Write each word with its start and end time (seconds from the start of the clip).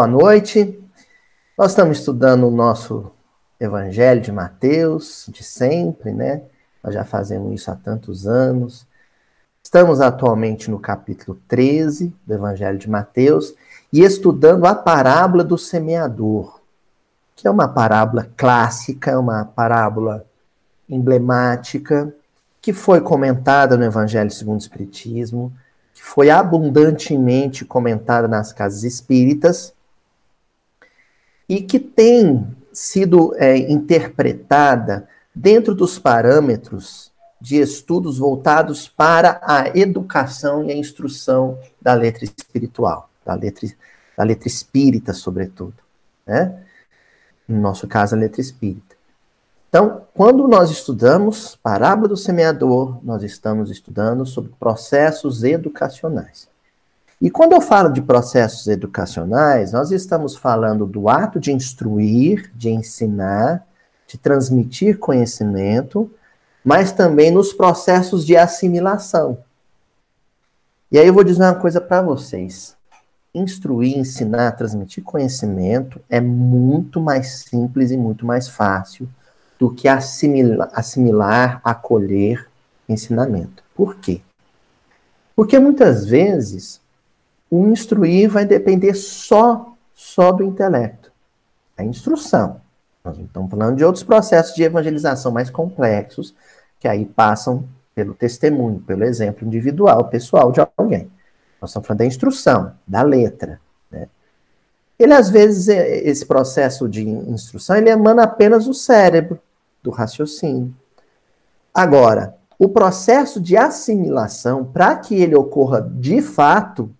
Boa 0.00 0.08
noite. 0.08 0.82
Nós 1.58 1.72
estamos 1.72 1.98
estudando 1.98 2.48
o 2.48 2.50
nosso 2.50 3.12
Evangelho 3.60 4.22
de 4.22 4.32
Mateus, 4.32 5.26
de 5.28 5.44
sempre, 5.44 6.10
né? 6.10 6.40
Nós 6.82 6.94
já 6.94 7.04
fazemos 7.04 7.52
isso 7.52 7.70
há 7.70 7.76
tantos 7.76 8.26
anos. 8.26 8.86
Estamos 9.62 10.00
atualmente 10.00 10.70
no 10.70 10.78
capítulo 10.78 11.38
13 11.46 12.14
do 12.26 12.32
Evangelho 12.32 12.78
de 12.78 12.88
Mateus 12.88 13.54
e 13.92 14.00
estudando 14.00 14.64
a 14.64 14.74
parábola 14.74 15.44
do 15.44 15.58
semeador, 15.58 16.62
que 17.36 17.46
é 17.46 17.50
uma 17.50 17.68
parábola 17.68 18.26
clássica, 18.38 19.20
uma 19.20 19.44
parábola 19.44 20.24
emblemática, 20.88 22.10
que 22.62 22.72
foi 22.72 23.02
comentada 23.02 23.76
no 23.76 23.84
Evangelho 23.84 24.30
segundo 24.30 24.60
o 24.60 24.62
Espiritismo, 24.62 25.52
que 25.92 26.02
foi 26.02 26.30
abundantemente 26.30 27.66
comentada 27.66 28.26
nas 28.26 28.50
casas 28.50 28.82
espíritas 28.82 29.74
e 31.50 31.60
que 31.60 31.80
tem 31.80 32.46
sido 32.72 33.34
é, 33.34 33.58
interpretada 33.58 35.08
dentro 35.34 35.74
dos 35.74 35.98
parâmetros 35.98 37.10
de 37.40 37.56
estudos 37.56 38.18
voltados 38.18 38.86
para 38.86 39.40
a 39.42 39.76
educação 39.76 40.64
e 40.64 40.70
a 40.70 40.76
instrução 40.76 41.58
da 41.82 41.92
letra 41.92 42.24
espiritual, 42.24 43.10
da 43.26 43.34
letra, 43.34 43.68
da 44.16 44.22
letra 44.22 44.46
espírita, 44.46 45.12
sobretudo. 45.12 45.74
Né? 46.24 46.56
No 47.48 47.60
nosso 47.60 47.88
caso, 47.88 48.14
a 48.14 48.18
letra 48.18 48.40
espírita. 48.40 48.94
Então, 49.68 50.02
quando 50.14 50.46
nós 50.46 50.70
estudamos 50.70 51.58
Parábola 51.60 52.10
do 52.10 52.16
Semeador, 52.16 53.04
nós 53.04 53.24
estamos 53.24 53.72
estudando 53.72 54.24
sobre 54.24 54.52
processos 54.60 55.42
educacionais. 55.42 56.49
E 57.20 57.30
quando 57.30 57.52
eu 57.52 57.60
falo 57.60 57.92
de 57.92 58.00
processos 58.00 58.66
educacionais, 58.66 59.72
nós 59.72 59.90
estamos 59.90 60.36
falando 60.36 60.86
do 60.86 61.06
ato 61.08 61.38
de 61.38 61.52
instruir, 61.52 62.50
de 62.54 62.70
ensinar, 62.70 63.66
de 64.06 64.16
transmitir 64.16 64.98
conhecimento, 64.98 66.10
mas 66.64 66.92
também 66.92 67.30
nos 67.30 67.52
processos 67.52 68.24
de 68.24 68.36
assimilação. 68.36 69.38
E 70.90 70.98
aí 70.98 71.06
eu 71.06 71.12
vou 71.12 71.22
dizer 71.22 71.42
uma 71.42 71.54
coisa 71.54 71.80
para 71.80 72.00
vocês. 72.00 72.74
Instruir, 73.34 73.98
ensinar, 73.98 74.52
transmitir 74.52 75.04
conhecimento 75.04 76.00
é 76.08 76.20
muito 76.20 77.00
mais 77.00 77.44
simples 77.44 77.90
e 77.90 77.98
muito 77.98 78.24
mais 78.24 78.48
fácil 78.48 79.08
do 79.58 79.70
que 79.72 79.86
assimilar, 79.86 80.70
assimilar 80.72 81.60
acolher 81.62 82.48
ensinamento. 82.88 83.62
Por 83.74 83.96
quê? 83.96 84.22
Porque 85.36 85.58
muitas 85.58 86.06
vezes 86.06 86.79
o 87.50 87.66
instruir 87.66 88.30
vai 88.30 88.44
depender 88.44 88.94
só, 88.94 89.74
só 89.92 90.30
do 90.30 90.44
intelecto. 90.44 91.10
A 91.76 91.84
instrução. 91.84 92.60
Nós 93.04 93.18
estamos 93.18 93.50
falando 93.50 93.76
de 93.76 93.84
outros 93.84 94.04
processos 94.04 94.54
de 94.54 94.62
evangelização 94.62 95.32
mais 95.32 95.50
complexos, 95.50 96.34
que 96.78 96.86
aí 96.86 97.04
passam 97.04 97.64
pelo 97.94 98.14
testemunho, 98.14 98.78
pelo 98.80 99.04
exemplo 99.04 99.46
individual, 99.46 100.08
pessoal 100.08 100.52
de 100.52 100.60
alguém. 100.76 101.10
Nós 101.60 101.70
estamos 101.70 101.86
falando 101.86 101.98
da 101.98 102.06
instrução, 102.06 102.72
da 102.86 103.02
letra. 103.02 103.60
Né? 103.90 104.06
Ele, 104.98 105.12
às 105.12 105.28
vezes, 105.28 105.68
é, 105.68 105.98
esse 106.00 106.24
processo 106.24 106.88
de 106.88 107.08
instrução, 107.08 107.76
ele 107.76 107.90
emana 107.90 108.22
apenas 108.22 108.66
do 108.66 108.74
cérebro, 108.74 109.40
do 109.82 109.90
raciocínio. 109.90 110.74
Agora, 111.74 112.36
o 112.58 112.68
processo 112.68 113.40
de 113.40 113.56
assimilação, 113.56 114.64
para 114.64 114.96
que 114.96 115.14
ele 115.14 115.34
ocorra 115.34 115.80
de 115.80 116.20
fato, 116.20 116.90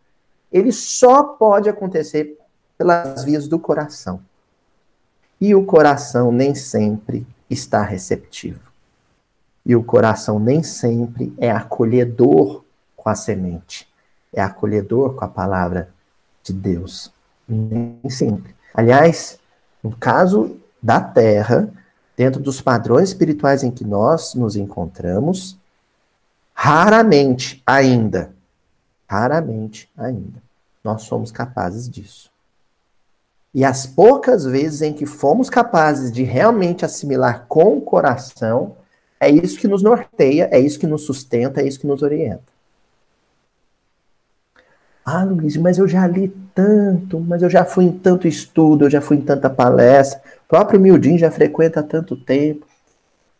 ele 0.52 0.72
só 0.72 1.22
pode 1.22 1.68
acontecer 1.68 2.38
pelas 2.76 3.24
vias 3.24 3.46
do 3.46 3.58
coração. 3.58 4.20
E 5.40 5.54
o 5.54 5.64
coração 5.64 6.32
nem 6.32 6.54
sempre 6.54 7.26
está 7.48 7.82
receptivo. 7.82 8.70
E 9.64 9.76
o 9.76 9.82
coração 9.82 10.38
nem 10.38 10.62
sempre 10.62 11.32
é 11.38 11.50
acolhedor 11.50 12.64
com 12.96 13.08
a 13.08 13.14
semente, 13.14 13.88
é 14.32 14.40
acolhedor 14.40 15.14
com 15.14 15.24
a 15.24 15.28
palavra 15.28 15.90
de 16.42 16.52
Deus. 16.52 17.12
Nem 17.46 17.98
sempre. 18.08 18.54
Aliás, 18.74 19.38
no 19.82 19.94
caso 19.96 20.56
da 20.82 21.00
terra, 21.00 21.68
dentro 22.16 22.40
dos 22.40 22.60
padrões 22.60 23.10
espirituais 23.10 23.62
em 23.62 23.70
que 23.70 23.84
nós 23.84 24.34
nos 24.34 24.56
encontramos, 24.56 25.58
raramente 26.54 27.62
ainda 27.66 28.32
Raramente 29.10 29.90
ainda 29.98 30.40
nós 30.84 31.02
somos 31.02 31.32
capazes 31.32 31.90
disso. 31.90 32.30
E 33.52 33.64
as 33.64 33.84
poucas 33.84 34.44
vezes 34.44 34.82
em 34.82 34.92
que 34.92 35.04
fomos 35.04 35.50
capazes 35.50 36.12
de 36.12 36.22
realmente 36.22 36.84
assimilar 36.84 37.46
com 37.48 37.76
o 37.76 37.80
coração, 37.80 38.76
é 39.18 39.28
isso 39.28 39.58
que 39.58 39.66
nos 39.66 39.82
norteia, 39.82 40.48
é 40.52 40.60
isso 40.60 40.78
que 40.78 40.86
nos 40.86 41.02
sustenta, 41.02 41.60
é 41.60 41.66
isso 41.66 41.80
que 41.80 41.88
nos 41.88 42.02
orienta. 42.02 42.44
Ah, 45.04 45.24
Luiz, 45.24 45.56
mas 45.56 45.76
eu 45.76 45.88
já 45.88 46.06
li 46.06 46.28
tanto, 46.54 47.18
mas 47.18 47.42
eu 47.42 47.50
já 47.50 47.64
fui 47.64 47.86
em 47.86 47.92
tanto 47.92 48.28
estudo, 48.28 48.84
eu 48.84 48.90
já 48.90 49.00
fui 49.00 49.16
em 49.16 49.22
tanta 49.22 49.50
palestra, 49.50 50.22
o 50.44 50.48
próprio 50.48 50.78
Mildin 50.78 51.18
já 51.18 51.32
frequenta 51.32 51.80
há 51.80 51.82
tanto 51.82 52.16
tempo. 52.16 52.64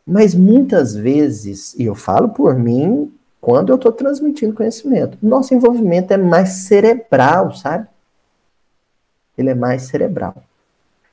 Mas 0.04 0.34
muitas 0.34 0.96
vezes, 0.96 1.74
e 1.78 1.84
eu 1.84 1.94
falo 1.94 2.30
por 2.30 2.56
mim, 2.56 3.12
quando 3.40 3.70
eu 3.70 3.76
estou 3.76 3.92
transmitindo 3.92 4.54
conhecimento. 4.54 5.16
Nosso 5.22 5.54
envolvimento 5.54 6.12
é 6.12 6.16
mais 6.16 6.50
cerebral, 6.50 7.54
sabe? 7.54 7.88
Ele 9.36 9.50
é 9.50 9.54
mais 9.54 9.82
cerebral. 9.82 10.34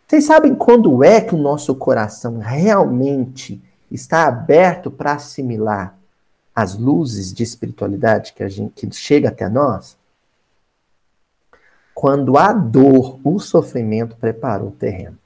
Vocês 0.05 0.25
sabem 0.25 0.53
quando 0.53 1.03
é 1.03 1.21
que 1.21 1.35
o 1.35 1.37
nosso 1.37 1.73
coração 1.75 2.39
realmente 2.39 3.61
está 3.89 4.27
aberto 4.27 4.91
para 4.91 5.13
assimilar 5.13 5.97
as 6.55 6.77
luzes 6.77 7.33
de 7.33 7.43
espiritualidade 7.43 8.33
que 8.33 8.43
a 8.43 8.49
gente 8.49 8.87
que 8.87 8.95
chega 8.95 9.29
até 9.29 9.47
nós? 9.47 9.97
Quando 11.93 12.37
a 12.37 12.51
dor, 12.53 13.19
o 13.23 13.39
sofrimento 13.39 14.15
preparou 14.17 14.69
o 14.69 14.71
terreno. 14.71 15.17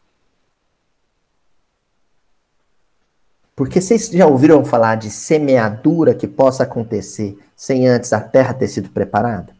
Porque 3.61 3.79
vocês 3.79 4.07
já 4.07 4.25
ouviram 4.25 4.65
falar 4.65 4.95
de 4.95 5.11
semeadura 5.11 6.15
que 6.15 6.27
possa 6.27 6.63
acontecer 6.63 7.37
sem 7.55 7.87
antes 7.87 8.11
a 8.11 8.19
terra 8.19 8.55
ter 8.55 8.67
sido 8.67 8.89
preparada? 8.89 9.53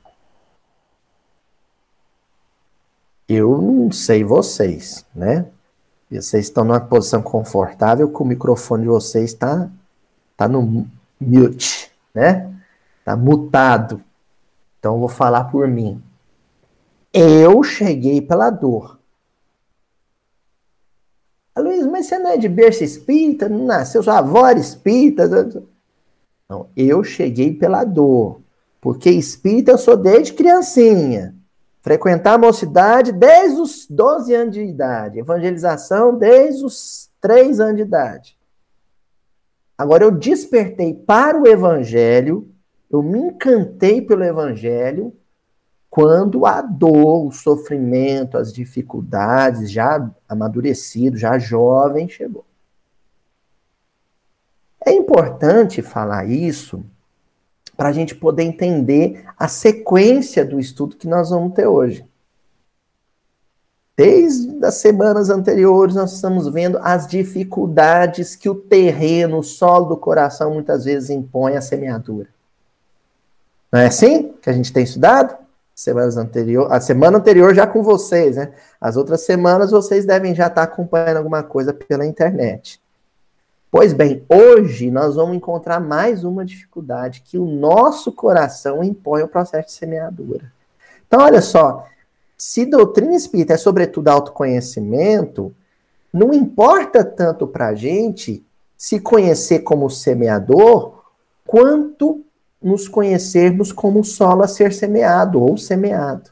Eu 3.30 3.62
não 3.62 3.92
sei 3.92 4.24
vocês, 4.24 5.06
né? 5.14 5.46
Vocês 6.10 6.48
estão 6.48 6.64
numa 6.64 6.80
posição 6.80 7.22
confortável 7.22 8.12
que 8.12 8.20
o 8.20 8.26
microfone 8.26 8.82
de 8.82 8.90
vocês 8.90 9.34
está 9.34 9.70
tá 10.36 10.48
no 10.48 10.88
mute, 11.20 11.92
né? 12.12 12.52
Está 12.98 13.16
mutado. 13.16 14.02
Então 14.80 14.96
eu 14.96 15.00
vou 15.02 15.10
falar 15.10 15.44
por 15.44 15.68
mim. 15.68 16.02
Eu 17.14 17.62
cheguei 17.62 18.20
pela 18.20 18.50
dor. 18.50 18.98
Luiz, 21.82 21.92
mas 21.92 22.06
você 22.06 22.20
não 22.20 22.32
é 22.32 22.38
de 22.38 22.48
berço 22.48 22.84
espírita? 22.84 23.50
Não 23.50 23.66
nasceu 23.66 24.04
sua 24.04 24.20
avó 24.20 24.48
era 24.48 24.60
espírita? 24.60 25.28
Não, 26.50 26.70
eu 26.76 27.04
cheguei 27.04 27.54
pela 27.54 27.84
dor. 27.84 28.42
Porque 28.80 29.10
espírita 29.10 29.72
eu 29.72 29.78
sou 29.78 29.98
desde 29.98 30.34
criancinha. 30.34 31.36
Frequentar 31.82 32.34
a 32.34 32.38
mocidade 32.38 33.12
desde 33.12 33.60
os 33.60 33.88
12 33.90 34.34
anos 34.34 34.54
de 34.54 34.62
idade. 34.62 35.20
Evangelização 35.20 36.18
desde 36.18 36.64
os 36.64 37.10
3 37.20 37.60
anos 37.60 37.76
de 37.78 37.82
idade. 37.82 38.38
Agora 39.78 40.04
eu 40.04 40.12
despertei 40.12 40.94
para 40.94 41.40
o 41.40 41.48
evangelho, 41.48 42.48
eu 42.90 43.02
me 43.02 43.18
encantei 43.18 44.00
pelo 44.00 44.24
evangelho 44.24 45.12
quando 45.92 46.46
a 46.46 46.62
dor, 46.62 47.28
o 47.28 47.32
sofrimento, 47.34 48.38
as 48.38 48.54
dificuldades, 48.54 49.70
já 49.70 50.10
amadurecido, 50.28 51.18
já 51.18 51.38
jovem, 51.38 52.08
chegou. 52.08 52.46
É 54.86 54.94
importante 54.94 55.82
falar 55.82 56.26
isso 56.26 56.82
para 57.76 57.90
a 57.90 57.92
gente 57.92 58.16
poder 58.16 58.44
entender 58.44 59.26
a 59.38 59.50
sequência 59.50 60.46
do 60.46 60.62
estudo 60.62 60.96
que 60.96 61.10
nós 61.10 61.30
vamos 61.30 61.54
ter 61.54 61.68
hoje. 61.68 62.06
Desde 63.98 64.64
as 64.66 64.76
semanas 64.76 65.30
anteriores, 65.30 65.96
nós 65.96 66.14
estamos 66.14 66.48
vendo 66.48 66.80
as 66.82 67.06
dificuldades 67.06 68.34
que 68.34 68.48
o 68.48 68.56
terreno, 68.56 69.40
o 69.40 69.44
solo 69.44 69.90
do 69.90 69.98
coração, 69.98 70.54
muitas 70.54 70.86
vezes 70.86 71.10
impõe 71.10 71.58
à 71.58 71.62
semeadura. 71.62 72.30
Não 73.70 73.82
é 73.82 73.88
assim 73.88 74.32
que 74.42 74.50
a 74.50 74.54
gente 74.54 74.72
tem 74.72 74.86
estudado? 74.86 75.42
Semanas 75.74 76.18
anterior, 76.18 76.72
a 76.72 76.80
semana 76.80 77.18
anterior 77.18 77.54
já 77.56 77.66
com 77.66 77.82
vocês, 77.82 78.36
né? 78.36 78.54
As 78.80 78.98
outras 78.98 79.22
semanas 79.22 79.72
vocês 79.72 80.06
devem 80.06 80.36
já 80.36 80.48
estar 80.48 80.64
acompanhando 80.64 81.18
alguma 81.18 81.44
coisa 81.44 81.74
pela 81.74 82.06
internet. 82.06 82.82
Pois 83.72 83.94
bem, 83.94 84.26
hoje 84.28 84.92
nós 84.92 85.16
vamos 85.16 85.36
encontrar 85.36 85.80
mais 85.80 86.24
uma 86.26 86.44
dificuldade 86.44 87.24
que 87.26 87.38
o 87.38 87.46
nosso 87.46 88.12
coração 88.12 88.84
impõe 88.84 89.22
ao 89.22 89.30
processo 89.30 89.68
de 89.68 89.74
semeadura. 89.74 90.52
Então, 91.08 91.22
olha 91.22 91.42
só, 91.42 91.86
Se 92.44 92.66
doutrina 92.66 93.14
espírita 93.14 93.54
é 93.54 93.58
sobretudo 93.58 94.08
autoconhecimento, 94.08 95.54
não 96.12 96.34
importa 96.34 97.04
tanto 97.04 97.46
para 97.46 97.68
a 97.68 97.76
gente 97.76 98.44
se 98.76 99.00
conhecer 99.00 99.60
como 99.60 99.92
semeador, 99.92 101.04
quanto 101.46 102.26
nos 102.62 102.88
conhecermos 102.88 103.72
como 103.72 104.04
solo 104.04 104.44
a 104.44 104.48
ser 104.48 104.74
semeado 104.74 105.42
ou 105.42 105.58
semeado. 105.58 106.30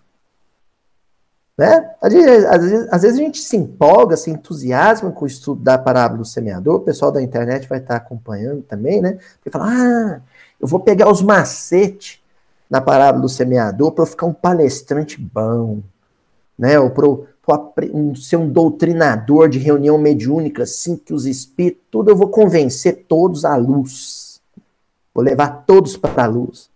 Né? 1.60 1.92
Às, 2.02 2.14
vezes, 2.14 2.46
às, 2.90 3.02
vezes, 3.02 3.20
a 3.20 3.22
gente 3.22 3.40
se 3.40 3.58
empolga, 3.58 4.16
se 4.16 4.30
entusiasma 4.32 5.12
com 5.12 5.26
o 5.26 5.28
estudo 5.28 5.62
da 5.62 5.78
parábola 5.78 6.20
do 6.20 6.26
semeador, 6.26 6.76
o 6.76 6.80
pessoal 6.80 7.12
da 7.12 7.22
internet 7.22 7.68
vai 7.68 7.80
estar 7.80 7.98
acompanhando 7.98 8.62
também, 8.62 9.02
né? 9.02 9.18
Porque 9.34 9.50
fala, 9.50 9.66
ah, 9.68 10.22
eu 10.58 10.66
vou 10.66 10.80
pegar 10.80 11.12
os 11.12 11.22
macetes 11.22 12.22
na 12.70 12.80
parábola 12.80 13.24
do 13.24 13.28
semeador 13.28 13.92
para 13.92 14.06
ficar 14.06 14.26
um 14.26 14.34
palestrante 14.34 15.20
bom, 15.20 15.80
né? 16.58 16.80
Ou 16.80 16.92
para 16.92 17.08
um, 17.94 18.16
ser 18.16 18.38
um 18.38 18.50
doutrinador 18.50 19.50
de 19.50 19.60
reunião 19.60 19.98
mediúnica, 19.98 20.64
assim 20.64 20.96
que 20.96 21.14
os 21.14 21.26
espíritos, 21.26 21.84
tudo 21.92 22.10
eu 22.10 22.16
vou 22.16 22.30
convencer 22.30 23.06
todos 23.06 23.44
à 23.44 23.58
luz. 23.58 24.29
Vou 25.20 25.26
levar 25.26 25.66
todos 25.68 25.98
para 25.98 26.24
a 26.24 26.28
luz. 26.28 26.70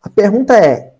A 0.00 0.08
pergunta 0.08 0.56
é: 0.56 0.94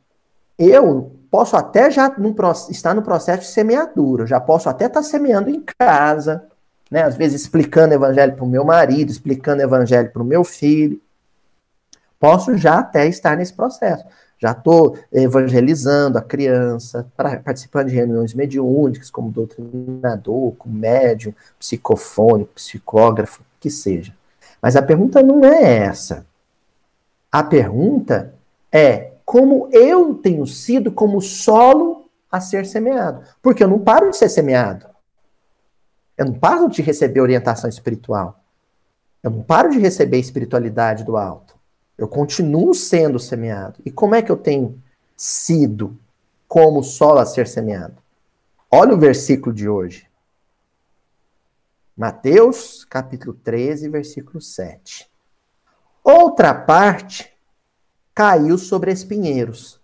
eu 0.59 1.11
posso 1.31 1.57
até 1.57 1.91
já 1.91 2.15
no, 2.19 2.37
estar 2.69 2.93
no 2.93 3.01
processo 3.01 3.41
de 3.41 3.47
semeadura, 3.47 4.27
já 4.27 4.39
posso 4.39 4.69
até 4.69 4.85
estar 4.85 5.03
semeando 5.03 5.49
em 5.49 5.65
casa, 5.79 6.45
né? 6.91 7.03
Às 7.03 7.17
vezes 7.17 7.41
explicando 7.41 7.93
o 7.93 7.97
evangelho 7.97 8.35
para 8.35 8.45
o 8.45 8.47
meu 8.47 8.63
marido, 8.63 9.11
explicando 9.11 9.63
o 9.63 9.65
evangelho 9.65 10.11
para 10.13 10.21
o 10.21 10.27
meu 10.27 10.45
filho. 10.45 11.01
Posso 12.21 12.59
já 12.59 12.81
até 12.81 13.07
estar 13.07 13.35
nesse 13.35 13.55
processo. 13.55 14.05
Já 14.39 14.53
estou 14.53 14.99
evangelizando 15.11 16.19
a 16.19 16.23
criança, 16.23 17.11
participando 17.43 17.89
de 17.89 17.95
reuniões 17.95 18.35
mediúnicas, 18.35 19.11
como 19.11 19.33
doutrinador, 19.33 20.53
como 20.59 20.75
médium, 20.75 21.33
psicofônico, 21.59 22.53
psicógrafo, 22.53 23.43
que 23.59 23.71
seja. 23.71 24.13
Mas 24.63 24.77
a 24.77 24.83
pergunta 24.83 25.21
não 25.23 25.45
é 25.45 25.79
essa. 25.79 26.25
A 27.31 27.43
pergunta 27.43 28.33
é 28.71 29.15
como 29.25 29.69
eu 29.73 30.15
tenho 30.15 30.47
sido 30.47 30.93
como 30.93 31.21
solo 31.21 32.09
a 32.31 32.41
ser 32.41 32.65
semeado. 32.65 33.23
Porque 33.43 33.65
eu 33.65 33.69
não 33.69 33.81
paro 33.81 34.11
de 34.11 34.17
ser 34.17 34.29
semeado. 34.29 34.87
Eu 36.17 36.27
não 36.27 36.35
paro 36.35 36.69
de 36.69 36.81
receber 36.81 37.21
orientação 37.21 37.69
espiritual. 37.69 38.41
Eu 39.23 39.31
não 39.33 39.43
paro 39.43 39.71
de 39.71 39.79
receber 39.79 40.19
espiritualidade 40.19 41.05
do 41.05 41.17
alto. 41.17 41.57
Eu 41.99 42.07
continuo 42.07 42.73
sendo 42.73 43.19
semeado. 43.19 43.81
E 43.85 43.91
como 43.91 44.15
é 44.15 44.23
que 44.23 44.31
eu 44.31 44.37
tenho 44.37 44.81
sido 45.17 45.99
como 46.47 46.83
solo 46.85 47.19
a 47.19 47.27
ser 47.27 47.49
semeado? 47.49 47.97
Olha 48.71 48.95
o 48.95 48.99
versículo 48.99 49.55
de 49.55 49.69
hoje. 49.69 50.07
Mateus, 51.95 52.87
capítulo 52.87 53.35
13, 53.35 53.89
versículo 53.91 54.41
7. 54.41 55.11
Outra 56.03 56.55
parte 56.55 57.31
caiu 58.15 58.57
sobre 58.57 58.91
espinheiros. 58.91 59.79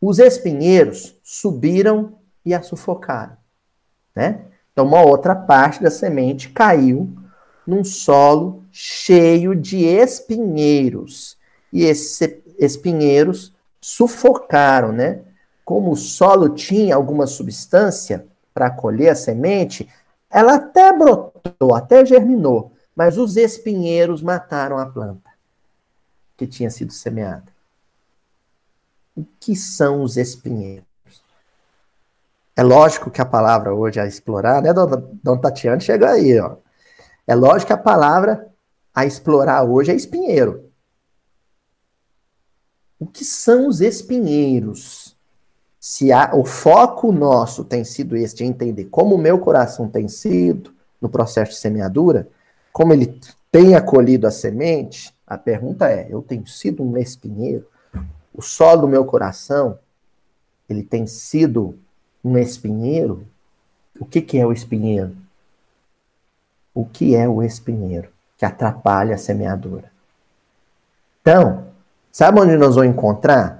Os 0.00 0.18
espinheiros 0.18 1.16
subiram 1.22 2.18
e 2.44 2.52
a 2.52 2.62
sufocaram. 2.62 3.36
Né? 4.14 4.44
Então, 4.72 4.84
uma 4.84 5.02
outra 5.02 5.36
parte 5.36 5.80
da 5.80 5.90
semente 5.90 6.48
caiu 6.48 7.16
num 7.64 7.84
solo 7.84 8.64
cheio 8.72 9.54
de 9.54 9.84
espinheiros. 9.84 11.38
E 11.72 11.84
esses 11.84 12.42
espinheiros 12.58 13.54
sufocaram, 13.80 14.90
né? 14.90 15.20
Como 15.64 15.92
o 15.92 15.96
solo 15.96 16.48
tinha 16.48 16.96
alguma 16.96 17.28
substância 17.28 18.26
para 18.52 18.66
acolher 18.66 19.10
a 19.10 19.14
semente, 19.14 19.88
ela 20.30 20.54
até 20.54 20.92
brotou, 20.92 21.74
até 21.74 22.04
germinou, 22.06 22.72
mas 22.94 23.18
os 23.18 23.36
espinheiros 23.36 24.22
mataram 24.22 24.78
a 24.78 24.86
planta 24.86 25.30
que 26.36 26.46
tinha 26.46 26.70
sido 26.70 26.92
semeada. 26.92 27.52
O 29.16 29.26
que 29.38 29.56
são 29.56 30.02
os 30.02 30.16
espinheiros? 30.16 30.86
É 32.56 32.62
lógico 32.62 33.10
que 33.10 33.20
a 33.20 33.26
palavra 33.26 33.74
hoje 33.74 33.98
a 33.98 34.06
explorar, 34.06 34.62
né, 34.62 34.72
dona, 34.72 34.96
dona 35.22 35.40
Tatiana? 35.40 35.80
Chega 35.80 36.10
aí, 36.10 36.38
ó. 36.38 36.56
É 37.26 37.34
lógico 37.34 37.68
que 37.68 37.72
a 37.72 37.78
palavra 37.78 38.48
a 38.94 39.06
explorar 39.06 39.64
hoje 39.64 39.90
é 39.90 39.94
espinheiro. 39.94 40.70
O 42.98 43.06
que 43.06 43.24
são 43.24 43.66
os 43.66 43.80
espinheiros? 43.80 44.99
Se 45.90 46.12
há, 46.12 46.30
o 46.36 46.44
foco 46.44 47.10
nosso 47.10 47.64
tem 47.64 47.82
sido 47.82 48.16
esse 48.16 48.36
de 48.36 48.44
entender 48.44 48.84
como 48.84 49.16
o 49.16 49.18
meu 49.18 49.40
coração 49.40 49.88
tem 49.88 50.06
sido 50.06 50.72
no 51.00 51.08
processo 51.08 51.50
de 51.50 51.58
semeadura, 51.58 52.28
como 52.72 52.92
ele 52.92 53.18
tem 53.50 53.74
acolhido 53.74 54.24
a 54.24 54.30
semente, 54.30 55.12
a 55.26 55.36
pergunta 55.36 55.90
é: 55.90 56.06
eu 56.08 56.22
tenho 56.22 56.46
sido 56.46 56.84
um 56.84 56.96
espinheiro? 56.96 57.66
O 58.32 58.40
solo 58.40 58.82
do 58.82 58.88
meu 58.88 59.04
coração, 59.04 59.80
ele 60.68 60.84
tem 60.84 61.08
sido 61.08 61.76
um 62.24 62.38
espinheiro? 62.38 63.26
O 63.98 64.04
que, 64.04 64.20
que 64.20 64.38
é 64.38 64.46
o 64.46 64.52
espinheiro? 64.52 65.16
O 66.72 66.86
que 66.86 67.16
é 67.16 67.28
o 67.28 67.42
espinheiro 67.42 68.10
que 68.38 68.44
atrapalha 68.44 69.16
a 69.16 69.18
semeadura? 69.18 69.90
Então, 71.20 71.64
sabe 72.12 72.40
onde 72.40 72.56
nós 72.56 72.76
vamos 72.76 72.92
encontrar 72.92 73.59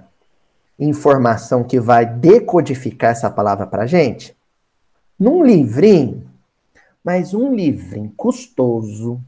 informação 0.85 1.63
que 1.63 1.79
vai 1.79 2.07
decodificar 2.07 3.11
essa 3.11 3.31
palavra 3.31 3.67
para 3.67 3.87
gente? 3.87 4.35
Num 5.19 5.45
livrinho, 5.45 6.27
mas 7.05 7.35
um 7.35 7.55
livrinho 7.55 8.13
custoso, 8.17 9.21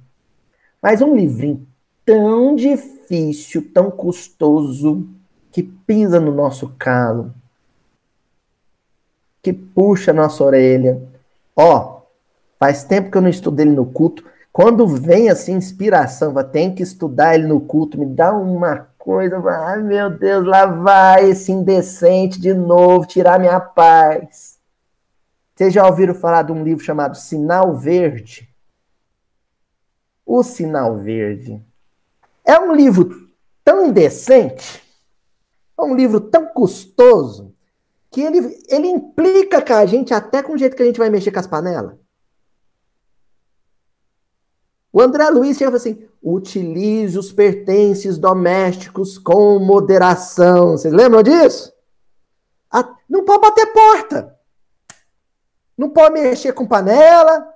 mas 0.80 1.02
um 1.02 1.14
livrinho 1.14 1.66
tão 2.04 2.56
difícil, 2.56 3.70
tão 3.72 3.90
custoso, 3.90 5.06
que 5.50 5.62
pisa 5.62 6.18
no 6.18 6.34
nosso 6.34 6.74
calo, 6.78 7.34
que 9.42 9.52
puxa 9.52 10.12
nossa 10.12 10.42
orelha. 10.42 11.02
Ó, 11.54 12.00
faz 12.58 12.84
tempo 12.84 13.10
que 13.10 13.16
eu 13.18 13.22
não 13.22 13.28
estudo 13.28 13.60
ele 13.60 13.70
no 13.70 13.84
culto. 13.84 14.24
Quando 14.50 14.86
vem 14.86 15.28
assim 15.28 15.54
inspiração, 15.54 16.34
tem 16.50 16.74
que 16.74 16.82
estudar 16.82 17.34
ele 17.34 17.46
no 17.46 17.60
culto, 17.60 17.98
me 17.98 18.06
dá 18.06 18.32
uma 18.32 18.88
coisa, 19.02 19.36
ai 19.50 19.82
meu 19.82 20.16
Deus, 20.16 20.46
lá 20.46 20.64
vai 20.64 21.28
esse 21.28 21.50
indecente 21.50 22.40
de 22.40 22.54
novo 22.54 23.04
tirar 23.04 23.40
minha 23.40 23.58
paz. 23.58 24.60
Vocês 25.52 25.74
já 25.74 25.84
ouviram 25.84 26.14
falar 26.14 26.44
de 26.44 26.52
um 26.52 26.62
livro 26.62 26.84
chamado 26.84 27.16
Sinal 27.16 27.74
Verde? 27.76 28.48
O 30.24 30.44
Sinal 30.44 30.98
Verde 30.98 31.60
é 32.44 32.56
um 32.60 32.72
livro 32.72 33.28
tão 33.64 33.88
indecente, 33.88 34.80
é 35.76 35.82
um 35.82 35.96
livro 35.96 36.20
tão 36.20 36.46
custoso, 36.46 37.52
que 38.08 38.20
ele, 38.20 38.56
ele 38.68 38.86
implica 38.86 39.60
com 39.60 39.72
a 39.72 39.84
gente 39.84 40.14
até 40.14 40.44
com 40.44 40.52
o 40.52 40.58
jeito 40.58 40.76
que 40.76 40.82
a 40.82 40.86
gente 40.86 40.98
vai 40.98 41.10
mexer 41.10 41.32
com 41.32 41.40
as 41.40 41.46
panelas. 41.48 41.96
O 44.92 45.00
André 45.00 45.28
Luiz 45.28 45.56
chega 45.56 45.76
assim: 45.76 46.06
utilize 46.22 47.18
os 47.18 47.32
pertences 47.32 48.16
domésticos 48.16 49.18
com 49.18 49.58
moderação. 49.58 50.72
Vocês 50.72 50.94
lembram 50.94 51.22
disso? 51.22 51.72
Não 53.08 53.24
pode 53.24 53.42
bater 53.42 53.66
porta. 53.72 54.36
Não 55.76 55.90
pode 55.90 56.14
mexer 56.14 56.52
com 56.52 56.66
panela, 56.66 57.46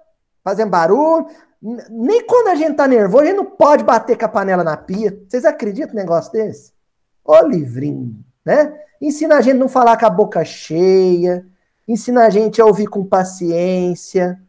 fazendo 0.42 0.70
barulho. 0.70 1.26
Nem 1.62 2.26
quando 2.26 2.48
a 2.48 2.54
gente 2.54 2.76
tá 2.76 2.86
nervoso, 2.86 3.22
a 3.22 3.26
gente 3.26 3.36
não 3.36 3.46
pode 3.46 3.84
bater 3.84 4.18
com 4.18 4.24
a 4.24 4.28
panela 4.28 4.62
na 4.62 4.76
pia. 4.76 5.18
Vocês 5.26 5.44
acreditam 5.44 5.94
num 5.94 6.00
negócio 6.00 6.32
desse? 6.32 6.72
Ô 7.24 7.40
livrinho, 7.40 8.18
né? 8.44 8.78
Ensina 9.00 9.36
a 9.36 9.40
gente 9.40 9.56
a 9.56 9.60
não 9.60 9.68
falar 9.68 9.96
com 9.96 10.06
a 10.06 10.10
boca 10.10 10.44
cheia, 10.44 11.46
ensina 11.86 12.26
a 12.26 12.30
gente 12.30 12.60
a 12.60 12.66
ouvir 12.66 12.86
com 12.86 13.04
paciência, 13.04 14.40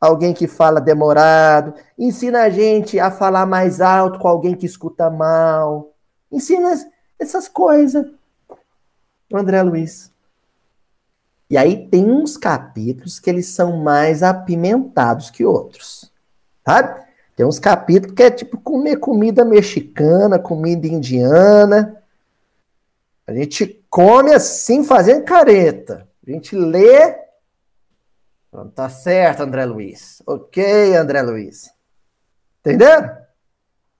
alguém 0.00 0.32
que 0.32 0.46
fala 0.46 0.80
demorado, 0.80 1.74
ensina 1.98 2.42
a 2.42 2.50
gente 2.50 2.98
a 2.98 3.10
falar 3.10 3.44
mais 3.44 3.80
alto 3.80 4.18
com 4.18 4.26
alguém 4.26 4.54
que 4.54 4.64
escuta 4.64 5.10
mal, 5.10 5.92
ensina 6.32 6.72
essas 7.18 7.46
coisas. 7.46 8.06
André 9.32 9.62
Luiz. 9.62 10.10
E 11.50 11.58
aí 11.58 11.88
tem 11.88 12.10
uns 12.10 12.36
capítulos 12.36 13.18
que 13.18 13.28
eles 13.28 13.48
são 13.48 13.76
mais 13.76 14.22
apimentados 14.22 15.30
que 15.30 15.44
outros. 15.44 16.10
Sabe? 16.64 17.02
Tem 17.36 17.44
uns 17.44 17.58
capítulos 17.58 18.14
que 18.14 18.22
é 18.22 18.30
tipo 18.30 18.58
comer 18.58 18.96
comida 18.96 19.44
mexicana, 19.44 20.38
comida 20.38 20.86
indiana. 20.86 22.00
A 23.26 23.32
gente 23.32 23.84
come 23.88 24.32
assim, 24.32 24.84
fazendo 24.84 25.24
careta. 25.24 26.06
A 26.26 26.30
gente 26.30 26.54
lê. 26.54 27.29
Tá 28.74 28.88
certo, 28.88 29.42
André 29.42 29.64
Luiz. 29.64 30.22
Ok, 30.26 30.96
André 30.96 31.22
Luiz. 31.22 31.72
Entendeu? 32.60 33.10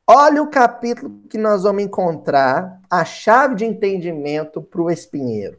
Olha 0.07 0.43
o 0.43 0.51
capítulo 0.51 1.23
que 1.29 1.39
nós 1.39 1.63
vamos 1.63 1.85
encontrar 1.85 2.81
a 2.91 3.05
chave 3.05 3.55
de 3.55 3.65
entendimento 3.65 4.61
para 4.61 4.83
o 4.83 4.91
espinheiro. 4.91 5.59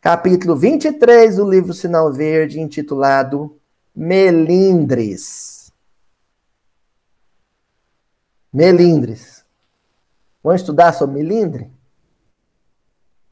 capítulo 0.00 0.54
23 0.56 1.36
do 1.36 1.48
livro 1.48 1.72
Sinal 1.72 2.12
Verde, 2.12 2.60
intitulado 2.60 3.58
Melindres. 3.94 5.72
Melindres. 8.52 9.44
Vamos 10.42 10.60
estudar 10.60 10.92
sobre 10.92 11.22
melindre? 11.22 11.70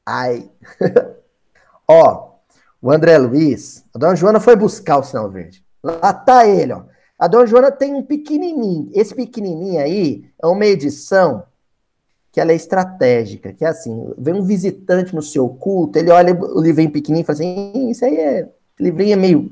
Ai. 0.06 0.50
ó, 1.86 2.27
o 2.80 2.90
André 2.90 3.18
Luiz, 3.18 3.84
a 3.94 3.98
dona 3.98 4.14
Joana 4.14 4.40
foi 4.40 4.54
buscar 4.54 4.98
o 4.98 5.02
sinal 5.02 5.28
verde. 5.30 5.64
Lá 5.82 6.12
tá 6.12 6.46
ele, 6.46 6.72
ó. 6.72 6.82
A 7.18 7.26
dona 7.26 7.46
Joana 7.46 7.72
tem 7.72 7.94
um 7.94 8.02
pequenininho. 8.02 8.90
Esse 8.94 9.14
pequenininho 9.14 9.80
aí 9.80 10.24
é 10.40 10.46
uma 10.46 10.64
edição 10.64 11.42
que 12.30 12.40
ela 12.40 12.52
é 12.52 12.54
estratégica, 12.54 13.52
que 13.52 13.64
é 13.64 13.68
assim, 13.68 14.12
vem 14.16 14.34
um 14.34 14.44
visitante 14.44 15.14
no 15.14 15.22
seu 15.22 15.48
culto, 15.48 15.98
ele 15.98 16.10
olha 16.10 16.32
o 16.34 16.60
livrinho 16.60 16.92
pequenininho 16.92 17.24
e 17.24 17.26
fala 17.26 17.38
assim, 17.38 17.90
isso 17.90 18.04
aí 18.04 18.16
é, 18.16 18.48
livrinho 18.78 19.14
é 19.14 19.16
meio, 19.16 19.50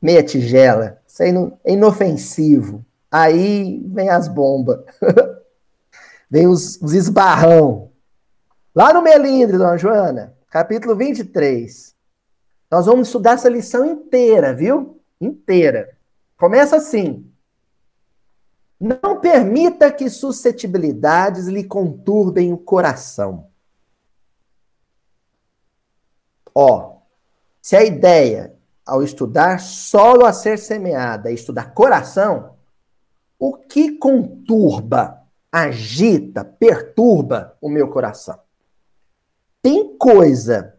meia 0.00 0.22
tigela, 0.22 0.98
isso 1.06 1.22
aí 1.22 1.32
não, 1.32 1.58
é 1.64 1.72
inofensivo. 1.72 2.84
Aí 3.10 3.82
vem 3.86 4.08
as 4.08 4.28
bombas, 4.28 4.80
vem 6.30 6.46
os, 6.46 6.80
os 6.80 6.94
esbarrão. 6.94 7.90
Lá 8.74 8.92
no 8.92 9.02
Melindre, 9.02 9.58
dona 9.58 9.76
Joana, 9.76 10.34
capítulo 10.50 10.96
23, 10.96 11.93
nós 12.74 12.86
vamos 12.86 13.06
estudar 13.06 13.34
essa 13.34 13.48
lição 13.48 13.86
inteira, 13.86 14.52
viu? 14.52 15.00
Inteira. 15.20 15.96
Começa 16.36 16.74
assim. 16.74 17.32
Não 18.80 19.20
permita 19.20 19.92
que 19.92 20.10
suscetibilidades 20.10 21.46
lhe 21.46 21.62
conturbem 21.62 22.52
o 22.52 22.58
coração. 22.58 23.46
Ó, 26.52 26.96
se 27.62 27.76
a 27.76 27.84
ideia 27.84 28.56
ao 28.84 29.04
estudar 29.04 29.60
solo 29.60 30.26
a 30.26 30.32
ser 30.32 30.58
semeada 30.58 31.30
é 31.30 31.32
estudar 31.32 31.74
coração, 31.74 32.56
o 33.38 33.56
que 33.56 33.92
conturba, 33.98 35.22
agita, 35.52 36.44
perturba 36.44 37.56
o 37.60 37.68
meu 37.68 37.88
coração? 37.88 38.40
Tem 39.62 39.96
coisa 39.96 40.73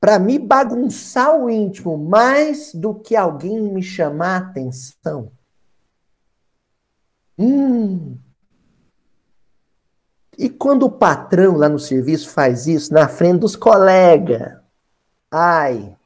para 0.00 0.18
me 0.18 0.38
bagunçar 0.38 1.36
o 1.36 1.50
íntimo 1.50 1.96
mais 1.98 2.72
do 2.74 2.94
que 2.94 3.16
alguém 3.16 3.60
me 3.60 3.82
chamar 3.82 4.34
a 4.34 4.48
atenção? 4.48 5.32
Hum. 7.38 8.16
E 10.36 10.48
quando 10.48 10.84
o 10.84 10.90
patrão 10.90 11.56
lá 11.56 11.68
no 11.68 11.78
serviço 11.78 12.30
faz 12.30 12.66
isso 12.66 12.92
na 12.92 13.08
frente 13.08 13.40
dos 13.40 13.56
colegas? 13.56 14.56
Ai. 15.30 15.96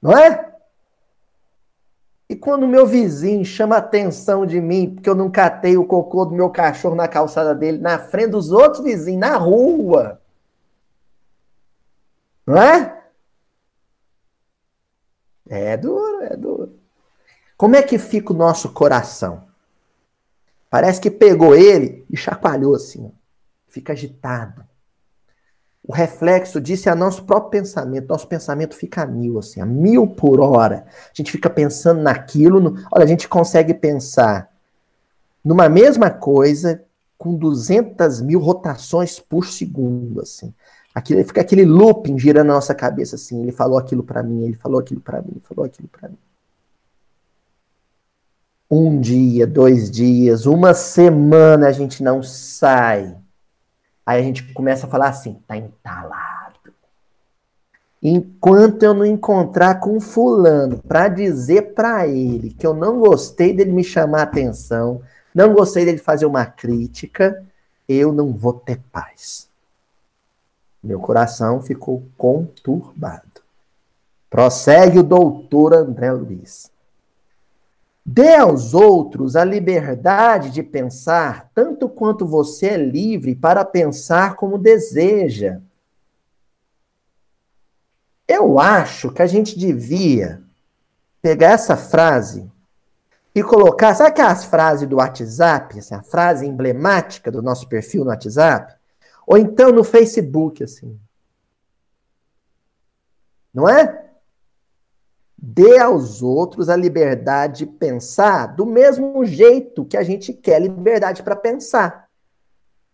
Não 0.00 0.16
é? 0.16 0.52
E 2.28 2.34
quando 2.34 2.62
o 2.64 2.68
meu 2.68 2.86
vizinho 2.86 3.44
chama 3.44 3.76
atenção 3.76 4.46
de 4.46 4.60
mim 4.60 4.94
porque 4.94 5.08
eu 5.08 5.14
não 5.14 5.30
catei 5.30 5.76
o 5.76 5.84
cocô 5.84 6.24
do 6.24 6.34
meu 6.34 6.50
cachorro 6.50 6.94
na 6.94 7.06
calçada 7.06 7.54
dele, 7.54 7.78
na 7.78 7.98
frente 7.98 8.30
dos 8.30 8.50
outros 8.50 8.82
vizinhos, 8.82 9.20
na 9.20 9.36
rua? 9.36 10.21
Não 12.46 12.56
é? 12.56 13.02
É 15.48 15.76
duro, 15.76 16.22
é 16.22 16.36
duro. 16.36 16.78
Como 17.56 17.76
é 17.76 17.82
que 17.82 17.98
fica 17.98 18.32
o 18.32 18.36
nosso 18.36 18.72
coração? 18.72 19.44
Parece 20.70 21.00
que 21.00 21.10
pegou 21.10 21.54
ele 21.54 22.04
e 22.10 22.16
chacoalhou 22.16 22.74
assim. 22.74 23.12
Fica 23.68 23.92
agitado. 23.92 24.64
O 25.84 25.92
reflexo 25.92 26.60
disso 26.60 26.88
é 26.88 26.94
nosso 26.94 27.24
próprio 27.24 27.60
pensamento. 27.60 28.08
Nosso 28.08 28.26
pensamento 28.28 28.74
fica 28.74 29.02
a 29.02 29.06
mil, 29.06 29.38
assim, 29.38 29.60
a 29.60 29.66
mil 29.66 30.06
por 30.06 30.40
hora. 30.40 30.86
A 30.88 31.10
gente 31.12 31.32
fica 31.32 31.50
pensando 31.50 32.00
naquilo. 32.00 32.60
No... 32.60 32.86
Olha, 32.90 33.04
a 33.04 33.06
gente 33.06 33.28
consegue 33.28 33.74
pensar 33.74 34.50
numa 35.44 35.68
mesma 35.68 36.08
coisa 36.08 36.82
com 37.18 37.34
200 37.34 38.20
mil 38.20 38.40
rotações 38.40 39.18
por 39.18 39.46
segundo, 39.46 40.20
assim. 40.20 40.54
Aquilo, 40.94 41.24
fica 41.24 41.40
aquele 41.40 41.64
looping 41.64 42.18
girando 42.18 42.48
na 42.48 42.54
nossa 42.54 42.74
cabeça, 42.74 43.16
assim. 43.16 43.42
Ele 43.42 43.52
falou 43.52 43.78
aquilo 43.78 44.02
para 44.02 44.22
mim, 44.22 44.44
ele 44.44 44.54
falou 44.54 44.80
aquilo 44.80 45.00
para 45.00 45.20
mim, 45.22 45.28
ele 45.32 45.42
falou 45.46 45.64
aquilo 45.64 45.88
para 45.88 46.08
mim 46.08 46.18
um 48.74 48.98
dia, 48.98 49.46
dois 49.46 49.90
dias, 49.90 50.46
uma 50.46 50.72
semana 50.72 51.68
a 51.68 51.72
gente 51.72 52.02
não 52.02 52.22
sai. 52.22 53.14
Aí 54.06 54.18
a 54.18 54.22
gente 54.22 54.50
começa 54.54 54.86
a 54.86 54.88
falar 54.88 55.10
assim, 55.10 55.38
tá 55.46 55.54
entalado. 55.54 56.72
Enquanto 58.02 58.82
eu 58.82 58.94
não 58.94 59.04
encontrar 59.04 59.78
com 59.78 60.00
fulano 60.00 60.78
para 60.78 61.08
dizer 61.08 61.74
para 61.74 62.08
ele 62.08 62.54
que 62.54 62.66
eu 62.66 62.72
não 62.72 62.98
gostei 62.98 63.52
dele 63.52 63.70
me 63.70 63.84
chamar 63.84 64.22
atenção, 64.22 65.02
não 65.34 65.52
gostei 65.52 65.84
dele 65.84 65.98
fazer 65.98 66.24
uma 66.24 66.46
crítica, 66.46 67.44
eu 67.86 68.10
não 68.10 68.32
vou 68.32 68.54
ter 68.54 68.80
paz. 68.90 69.50
Meu 70.82 70.98
coração 70.98 71.62
ficou 71.62 72.02
conturbado. 72.18 73.42
Prossegue 74.28 74.98
o 74.98 75.02
doutor 75.02 75.74
André 75.74 76.10
Luiz. 76.10 76.72
Dê 78.04 78.34
aos 78.34 78.74
outros 78.74 79.36
a 79.36 79.44
liberdade 79.44 80.50
de 80.50 80.62
pensar 80.62 81.50
tanto 81.54 81.88
quanto 81.88 82.26
você 82.26 82.68
é 82.68 82.76
livre 82.76 83.34
para 83.34 83.64
pensar 83.64 84.34
como 84.34 84.58
deseja. 84.58 85.60
Eu 88.26 88.58
acho 88.58 89.12
que 89.12 89.22
a 89.22 89.26
gente 89.26 89.56
devia 89.56 90.42
pegar 91.20 91.50
essa 91.50 91.76
frase 91.76 92.50
e 93.34 93.42
colocar, 93.42 93.94
sabe 93.94 94.10
aquelas 94.10 94.44
frases 94.44 94.88
do 94.88 94.96
WhatsApp, 94.96 95.78
assim, 95.78 95.94
a 95.94 96.02
frase 96.02 96.46
emblemática 96.46 97.30
do 97.30 97.40
nosso 97.40 97.68
perfil 97.68 98.04
no 98.04 98.10
WhatsApp? 98.10 98.74
Ou 99.26 99.38
então 99.38 99.70
no 99.70 99.84
Facebook, 99.84 100.62
assim. 100.62 100.98
Não 103.52 103.68
é? 103.68 104.02
dê 105.44 105.76
aos 105.80 106.22
outros 106.22 106.68
a 106.68 106.76
liberdade 106.76 107.64
de 107.64 107.66
pensar 107.66 108.54
do 108.54 108.64
mesmo 108.64 109.24
jeito 109.24 109.84
que 109.84 109.96
a 109.96 110.02
gente 110.04 110.32
quer 110.32 110.62
liberdade 110.62 111.20
para 111.20 111.34
pensar. 111.34 112.06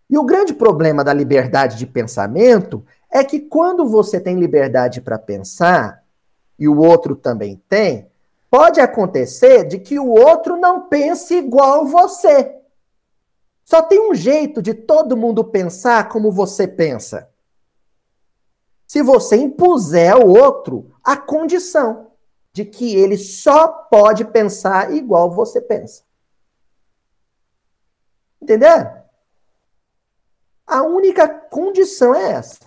E 0.08 0.16
o 0.16 0.24
grande 0.24 0.54
problema 0.54 1.04
da 1.04 1.12
liberdade 1.12 1.76
de 1.76 1.86
pensamento 1.86 2.82
é 3.12 3.22
que 3.22 3.38
quando 3.38 3.86
você 3.86 4.18
tem 4.18 4.40
liberdade 4.40 5.02
para 5.02 5.18
pensar 5.18 6.02
e 6.58 6.66
o 6.66 6.78
outro 6.78 7.14
também 7.14 7.60
tem, 7.68 8.08
pode 8.50 8.80
acontecer 8.80 9.64
de 9.64 9.78
que 9.78 9.98
o 9.98 10.08
outro 10.08 10.56
não 10.56 10.88
pense 10.88 11.34
igual 11.34 11.84
você. 11.84 12.54
Só 13.68 13.82
tem 13.82 14.00
um 14.00 14.14
jeito 14.14 14.62
de 14.62 14.72
todo 14.72 15.14
mundo 15.14 15.44
pensar 15.44 16.08
como 16.08 16.32
você 16.32 16.66
pensa. 16.66 17.30
Se 18.86 19.02
você 19.02 19.36
impuser 19.36 20.10
ao 20.10 20.26
outro 20.26 20.90
a 21.04 21.18
condição 21.18 22.12
de 22.50 22.64
que 22.64 22.96
ele 22.96 23.18
só 23.18 23.68
pode 23.68 24.24
pensar 24.24 24.90
igual 24.94 25.30
você 25.30 25.60
pensa. 25.60 26.02
Entendeu? 28.40 28.90
A 30.66 30.82
única 30.82 31.28
condição 31.28 32.14
é 32.14 32.32
essa. 32.32 32.64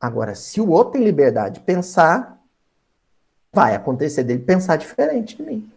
Agora, 0.00 0.34
se 0.34 0.60
o 0.60 0.68
outro 0.68 0.94
tem 0.94 1.04
liberdade 1.04 1.60
de 1.60 1.64
pensar, 1.64 2.42
vai 3.52 3.76
acontecer 3.76 4.24
dele 4.24 4.42
pensar 4.42 4.74
diferente 4.74 5.36
de 5.36 5.42
mim. 5.44 5.73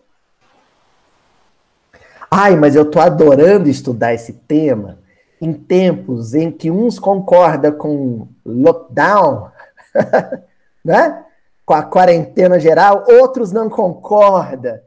Ai, 2.29 2.55
mas 2.55 2.75
eu 2.75 2.89
tô 2.89 2.99
adorando 2.99 3.69
estudar 3.69 4.13
esse 4.13 4.33
tema 4.33 4.99
em 5.39 5.53
tempos 5.53 6.33
em 6.33 6.51
que 6.51 6.69
uns 6.69 6.99
concordam 6.99 7.71
com 7.71 8.27
lockdown, 8.45 9.51
né? 10.83 11.23
com 11.67 11.73
a 11.73 11.83
quarentena 11.83 12.57
geral, 12.57 13.03
outros 13.09 13.51
não 13.51 13.69
concordam. 13.69 14.79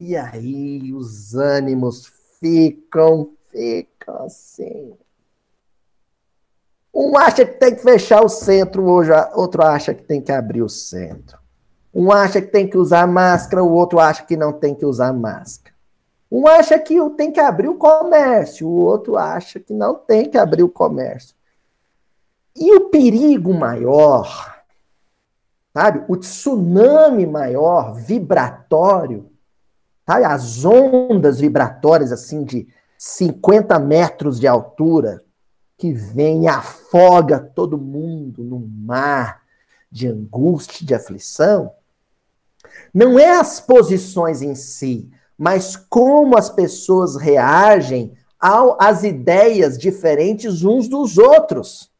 E 0.00 0.16
aí 0.16 0.90
os 0.94 1.34
ânimos 1.34 2.10
ficam, 2.40 3.30
ficam 3.50 4.24
assim. 4.24 4.94
Um 6.94 7.14
acha 7.18 7.44
que 7.44 7.52
tem 7.52 7.74
que 7.74 7.82
fechar 7.82 8.24
o 8.24 8.28
centro 8.30 8.84
hoje, 8.86 9.10
outro 9.34 9.62
acha 9.62 9.92
que 9.92 10.02
tem 10.02 10.18
que 10.18 10.32
abrir 10.32 10.62
o 10.62 10.68
centro. 10.68 11.38
Um 11.92 12.10
acha 12.10 12.40
que 12.40 12.48
tem 12.48 12.66
que 12.66 12.78
usar 12.78 13.06
máscara, 13.06 13.62
o 13.62 13.72
outro 13.72 14.00
acha 14.00 14.24
que 14.24 14.36
não 14.36 14.50
tem 14.50 14.74
que 14.74 14.86
usar 14.86 15.12
máscara. 15.12 15.73
Um 16.34 16.48
acha 16.48 16.76
que 16.80 16.96
tem 17.10 17.30
que 17.30 17.38
abrir 17.38 17.68
o 17.68 17.76
comércio, 17.76 18.66
o 18.66 18.74
outro 18.74 19.16
acha 19.16 19.60
que 19.60 19.72
não 19.72 19.94
tem 19.94 20.28
que 20.28 20.36
abrir 20.36 20.64
o 20.64 20.68
comércio. 20.68 21.36
E 22.56 22.74
o 22.74 22.88
perigo 22.90 23.54
maior, 23.54 24.60
sabe? 25.72 26.04
O 26.08 26.16
tsunami 26.16 27.24
maior, 27.24 27.94
vibratório, 27.94 29.30
sabe? 30.04 30.24
As 30.24 30.64
ondas 30.64 31.38
vibratórias 31.38 32.10
assim 32.10 32.42
de 32.42 32.66
50 32.98 33.78
metros 33.78 34.40
de 34.40 34.48
altura, 34.48 35.22
que 35.78 35.92
vem 35.92 36.44
e 36.44 36.48
afoga 36.48 37.38
todo 37.38 37.78
mundo 37.78 38.42
no 38.42 38.58
mar 38.58 39.42
de 39.88 40.08
angústia, 40.08 40.84
de 40.84 40.96
aflição, 40.96 41.70
não 42.92 43.20
é 43.20 43.38
as 43.38 43.60
posições 43.60 44.42
em 44.42 44.56
si, 44.56 45.08
mas 45.38 45.76
como 45.76 46.36
as 46.38 46.48
pessoas 46.48 47.16
reagem 47.16 48.16
ao, 48.38 48.76
às 48.80 49.02
ideias 49.02 49.78
diferentes 49.78 50.64
uns 50.64 50.88
dos 50.88 51.18
outros. 51.18 51.90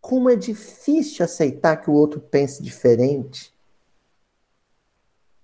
Como 0.00 0.30
é 0.30 0.36
difícil 0.36 1.24
aceitar 1.24 1.76
que 1.76 1.90
o 1.90 1.94
outro 1.94 2.20
pense 2.20 2.62
diferente. 2.62 3.52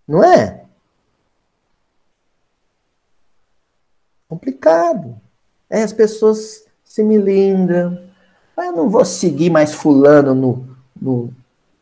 Não 0.07 0.23
é? 0.23 0.65
Complicado. 4.29 5.21
É, 5.71 5.83
as 5.83 5.93
pessoas 5.93 6.65
se 6.85 7.03
milindram. 7.03 8.09
Ah, 8.57 8.67
eu 8.67 8.73
não 8.73 8.89
vou 8.89 9.05
seguir 9.05 9.51
mais 9.51 9.73
fulano 9.73 10.35
no, 10.35 10.77
no, 11.01 11.35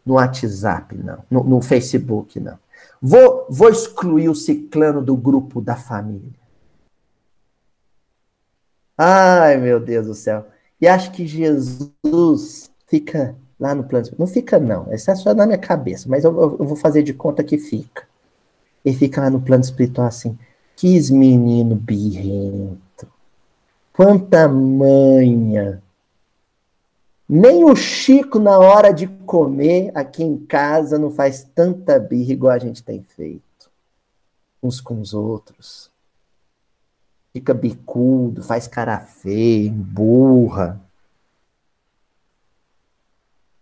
no 0.07 0.15
WhatsApp, 0.15 0.97
não. 0.97 1.25
No, 1.29 1.43
no 1.43 1.61
Facebook, 1.61 2.39
não. 2.39 2.57
Vou, 3.03 3.47
vou 3.51 3.69
excluir 3.69 4.29
o 4.29 4.35
ciclano 4.35 5.03
do 5.03 5.17
grupo 5.17 5.61
da 5.61 5.75
família. 5.75 6.31
Ai, 8.97 9.59
meu 9.59 9.81
Deus 9.81 10.07
do 10.07 10.15
céu. 10.15 10.47
E 10.81 10.87
acho 10.87 11.11
que 11.11 11.27
Jesus 11.27 12.71
fica 12.87 13.35
lá 13.59 13.75
no 13.75 13.85
plano. 13.85 14.07
Não 14.19 14.27
fica, 14.27 14.59
não. 14.59 14.93
Isso 14.95 15.11
é 15.11 15.15
só 15.15 15.35
na 15.35 15.45
minha 15.45 15.59
cabeça, 15.59 16.09
mas 16.09 16.25
eu, 16.25 16.33
eu, 16.35 16.57
eu 16.61 16.67
vou 16.67 16.77
fazer 16.77 17.03
de 17.03 17.13
conta 17.13 17.43
que 17.43 17.59
fica. 17.59 18.07
Ele 18.85 18.97
fica 18.97 19.21
lá 19.21 19.29
no 19.29 19.41
plano 19.41 19.65
espiritual 19.65 20.07
assim. 20.07 20.39
Quis 20.77 21.11
menino 21.11 21.75
birrento. 21.75 23.09
Quanta 23.93 24.47
manha. 24.47 25.83
Nem 27.29 27.65
o 27.65 27.75
Chico, 27.75 28.39
na 28.39 28.57
hora 28.59 28.93
de 28.93 29.09
comer 29.09 29.91
aqui 29.95 30.23
em 30.23 30.39
casa, 30.47 30.99
não 30.99 31.11
faz 31.11 31.43
tanta 31.43 31.99
birra 31.99 32.33
igual 32.33 32.53
a 32.53 32.59
gente 32.59 32.85
tem 32.85 33.03
feito. 33.03 33.43
Uns 34.63 34.81
com 34.81 35.01
os 35.01 35.13
outros. 35.13 35.91
Fica 37.33 37.53
bicudo, 37.53 38.43
faz 38.43 38.69
cara 38.69 39.01
feia, 39.01 39.71
burra. 39.73 40.81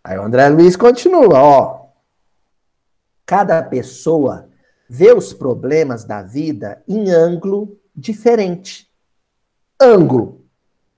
Aí 0.02 0.18
o 0.18 0.22
André 0.22 0.48
Luiz 0.50 0.76
continua, 0.76 1.42
ó. 1.42 1.86
Cada 3.24 3.62
pessoa 3.62 4.48
vê 4.88 5.12
os 5.12 5.32
problemas 5.32 6.04
da 6.04 6.22
vida 6.22 6.82
em 6.86 7.10
ângulo 7.10 7.80
diferente. 7.96 8.90
Ângulo. 9.80 10.44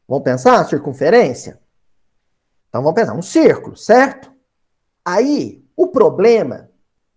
Vamos 0.09 0.25
pensar? 0.25 0.65
Circunferência? 0.65 1.61
Então 2.77 2.83
vamos 2.83 3.01
pensar, 3.01 3.15
um 3.15 3.23
círculo, 3.23 3.75
certo? 3.75 4.31
Aí, 5.03 5.65
o 5.75 5.89
problema, 5.89 6.69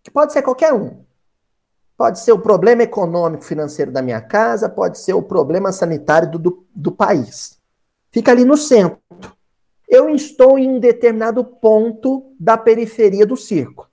que 0.02 0.10
pode 0.10 0.32
ser 0.32 0.42
qualquer 0.42 0.72
um. 0.72 1.04
Pode 1.98 2.20
ser 2.20 2.32
o 2.32 2.40
problema 2.40 2.84
econômico 2.84 3.44
financeiro 3.44 3.92
da 3.92 4.02
minha 4.02 4.22
casa, 4.22 4.70
pode 4.70 4.98
ser 4.98 5.14
o 5.16 5.22
problema 5.22 5.74
sanitário 5.74 6.32
do, 6.32 6.40
do, 6.40 6.68
do 6.74 6.92
país. 6.94 7.60
Fica 8.10 8.32
ali 8.32 8.46
no 8.46 8.56
centro. 8.56 9.02
Eu 9.86 10.10
estou 10.10 10.58
em 10.58 10.70
um 10.70 10.80
determinado 10.80 11.44
ponto 11.44 12.34
da 12.40 12.58
periferia 12.58 13.26
do 13.26 13.36
círculo. 13.36 13.90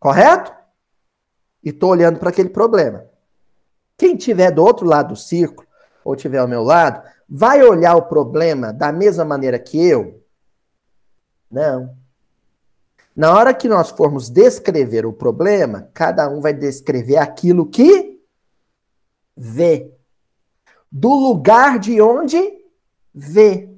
Correto? 0.00 0.54
E 1.62 1.68
estou 1.68 1.90
olhando 1.90 2.18
para 2.18 2.30
aquele 2.30 2.48
problema. 2.48 3.04
Quem 3.98 4.16
tiver 4.16 4.52
do 4.52 4.64
outro 4.64 4.86
lado 4.86 5.08
do 5.08 5.16
círculo, 5.16 5.68
ou 6.02 6.16
tiver 6.16 6.38
ao 6.38 6.48
meu 6.48 6.62
lado, 6.62 7.06
vai 7.34 7.62
olhar 7.62 7.96
o 7.96 8.02
problema 8.02 8.74
da 8.74 8.92
mesma 8.92 9.24
maneira 9.24 9.58
que 9.58 9.82
eu? 9.82 10.22
Não. 11.50 11.96
Na 13.16 13.34
hora 13.34 13.54
que 13.54 13.66
nós 13.66 13.88
formos 13.88 14.28
descrever 14.28 15.06
o 15.06 15.14
problema, 15.14 15.88
cada 15.94 16.28
um 16.28 16.42
vai 16.42 16.52
descrever 16.52 17.16
aquilo 17.16 17.64
que 17.64 18.20
vê. 19.34 19.90
Do 20.90 21.08
lugar 21.08 21.78
de 21.78 22.02
onde 22.02 22.38
vê. 23.14 23.70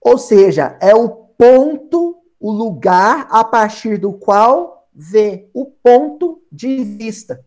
Ou 0.00 0.16
seja, 0.16 0.78
é 0.80 0.94
o 0.94 1.10
ponto, 1.10 2.22
o 2.40 2.50
lugar 2.50 3.28
a 3.30 3.44
partir 3.44 3.98
do 3.98 4.14
qual 4.14 4.88
vê, 4.94 5.50
o 5.52 5.66
ponto 5.66 6.42
de 6.50 6.82
vista. 6.82 7.44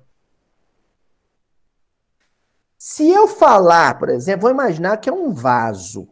Se 2.87 3.09
eu 3.09 3.27
falar, 3.27 3.97
por 3.97 4.09
exemplo, 4.09 4.43
vou 4.43 4.51
imaginar 4.51 4.97
que 4.97 5.09
é 5.09 5.11
um 5.11 5.33
vaso, 5.33 6.07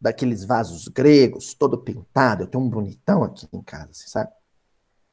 daqueles 0.00 0.44
vasos 0.44 0.86
gregos, 0.86 1.52
todo 1.52 1.82
pintado, 1.82 2.44
eu 2.44 2.46
tenho 2.46 2.62
um 2.62 2.70
bonitão 2.70 3.24
aqui 3.24 3.44
em 3.52 3.60
casa, 3.60 3.88
você 3.90 4.08
sabe? 4.08 4.30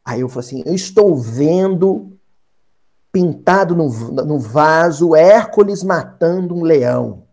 Aí 0.06 0.22
eu 0.22 0.30
falo 0.30 0.42
assim, 0.42 0.62
eu 0.64 0.76
estou 0.76 1.18
vendo 1.18 2.16
pintado 3.12 3.74
no, 3.76 3.90
no 4.24 4.38
vaso 4.38 5.16
Hércules 5.16 5.82
matando 5.82 6.54
um 6.54 6.62
leão. 6.62 7.28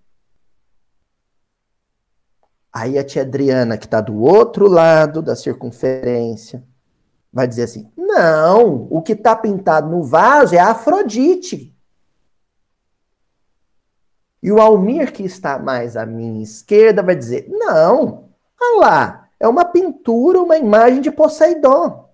Aí 2.72 2.98
a 2.98 3.04
tia 3.04 3.20
Adriana, 3.20 3.76
que 3.76 3.84
está 3.84 4.00
do 4.00 4.22
outro 4.22 4.68
lado 4.68 5.20
da 5.20 5.36
circunferência, 5.36 6.64
vai 7.30 7.46
dizer 7.46 7.64
assim: 7.64 7.92
não, 7.94 8.88
o 8.90 9.02
que 9.02 9.12
está 9.12 9.36
pintado 9.36 9.90
no 9.90 10.02
vaso 10.02 10.54
é 10.54 10.58
a 10.58 10.70
Afrodite. 10.70 11.78
E 14.42 14.50
o 14.50 14.60
Almir, 14.60 15.12
que 15.12 15.22
está 15.22 15.58
mais 15.58 15.96
à 15.96 16.06
minha 16.06 16.42
esquerda, 16.42 17.02
vai 17.02 17.14
dizer: 17.14 17.46
não, 17.48 18.30
olha 18.60 18.80
lá, 18.80 19.28
é 19.38 19.46
uma 19.46 19.64
pintura, 19.64 20.40
uma 20.40 20.56
imagem 20.56 21.00
de 21.00 21.10
Poseidon. 21.10 22.08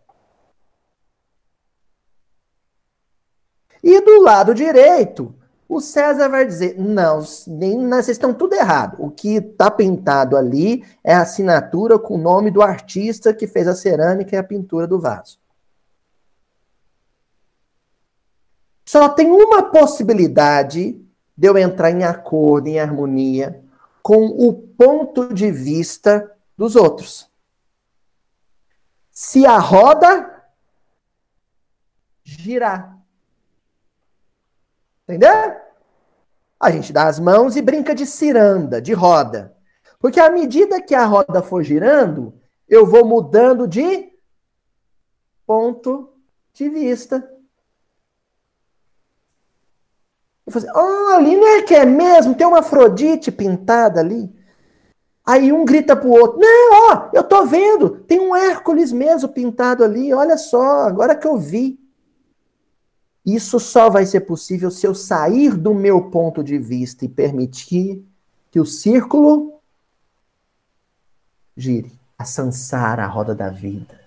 E 3.83 4.01
do 4.01 4.21
lado 4.21 4.53
direito, 4.53 5.33
o 5.69 5.81
César 5.81 6.29
vai 6.29 6.45
dizer: 6.45 6.77
não, 6.77 7.23
nem, 7.47 7.89
vocês 7.89 8.09
estão 8.17 8.35
tudo 8.35 8.55
errado. 8.55 8.97
O 8.99 9.11
que 9.11 9.37
está 9.37 9.71
pintado 9.71 10.37
ali 10.37 10.85
é 11.05 11.15
a 11.15 11.23
assinatura 11.23 11.99
com 11.99 12.15
o 12.15 12.19
nome 12.19 12.51
do 12.51 12.63
artista 12.63 13.33
que 13.33 13.47
fez 13.47 13.69
a 13.69 13.75
cerâmica 13.75 14.35
e 14.35 14.39
a 14.39 14.43
pintura 14.43 14.87
do 14.89 14.99
vaso. 14.99 15.39
Só 18.85 19.09
tem 19.09 19.31
uma 19.31 19.65
possibilidade 19.71 21.06
de 21.37 21.49
eu 21.49 21.59
entrar 21.59 21.91
em 21.91 22.05
acordo, 22.05 22.69
em 22.69 22.79
harmonia 22.79 23.63
com 24.07 24.27
o 24.27 24.53
ponto 24.53 25.35
de 25.35 25.51
vista 25.51 26.33
dos 26.57 26.77
outros. 26.77 27.29
Se 29.11 29.45
a 29.45 29.59
roda 29.59 30.45
girar. 32.23 32.97
Entendeu? 35.03 35.57
A 36.61 36.71
gente 36.71 36.93
dá 36.93 37.09
as 37.09 37.19
mãos 37.19 37.57
e 37.57 37.63
brinca 37.63 37.97
de 37.97 38.07
ciranda, 38.07 38.81
de 38.81 38.93
roda. 38.93 39.57
Porque 39.99 40.21
à 40.21 40.31
medida 40.31 40.81
que 40.81 40.95
a 40.95 41.05
roda 41.05 41.43
for 41.43 41.65
girando, 41.65 42.33
eu 42.69 42.87
vou 42.87 43.05
mudando 43.05 43.67
de 43.67 44.13
ponto 45.45 46.13
de 46.53 46.69
vista. 46.69 47.29
Eu 50.47 50.53
falei 50.53 50.69
assim, 50.69 50.79
oh, 50.79 51.09
ali 51.17 51.37
não 51.37 51.49
é 51.49 51.63
que 51.63 51.75
é 51.75 51.85
mesmo? 51.85 52.35
Tem 52.35 52.47
uma 52.47 52.61
Afrodite 52.61 53.33
pintada 53.33 54.01
ali. 54.01 54.33
Aí 55.27 55.53
um 55.53 55.65
grita 55.65 55.97
pro 55.97 56.09
outro, 56.11 56.39
não, 56.39 56.93
ó, 56.93 57.11
eu 57.13 57.25
tô 57.25 57.45
vendo, 57.45 57.91
tem 57.91 58.21
um 58.21 58.35
Hércules 58.35 58.93
mesmo 58.93 59.29
pintado 59.29 59.83
ali, 59.83 60.15
olha 60.15 60.39
só, 60.39 60.83
agora 60.83 61.17
que 61.17 61.27
eu 61.27 61.37
vi. 61.37 61.81
Isso 63.25 63.59
só 63.59 63.91
vai 63.91 64.07
ser 64.07 64.21
possível 64.21 64.71
se 64.71 64.87
eu 64.87 64.95
sair 64.95 65.57
do 65.57 65.75
meu 65.75 66.11
ponto 66.11 66.45
de 66.45 66.59
vista 66.59 67.05
e 67.05 67.09
permitir 67.09 68.07
que 68.53 68.61
o 68.61 68.65
círculo 68.65 69.61
gire, 71.57 71.91
a 72.17 72.25
sansara, 72.25 73.03
a 73.03 73.09
roda 73.09 73.35
da 73.35 73.51
vida. 73.51 74.01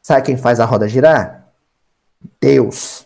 Sabe 0.00 0.26
quem 0.26 0.36
faz 0.36 0.60
a 0.60 0.64
roda 0.64 0.88
girar? 0.88 1.52
Deus. 2.40 3.04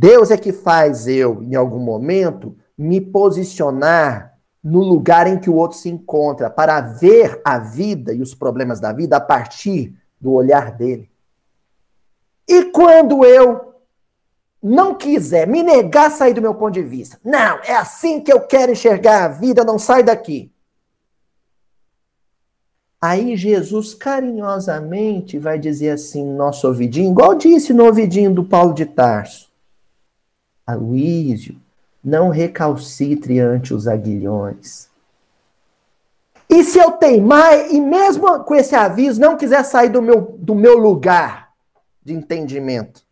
Deus 0.00 0.30
é 0.30 0.38
que 0.38 0.50
faz 0.50 1.06
eu, 1.06 1.42
em 1.42 1.54
algum 1.54 1.78
momento, 1.78 2.56
me 2.76 3.02
posicionar 3.02 4.34
no 4.64 4.78
lugar 4.78 5.26
em 5.26 5.38
que 5.38 5.50
o 5.50 5.54
outro 5.54 5.76
se 5.76 5.90
encontra, 5.90 6.48
para 6.48 6.80
ver 6.80 7.38
a 7.44 7.58
vida 7.58 8.14
e 8.14 8.22
os 8.22 8.34
problemas 8.34 8.80
da 8.80 8.94
vida 8.94 9.18
a 9.18 9.20
partir 9.20 9.94
do 10.18 10.32
olhar 10.32 10.72
dele. 10.72 11.10
E 12.48 12.64
quando 12.70 13.26
eu 13.26 13.74
não 14.62 14.94
quiser 14.94 15.46
me 15.46 15.62
negar 15.62 16.06
a 16.06 16.10
sair 16.10 16.32
do 16.32 16.40
meu 16.40 16.54
ponto 16.54 16.72
de 16.72 16.82
vista, 16.82 17.20
não, 17.22 17.58
é 17.62 17.76
assim 17.76 18.22
que 18.22 18.32
eu 18.32 18.40
quero 18.40 18.72
enxergar 18.72 19.24
a 19.24 19.28
vida, 19.28 19.64
não 19.64 19.78
sai 19.78 20.02
daqui. 20.02 20.50
Aí 22.98 23.36
Jesus 23.36 23.92
carinhosamente 23.92 25.38
vai 25.38 25.58
dizer 25.58 25.90
assim 25.90 26.24
no 26.24 26.38
nosso 26.38 26.66
ouvidinho, 26.66 27.10
igual 27.10 27.34
disse 27.34 27.74
no 27.74 27.84
ouvidinho 27.84 28.32
do 28.32 28.44
Paulo 28.44 28.72
de 28.72 28.86
Tarso. 28.86 29.49
Aloísio, 30.70 31.60
não 32.02 32.28
recalcitre 32.28 33.38
ante 33.38 33.74
os 33.74 33.86
aguilhões. 33.86 34.88
E 36.48 36.64
se 36.64 36.78
eu 36.78 36.92
teimar, 36.92 37.70
e 37.70 37.80
mesmo 37.80 38.42
com 38.44 38.54
esse 38.54 38.74
aviso, 38.74 39.20
não 39.20 39.36
quiser 39.36 39.64
sair 39.64 39.88
do 39.88 40.02
meu, 40.02 40.36
do 40.38 40.54
meu 40.54 40.76
lugar 40.76 41.52
de 42.02 42.12
entendimento, 42.12 43.02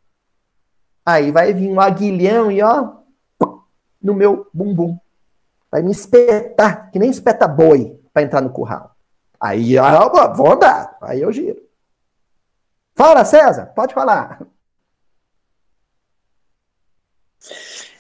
aí 1.06 1.30
vai 1.30 1.52
vir 1.52 1.70
um 1.70 1.80
aguilhão 1.80 2.50
e 2.50 2.60
ó, 2.62 2.94
no 4.02 4.14
meu 4.14 4.48
bumbum. 4.52 4.98
Vai 5.70 5.82
me 5.82 5.92
espetar, 5.92 6.90
que 6.90 6.98
nem 6.98 7.10
espeta 7.10 7.46
boi 7.46 8.00
para 8.12 8.22
entrar 8.22 8.40
no 8.40 8.50
curral. 8.50 8.96
Aí 9.40 9.74
eu 9.74 10.34
vou 10.34 10.52
andar, 10.52 10.96
aí 11.00 11.20
eu 11.20 11.30
giro. 11.30 11.62
Fala, 12.96 13.24
César, 13.24 13.66
pode 13.66 13.94
falar. 13.94 14.40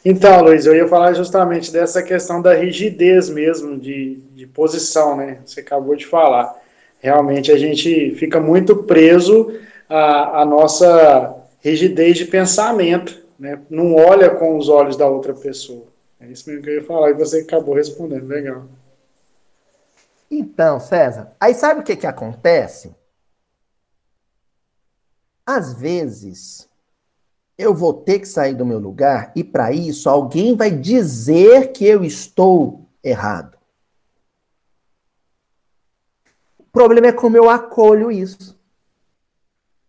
Então, 0.04 0.42
Luiz, 0.42 0.64
eu 0.64 0.74
ia 0.74 0.86
falar 0.86 1.12
justamente 1.12 1.72
dessa 1.72 2.02
questão 2.02 2.40
da 2.40 2.54
rigidez 2.54 3.28
mesmo, 3.28 3.78
de, 3.78 4.16
de 4.34 4.46
posição, 4.46 5.16
né? 5.16 5.38
Você 5.44 5.60
acabou 5.60 5.96
de 5.96 6.06
falar. 6.06 6.56
Realmente 7.00 7.50
a 7.50 7.58
gente 7.58 8.14
fica 8.14 8.40
muito 8.40 8.84
preso 8.84 9.58
à, 9.88 10.42
à 10.42 10.44
nossa 10.44 11.34
rigidez 11.60 12.16
de 12.16 12.26
pensamento, 12.26 13.20
né? 13.38 13.60
Não 13.68 13.94
olha 13.94 14.30
com 14.30 14.56
os 14.56 14.68
olhos 14.68 14.96
da 14.96 15.08
outra 15.08 15.34
pessoa. 15.34 15.86
É 16.20 16.26
isso 16.26 16.48
mesmo 16.48 16.62
que 16.64 16.70
eu 16.70 16.74
ia 16.74 16.84
falar 16.84 17.10
e 17.10 17.14
você 17.14 17.40
acabou 17.40 17.74
respondendo. 17.74 18.26
Legal. 18.26 18.66
Então, 20.30 20.78
César, 20.78 21.32
aí 21.40 21.54
sabe 21.54 21.80
o 21.80 21.84
que, 21.84 21.96
que 21.96 22.06
acontece? 22.06 22.94
Às 25.46 25.72
vezes, 25.74 26.67
eu 27.58 27.74
vou 27.74 27.92
ter 27.92 28.20
que 28.20 28.28
sair 28.28 28.54
do 28.54 28.64
meu 28.64 28.78
lugar 28.78 29.32
e, 29.34 29.42
para 29.42 29.72
isso, 29.72 30.08
alguém 30.08 30.54
vai 30.54 30.70
dizer 30.70 31.72
que 31.72 31.84
eu 31.84 32.04
estou 32.04 32.88
errado. 33.02 33.58
O 36.56 36.64
problema 36.70 37.08
é 37.08 37.12
como 37.12 37.36
eu 37.36 37.50
acolho 37.50 38.12
isso. 38.12 38.56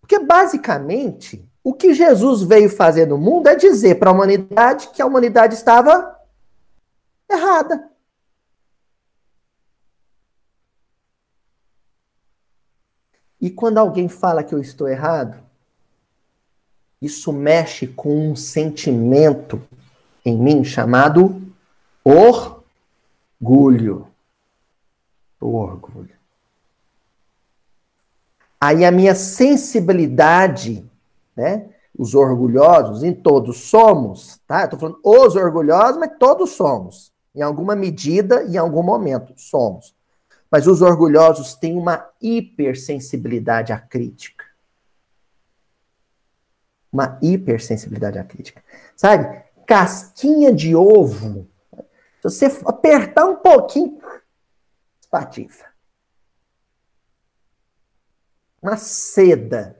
Porque, 0.01 0.17
basicamente, 0.17 1.47
o 1.63 1.71
que 1.71 1.93
Jesus 1.93 2.41
veio 2.41 2.69
fazer 2.71 3.05
no 3.05 3.19
mundo 3.19 3.47
é 3.47 3.55
dizer 3.55 3.99
para 3.99 4.09
a 4.09 4.13
humanidade 4.13 4.89
que 4.89 5.01
a 5.03 5.05
humanidade 5.05 5.53
estava 5.53 6.19
errada. 7.29 7.87
E 13.39 13.51
quando 13.51 13.77
alguém 13.77 14.09
fala 14.09 14.43
que 14.43 14.55
eu 14.55 14.59
estou 14.59 14.87
errado, 14.87 15.48
isso 17.01 17.31
mexe 17.31 17.87
com 17.87 18.31
um 18.31 18.35
sentimento 18.35 19.61
em 20.25 20.37
mim 20.37 20.63
chamado 20.63 21.41
orgulho. 22.03 24.07
O 25.39 25.55
orgulho. 25.55 26.19
Aí 28.59 28.83
a 28.83 28.91
minha 28.91 29.15
sensibilidade, 29.15 30.85
né? 31.35 31.69
Os 31.97 32.13
orgulhosos, 32.13 33.03
em 33.03 33.13
todos 33.13 33.69
somos, 33.69 34.39
tá? 34.45 34.67
Tô 34.67 34.77
falando 34.77 34.99
os 35.03 35.35
orgulhosos, 35.35 35.97
mas 35.97 36.11
todos 36.19 36.51
somos. 36.51 37.11
Em 37.33 37.41
alguma 37.41 37.75
medida, 37.75 38.43
em 38.43 38.57
algum 38.57 38.83
momento, 38.83 39.33
somos. 39.37 39.95
Mas 40.51 40.67
os 40.67 40.81
orgulhosos 40.81 41.55
têm 41.55 41.77
uma 41.77 42.09
hipersensibilidade 42.21 43.71
à 43.71 43.79
crítica. 43.79 44.38
Uma 46.91 47.19
hipersensibilidade 47.21 48.17
à 48.17 48.23
crítica. 48.23 48.63
Sabe? 48.95 49.43
Casquinha 49.65 50.53
de 50.53 50.75
ovo. 50.75 51.47
Se 52.21 52.23
você 52.23 52.45
apertar 52.65 53.25
um 53.25 53.35
pouquinho, 53.35 53.99
espatifa. 54.99 55.65
Uma 58.61 58.75
seda. 58.75 59.79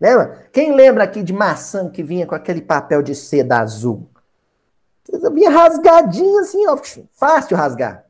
Lembra? 0.00 0.48
Quem 0.52 0.74
lembra 0.74 1.04
aqui 1.04 1.22
de 1.22 1.32
maçã 1.32 1.88
que 1.88 2.02
vinha 2.02 2.26
com 2.26 2.34
aquele 2.34 2.60
papel 2.60 3.02
de 3.02 3.14
seda 3.14 3.60
azul? 3.60 4.10
Vinha 5.32 5.50
rasgadinho 5.50 6.38
assim, 6.40 6.66
ó, 6.66 6.76
fácil 7.12 7.56
rasgar. 7.56 8.06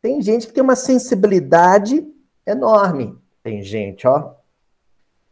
Tem 0.00 0.20
gente 0.20 0.48
que 0.48 0.52
tem 0.52 0.62
uma 0.62 0.74
sensibilidade 0.74 2.04
enorme. 2.44 3.16
Tem 3.42 3.62
gente, 3.62 4.06
ó. 4.06 4.34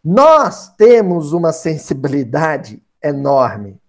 Nós 0.02 0.68
temos 0.76 1.32
uma 1.32 1.52
sensibilidade 1.52 2.82
enorme. 3.02 3.80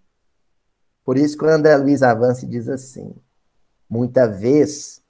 Por 1.04 1.16
isso 1.16 1.36
que 1.36 1.44
o 1.44 1.48
André 1.48 1.76
Luiz 1.76 2.02
Avance 2.02 2.46
diz 2.46 2.68
assim: 2.68 3.14
muita 3.88 4.28
vez, 4.28 5.02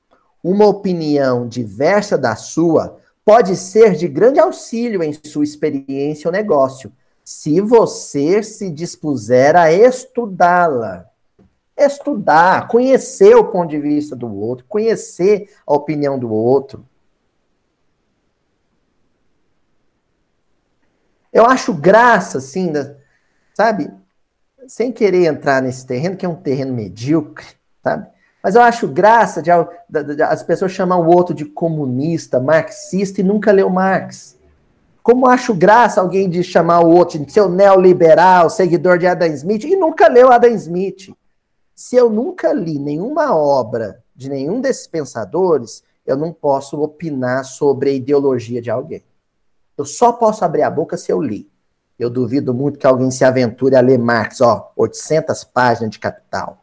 uma 0.42 0.66
opinião 0.66 1.46
diversa 1.46 2.16
da 2.16 2.36
sua 2.36 2.98
pode 3.24 3.56
ser 3.56 3.94
de 3.94 4.08
grande 4.08 4.40
auxílio 4.40 5.02
em 5.02 5.12
sua 5.12 5.44
experiência 5.44 6.28
ou 6.28 6.32
negócio, 6.32 6.92
se 7.24 7.60
você 7.60 8.42
se 8.42 8.70
dispuser 8.70 9.54
a 9.54 9.72
estudá-la 9.72 11.12
estudar, 11.76 12.68
conhecer 12.68 13.34
o 13.34 13.44
ponto 13.44 13.70
de 13.70 13.78
vista 13.78 14.14
do 14.14 14.32
outro, 14.32 14.64
conhecer 14.68 15.50
a 15.66 15.74
opinião 15.74 16.18
do 16.18 16.32
outro. 16.32 16.86
Eu 21.32 21.46
acho 21.46 21.72
graça, 21.72 22.38
assim, 22.38 22.72
sabe? 23.54 23.90
Sem 24.66 24.92
querer 24.92 25.24
entrar 25.26 25.62
nesse 25.62 25.86
terreno, 25.86 26.16
que 26.16 26.26
é 26.26 26.28
um 26.28 26.34
terreno 26.34 26.74
medíocre, 26.74 27.46
sabe? 27.82 28.06
Mas 28.42 28.54
eu 28.54 28.60
acho 28.60 28.88
graça 28.88 29.40
de, 29.40 29.50
de, 29.88 30.16
de, 30.16 30.22
as 30.22 30.42
pessoas 30.42 30.72
chamar 30.72 30.96
o 30.96 31.06
outro 31.06 31.34
de 31.34 31.44
comunista, 31.44 32.40
marxista 32.40 33.20
e 33.20 33.24
nunca 33.24 33.52
leu 33.52 33.70
Marx. 33.70 34.36
Como 35.02 35.26
acho 35.26 35.54
graça 35.54 36.00
alguém 36.00 36.28
de 36.28 36.42
chamar 36.42 36.80
o 36.80 36.90
outro 36.90 37.18
de 37.24 37.32
seu 37.32 37.48
neoliberal, 37.48 38.50
seguidor 38.50 38.98
de 38.98 39.06
Adam 39.06 39.28
Smith, 39.28 39.64
e 39.64 39.76
nunca 39.76 40.08
leu 40.08 40.30
Adam 40.30 40.50
Smith. 40.50 41.14
Se 41.74 41.96
eu 41.96 42.10
nunca 42.10 42.52
li 42.52 42.78
nenhuma 42.78 43.34
obra 43.34 44.02
de 44.14 44.28
nenhum 44.28 44.60
desses 44.60 44.86
pensadores, 44.86 45.82
eu 46.04 46.16
não 46.16 46.32
posso 46.32 46.80
opinar 46.80 47.44
sobre 47.44 47.90
a 47.90 47.92
ideologia 47.92 48.60
de 48.60 48.70
alguém. 48.70 49.02
Eu 49.76 49.85
só 49.85 50.12
posso 50.12 50.44
abrir 50.44 50.62
a 50.62 50.70
boca 50.70 50.96
se 50.96 51.11
eu 51.11 51.20
li. 51.20 51.50
Eu 51.98 52.11
duvido 52.11 52.52
muito 52.52 52.78
que 52.78 52.87
alguém 52.87 53.11
se 53.11 53.24
aventure 53.24 53.76
a 53.76 53.80
ler 53.80 53.98
Marx, 53.98 54.40
ó, 54.40 54.72
800 54.76 55.44
páginas 55.44 55.90
de 55.90 55.98
Capital. 55.98 56.62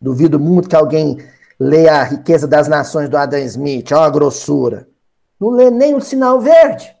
Duvido 0.00 0.38
muito 0.38 0.68
que 0.68 0.76
alguém 0.76 1.18
leia 1.58 2.00
a 2.00 2.04
riqueza 2.04 2.46
das 2.46 2.68
nações 2.68 3.08
do 3.08 3.16
Adam 3.16 3.40
Smith, 3.40 3.92
ó 3.92 4.02
a 4.02 4.10
grossura. 4.10 4.88
Não 5.38 5.50
lê 5.50 5.70
nem 5.70 5.94
o 5.94 6.00
sinal 6.00 6.40
verde. 6.40 6.94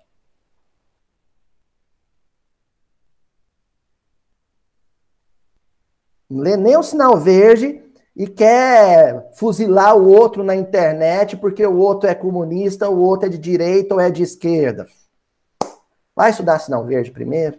Não 6.28 6.40
lê 6.40 6.56
nem 6.56 6.76
o 6.76 6.82
sinal 6.82 7.18
verde 7.18 7.82
e 8.16 8.26
quer 8.26 9.30
fuzilar 9.34 9.94
o 9.94 10.08
outro 10.08 10.42
na 10.42 10.56
internet 10.56 11.36
porque 11.36 11.64
o 11.66 11.76
outro 11.76 12.08
é 12.08 12.14
comunista, 12.14 12.88
o 12.88 12.98
outro 12.98 13.26
é 13.26 13.28
de 13.28 13.36
direita 13.36 13.94
ou 13.94 14.00
é 14.00 14.10
de 14.10 14.22
esquerda. 14.22 14.88
Vai 16.14 16.30
estudar 16.30 16.58
sinal 16.58 16.82
verde 16.82 17.10
primeiro. 17.10 17.58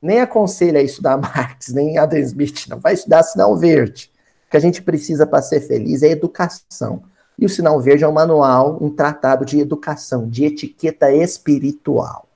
Nem 0.00 0.20
aconselha 0.20 0.78
a 0.78 0.82
estudar 0.82 1.16
Marx, 1.18 1.70
nem 1.70 1.98
Adam 1.98 2.20
Smith, 2.20 2.68
não. 2.68 2.78
Vai 2.78 2.94
estudar 2.94 3.24
sinal 3.24 3.56
verde. 3.56 4.12
O 4.46 4.50
que 4.52 4.56
a 4.56 4.60
gente 4.60 4.80
precisa 4.80 5.26
para 5.26 5.42
ser 5.42 5.60
feliz 5.62 6.04
é 6.04 6.10
educação. 6.10 7.02
E 7.36 7.44
o 7.44 7.48
sinal 7.48 7.80
verde 7.80 8.04
é 8.04 8.08
um 8.08 8.12
manual, 8.12 8.78
um 8.80 8.88
tratado 8.88 9.44
de 9.44 9.58
educação, 9.58 10.28
de 10.28 10.44
etiqueta 10.44 11.10
espiritual. 11.10 12.28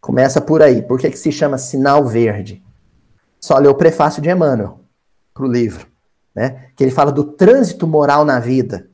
Começa 0.00 0.40
por 0.40 0.62
aí. 0.62 0.82
Por 0.82 0.98
que, 0.98 1.10
que 1.10 1.18
se 1.18 1.30
chama 1.30 1.58
sinal 1.58 2.04
verde? 2.04 2.60
Só 3.38 3.56
lê 3.58 3.68
o 3.68 3.74
prefácio 3.74 4.20
de 4.20 4.28
Emmanuel 4.28 4.80
para 5.36 5.44
o 5.44 5.52
livro, 5.52 5.86
né? 6.34 6.70
Que 6.74 6.82
ele 6.82 6.90
fala 6.90 7.12
do 7.12 7.22
trânsito 7.22 7.86
moral 7.86 8.24
na 8.24 8.40
vida. 8.40 8.88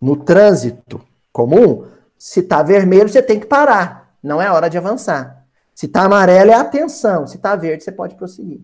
No 0.00 0.16
trânsito 0.16 1.04
comum, 1.30 1.86
se 2.16 2.40
está 2.40 2.62
vermelho, 2.62 3.08
você 3.08 3.22
tem 3.22 3.38
que 3.38 3.46
parar. 3.46 4.16
Não 4.22 4.40
é 4.40 4.50
hora 4.50 4.70
de 4.70 4.78
avançar. 4.78 5.46
Se 5.74 5.84
está 5.84 6.04
amarelo, 6.04 6.50
é 6.50 6.54
atenção. 6.54 7.26
Se 7.26 7.36
está 7.36 7.54
verde, 7.54 7.84
você 7.84 7.92
pode 7.92 8.14
prosseguir. 8.14 8.62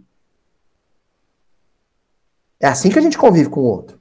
É 2.59 2.69
assim 2.69 2.91
que 2.91 2.99
a 2.99 3.03
gente 3.03 3.19
convive 3.19 3.51
com 3.51 3.61
o 3.61 3.65
outro. 3.65 4.01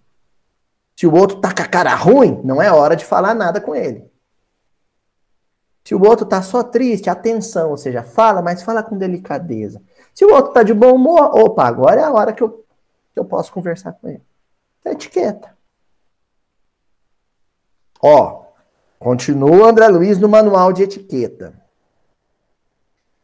Se 0.96 1.06
o 1.06 1.14
outro 1.14 1.42
tá 1.42 1.54
com 1.54 1.62
a 1.62 1.68
cara 1.68 1.94
ruim, 1.96 2.42
não 2.44 2.62
é 2.62 2.72
hora 2.72 2.96
de 2.96 3.04
falar 3.06 3.34
nada 3.34 3.60
com 3.60 3.76
ele. 3.76 4.09
Se 5.90 5.96
o 5.96 6.06
outro 6.06 6.24
tá 6.24 6.40
só 6.44 6.62
triste, 6.62 7.10
atenção, 7.10 7.72
ou 7.72 7.76
seja, 7.76 8.04
fala, 8.04 8.44
mas 8.44 8.62
fala 8.62 8.84
com 8.84 8.96
delicadeza. 8.96 9.82
Se 10.14 10.24
o 10.24 10.32
outro 10.32 10.54
tá 10.54 10.62
de 10.62 10.72
bom 10.72 10.94
humor, 10.94 11.36
opa, 11.36 11.66
agora 11.66 12.00
é 12.00 12.04
a 12.04 12.14
hora 12.14 12.32
que 12.32 12.44
eu, 12.44 12.64
que 13.12 13.20
eu 13.20 13.26
posso 13.26 13.52
conversar 13.52 13.94
com 13.94 14.08
ele. 14.08 14.22
É 14.86 14.92
etiqueta. 14.92 15.58
Ó, 18.00 18.44
continua 19.00 19.68
André 19.68 19.88
Luiz 19.88 20.20
no 20.20 20.30
manual 20.30 20.72
de 20.72 20.84
etiqueta. 20.84 21.60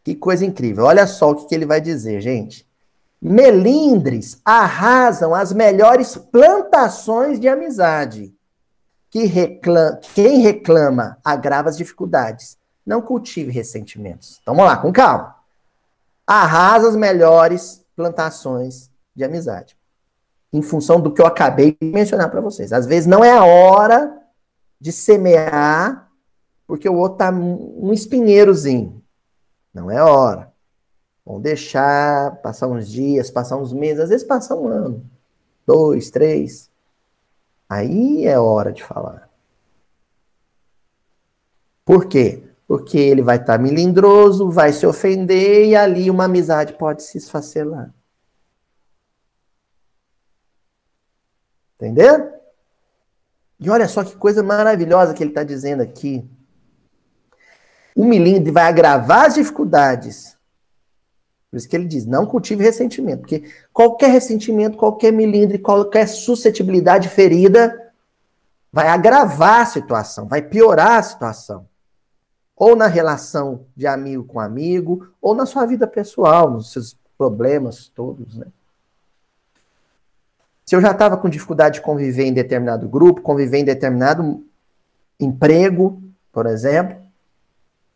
Que 0.04 0.16
coisa 0.16 0.44
incrível. 0.44 0.86
Olha 0.86 1.06
só 1.06 1.30
o 1.30 1.36
que, 1.36 1.46
que 1.46 1.54
ele 1.54 1.68
vai 1.68 1.80
dizer, 1.80 2.20
gente. 2.20 2.68
Melindres 3.22 4.42
arrasam 4.44 5.36
as 5.36 5.54
melhores 5.54 6.18
plantações 6.18 7.40
de 7.40 7.48
amizade. 7.48 8.35
Que 9.16 9.24
reclama, 9.24 9.98
quem 10.14 10.42
reclama 10.42 11.18
agrava 11.24 11.70
as 11.70 11.78
dificuldades. 11.78 12.58
Não 12.86 13.02
cultive 13.02 13.50
ressentimentos. 13.50 14.40
Então, 14.42 14.54
vamos 14.54 14.70
lá, 14.70 14.76
com 14.76 14.92
calma. 14.92 15.38
Arrasa 16.28 16.90
as 16.90 16.98
melhores 16.98 17.82
plantações 17.96 18.92
de 19.16 19.24
amizade. 19.24 19.78
Em 20.52 20.62
função 20.62 21.00
do 21.00 21.14
que 21.14 21.22
eu 21.22 21.26
acabei 21.26 21.78
de 21.82 21.88
mencionar 21.88 22.30
para 22.30 22.42
vocês. 22.42 22.74
Às 22.74 22.86
vezes 22.86 23.08
não 23.08 23.24
é 23.24 23.32
a 23.32 23.46
hora 23.46 24.22
de 24.82 24.92
semear, 24.92 26.12
porque 26.68 26.90
o 26.90 26.98
outro 26.98 27.20
tá 27.20 27.32
um 27.32 27.94
espinheirozinho. 27.94 29.02
Não 29.74 29.90
é 29.90 30.04
hora. 30.04 30.52
Vamos 31.26 31.42
deixar 31.42 32.36
passar 32.42 32.68
uns 32.68 32.90
dias, 32.90 33.32
passar 33.32 33.56
uns 33.56 33.72
meses, 33.72 34.02
às 34.02 34.10
vezes 34.10 34.28
passar 34.28 34.56
um 34.58 34.68
ano, 34.68 35.10
dois, 35.66 36.10
três. 36.10 36.70
Aí 37.70 38.26
é 38.26 38.38
hora 38.40 38.72
de 38.72 38.84
falar. 38.84 39.30
Por 41.84 42.08
quê? 42.08 42.44
Porque 42.68 42.98
ele 42.98 43.22
vai 43.22 43.38
estar 43.38 43.58
tá 43.58 43.64
melindroso, 43.64 44.50
vai 44.50 44.74
se 44.74 44.86
ofender 44.88 45.68
e 45.68 45.76
ali 45.76 46.10
uma 46.10 46.26
amizade 46.26 46.74
pode 46.74 47.04
se 47.04 47.18
esfacelar. 47.18 47.94
Entendeu? 51.76 52.34
E 53.60 53.70
olha 53.70 53.88
só 53.88 54.04
que 54.04 54.16
coisa 54.16 54.42
maravilhosa 54.42 55.14
que 55.14 55.24
ele 55.24 55.32
está 55.32 55.44
dizendo 55.44 55.82
aqui. 55.82 56.28
O 57.96 58.04
milindre 58.04 58.52
vai 58.52 58.64
agravar 58.64 59.26
as 59.26 59.36
dificuldades. 59.36 60.35
Por 61.56 61.60
isso 61.60 61.70
que 61.70 61.76
ele 61.78 61.88
diz: 61.88 62.06
não 62.06 62.26
cultive 62.26 62.62
ressentimento. 62.62 63.22
Porque 63.22 63.50
qualquer 63.72 64.10
ressentimento, 64.10 64.78
qualquer 64.78 65.14
milindre, 65.14 65.58
qualquer 65.58 66.06
suscetibilidade 66.06 67.08
ferida 67.08 67.94
vai 68.74 68.90
agravar 68.90 69.62
a 69.62 69.66
situação, 69.66 70.28
vai 70.28 70.42
piorar 70.42 71.00
a 71.00 71.02
situação. 71.02 71.66
Ou 72.58 72.76
na 72.76 72.88
relação 72.88 73.62
de 73.74 73.88
amigo 73.88 74.26
com 74.26 74.38
amigo, 74.38 75.08
ou 75.22 75.34
na 75.34 75.46
sua 75.46 75.66
vida 75.66 75.88
pessoal, 75.88 76.52
nos 76.52 76.74
seus 76.74 76.98
problemas 77.18 77.88
todos, 77.88 78.36
né? 78.36 78.48
Se 80.66 80.76
eu 80.76 80.82
já 80.82 80.92
estava 80.92 81.16
com 81.16 81.30
dificuldade 81.30 81.76
de 81.76 81.86
conviver 81.86 82.26
em 82.26 82.34
determinado 82.34 82.86
grupo, 82.90 83.22
conviver 83.22 83.60
em 83.60 83.66
determinado 83.66 84.46
emprego, 85.18 86.04
por 86.34 86.48
exemplo, 86.48 86.98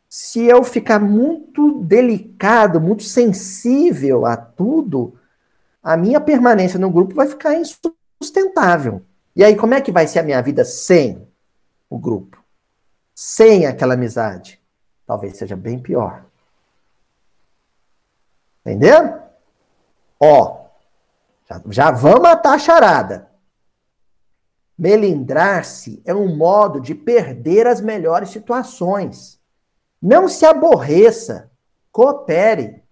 se 0.10 0.43
eu 0.43 0.63
ficar 0.63 1.00
muito 1.00 1.84
delicado, 1.84 2.82
muito 2.82 3.04
sensível 3.04 4.26
a 4.26 4.36
tudo, 4.36 5.15
a 5.84 5.95
minha 5.95 6.19
permanência 6.19 6.80
no 6.80 6.89
grupo 6.89 7.13
vai 7.13 7.28
ficar 7.28 7.54
insustentável. 7.56 9.04
E 9.36 9.43
aí, 9.43 9.56
como 9.56 9.76
é 9.76 9.82
que 9.82 9.91
vai 9.91 10.08
ser 10.08 10.19
a 10.19 10.24
minha 10.24 10.41
vida 10.41 10.65
sem 10.65 11.28
o 11.88 12.00
grupo? 12.00 12.43
Sem 13.13 13.67
aquela 13.67 13.93
amizade? 13.93 14.60
Talvez 15.06 15.38
seja 15.38 15.56
bem 15.56 15.78
pior. 15.78 16.26
Entendeu? 18.65 19.19
Ó, 20.19 20.65
já, 21.48 21.62
já 21.69 21.91
vamos 21.91 22.22
matar 22.22 22.56
a 22.56 22.60
charada. 22.60 23.30
Melindrar-se 24.78 26.02
é 26.04 26.15
um 26.15 26.36
modo 26.36 26.80
de 26.82 26.95
perder 26.95 27.67
as 27.67 27.80
melhores 27.80 28.30
situações. 28.30 29.38
Não 30.02 30.28
se 30.28 30.46
aborreça, 30.46 31.52
coopere. 31.92 32.84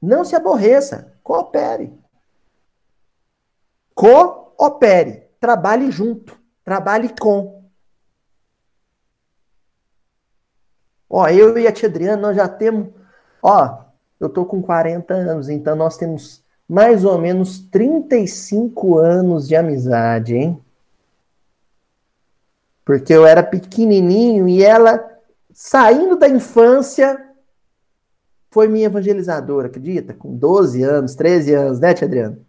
Não 0.00 0.24
se 0.24 0.34
aborreça, 0.34 1.18
coopere. 1.22 1.92
Coopere, 3.94 5.28
trabalhe 5.38 5.90
junto, 5.90 6.40
trabalhe 6.64 7.14
com. 7.20 7.68
Ó, 11.08 11.28
eu 11.28 11.58
e 11.58 11.66
a 11.66 11.72
tia 11.72 11.88
Adriana, 11.88 12.16
nós 12.16 12.36
já 12.36 12.48
temos, 12.48 12.94
ó, 13.42 13.84
eu 14.18 14.28
tô 14.28 14.46
com 14.46 14.62
40 14.62 15.12
anos, 15.12 15.48
então 15.48 15.76
nós 15.76 15.96
temos 15.98 16.42
mais 16.68 17.04
ou 17.04 17.18
menos 17.18 17.58
35 17.58 18.96
anos 18.96 19.48
de 19.48 19.56
amizade, 19.56 20.36
hein? 20.36 20.64
Porque 22.90 23.12
eu 23.12 23.24
era 23.24 23.40
pequenininho 23.40 24.48
e 24.48 24.64
ela, 24.64 25.08
saindo 25.52 26.16
da 26.16 26.28
infância, 26.28 27.24
foi 28.50 28.66
minha 28.66 28.86
evangelizadora, 28.86 29.68
acredita? 29.68 30.12
Com 30.12 30.34
12 30.36 30.82
anos, 30.82 31.14
13 31.14 31.54
anos, 31.54 31.78
né, 31.78 31.94
Tia 31.94 32.08
Adriana? 32.08 32.40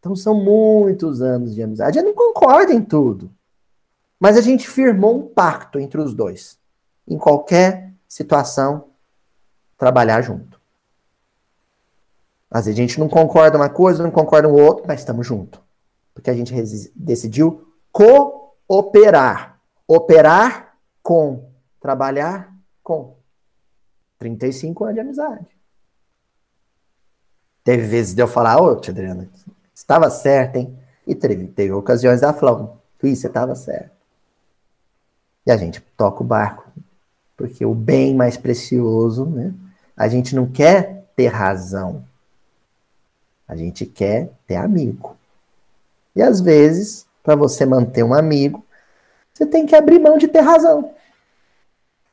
Então 0.00 0.16
são 0.16 0.34
muitos 0.42 1.20
anos 1.20 1.54
de 1.54 1.62
amizade. 1.62 1.98
Eu 1.98 2.04
não 2.06 2.14
concordo 2.14 2.72
em 2.72 2.80
tudo. 2.80 3.30
Mas 4.18 4.38
a 4.38 4.40
gente 4.40 4.66
firmou 4.66 5.18
um 5.18 5.28
pacto 5.28 5.78
entre 5.78 6.00
os 6.00 6.14
dois. 6.14 6.58
Em 7.06 7.18
qualquer 7.18 7.92
situação, 8.08 8.84
trabalhar 9.76 10.22
junto. 10.22 10.58
Às 12.50 12.64
vezes 12.64 12.78
a 12.78 12.82
gente 12.82 12.98
não 12.98 13.10
concorda 13.10 13.58
uma 13.58 13.68
coisa, 13.68 14.02
não 14.02 14.10
concorda 14.10 14.48
um 14.48 14.54
outro, 14.54 14.84
mas 14.88 15.00
estamos 15.00 15.26
juntos. 15.26 15.60
Porque 16.14 16.30
a 16.30 16.34
gente 16.34 16.54
decidiu 16.96 17.68
cooperar. 17.92 19.53
Operar 19.86 20.76
com. 21.02 21.50
Trabalhar 21.80 22.54
com. 22.82 23.16
35 24.18 24.84
anos 24.84 24.94
de 24.94 25.00
amizade. 25.00 25.46
Teve 27.62 27.86
vezes 27.86 28.14
de 28.14 28.22
eu 28.22 28.28
falar, 28.28 28.60
ô, 28.60 28.76
tia 28.76 28.92
Adriana, 28.92 29.28
estava 29.74 30.10
certo, 30.10 30.56
hein? 30.56 30.78
E 31.06 31.14
teve, 31.14 31.46
teve 31.48 31.72
ocasiões 31.72 32.20
dela 32.20 32.32
falar, 32.32 32.74
Luiz, 33.02 33.18
você 33.18 33.26
estava 33.26 33.54
certo. 33.54 33.90
E 35.46 35.50
a 35.50 35.56
gente 35.56 35.80
toca 35.96 36.22
o 36.22 36.26
barco. 36.26 36.66
Porque 37.36 37.64
o 37.66 37.74
bem 37.74 38.14
mais 38.14 38.36
precioso, 38.36 39.26
né? 39.26 39.52
A 39.96 40.08
gente 40.08 40.34
não 40.34 40.46
quer 40.46 41.04
ter 41.14 41.28
razão. 41.28 42.04
A 43.46 43.54
gente 43.54 43.84
quer 43.84 44.32
ter 44.46 44.56
amigo. 44.56 45.16
E 46.16 46.22
às 46.22 46.40
vezes, 46.40 47.06
para 47.22 47.36
você 47.36 47.66
manter 47.66 48.02
um 48.02 48.14
amigo, 48.14 48.63
você 49.34 49.44
tem 49.44 49.66
que 49.66 49.74
abrir 49.74 49.98
mão 49.98 50.16
de 50.16 50.28
ter 50.28 50.40
razão. 50.40 50.94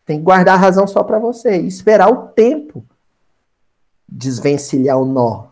Tem 0.06 0.18
que 0.18 0.24
guardar 0.24 0.56
a 0.56 0.58
razão 0.58 0.88
só 0.88 1.04
para 1.04 1.20
você 1.20 1.62
e 1.62 1.68
esperar 1.68 2.12
o 2.12 2.30
tempo 2.30 2.84
desvencilhar 4.10 5.00
o 5.00 5.06
nó. 5.06 5.52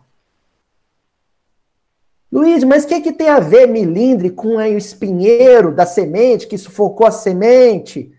Luiz, 2.30 2.62
mas 2.62 2.84
o 2.84 2.88
que, 2.88 3.00
que 3.00 3.12
tem 3.12 3.28
a 3.28 3.40
ver 3.40 3.66
milindre 3.66 4.30
com 4.30 4.56
o 4.56 4.62
espinheiro 4.62 5.74
da 5.74 5.86
semente 5.86 6.46
que 6.46 6.58
sufocou 6.58 7.06
a 7.06 7.10
semente? 7.10 8.12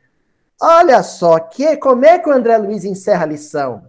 Olha 0.59 1.01
só, 1.03 1.39
que, 1.39 1.77
como 1.77 2.05
é 2.05 2.19
que 2.19 2.29
o 2.29 2.33
André 2.33 2.57
Luiz 2.57 2.83
encerra 2.83 3.23
a 3.23 3.27
lição? 3.27 3.83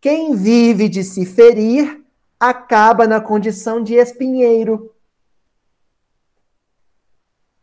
Quem 0.00 0.34
vive 0.34 0.88
de 0.88 1.02
se 1.02 1.24
ferir 1.26 2.04
acaba 2.38 3.06
na 3.06 3.20
condição 3.20 3.82
de 3.82 3.94
espinheiro. 3.94 4.92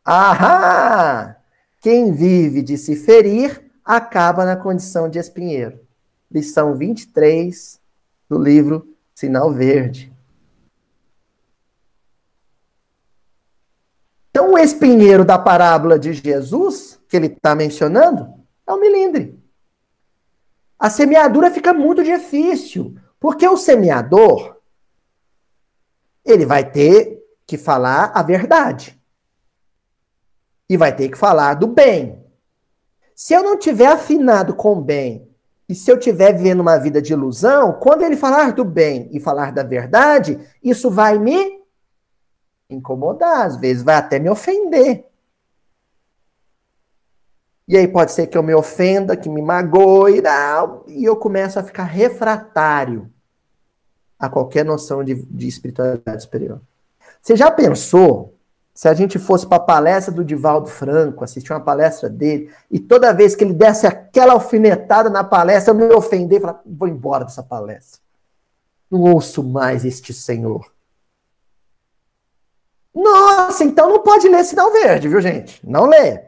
Ahá! 0.05 1.37
Quem 1.81 2.11
vive 2.11 2.61
de 2.61 2.77
se 2.77 2.95
ferir 2.95 3.71
acaba 3.83 4.45
na 4.45 4.55
condição 4.55 5.09
de 5.09 5.17
espinheiro. 5.17 5.79
Lição 6.31 6.75
23 6.75 7.81
do 8.29 8.37
livro 8.37 8.87
Sinal 9.15 9.51
Verde. 9.51 10.13
Então, 14.29 14.53
o 14.53 14.57
espinheiro 14.59 15.25
da 15.25 15.39
parábola 15.39 15.97
de 15.97 16.13
Jesus, 16.13 16.99
que 17.09 17.15
ele 17.17 17.27
está 17.27 17.55
mencionando, 17.55 18.31
é 18.67 18.73
o 18.73 18.79
milindre. 18.79 19.39
A 20.77 20.89
semeadura 20.89 21.49
fica 21.49 21.73
muito 21.73 22.03
difícil, 22.03 22.95
porque 23.19 23.47
o 23.47 23.57
semeador, 23.57 24.57
ele 26.23 26.45
vai 26.45 26.69
ter 26.69 27.23
que 27.47 27.57
falar 27.57 28.11
a 28.13 28.21
verdade. 28.21 28.94
E 30.69 30.77
vai 30.77 30.95
ter 30.95 31.09
que 31.09 31.17
falar 31.17 31.55
do 31.55 31.67
bem. 31.67 32.23
Se 33.15 33.33
eu 33.33 33.43
não 33.43 33.57
tiver 33.57 33.87
afinado 33.87 34.53
com 34.53 34.73
o 34.73 34.81
bem, 34.81 35.27
e 35.67 35.73
se 35.73 35.91
eu 35.91 35.97
estiver 35.97 36.33
vivendo 36.33 36.59
uma 36.59 36.77
vida 36.77 37.01
de 37.01 37.13
ilusão, 37.13 37.73
quando 37.73 38.03
ele 38.03 38.15
falar 38.15 38.53
do 38.53 38.63
bem 38.63 39.09
e 39.11 39.19
falar 39.19 39.51
da 39.51 39.63
verdade, 39.63 40.39
isso 40.63 40.91
vai 40.91 41.17
me 41.17 41.61
incomodar, 42.69 43.45
às 43.45 43.57
vezes 43.57 43.83
vai 43.83 43.95
até 43.95 44.19
me 44.19 44.29
ofender. 44.29 45.05
E 47.67 47.75
aí 47.75 47.87
pode 47.87 48.11
ser 48.11 48.27
que 48.27 48.37
eu 48.37 48.43
me 48.43 48.53
ofenda, 48.53 49.17
que 49.17 49.27
me 49.27 49.41
magoe, 49.41 50.21
e 50.87 51.03
eu 51.03 51.15
começo 51.15 51.57
a 51.57 51.63
ficar 51.63 51.85
refratário 51.85 53.11
a 54.19 54.29
qualquer 54.29 54.63
noção 54.63 55.03
de, 55.03 55.15
de 55.25 55.47
espiritualidade 55.47 56.23
superior. 56.23 56.61
Você 57.21 57.35
já 57.35 57.49
pensou 57.49 58.34
se 58.75 58.89
a 58.89 58.93
gente 58.93 59.17
fosse 59.17 59.47
para 59.47 59.55
a 59.55 59.65
palestra 59.65 60.13
do 60.13 60.23
Divaldo 60.23 60.67
Franco, 60.67 61.23
assistir 61.23 61.53
uma 61.53 61.61
palestra 61.61 62.09
dele, 62.09 62.53
e 62.69 62.77
toda 62.77 63.13
vez 63.13 63.33
que 63.33 63.41
ele 63.45 63.53
desse 63.53 63.87
aquela 63.87 64.33
alfinetada 64.33 65.09
na 65.09 65.23
palestra, 65.23 65.73
eu 65.73 65.77
me 65.77 65.85
ofender 65.95 66.39
e 66.39 66.41
falar, 66.41 66.61
vou 66.65 66.89
embora 66.89 67.23
dessa 67.23 67.41
palestra. 67.41 68.01
Não 68.91 68.99
ouço 68.99 69.41
mais 69.41 69.85
este 69.85 70.13
senhor. 70.13 70.69
Nossa, 72.93 73.63
então 73.63 73.89
não 73.89 74.03
pode 74.03 74.27
ler 74.27 74.43
sinal 74.43 74.69
verde, 74.73 75.07
viu, 75.07 75.21
gente? 75.21 75.65
Não 75.65 75.85
lê. 75.85 76.21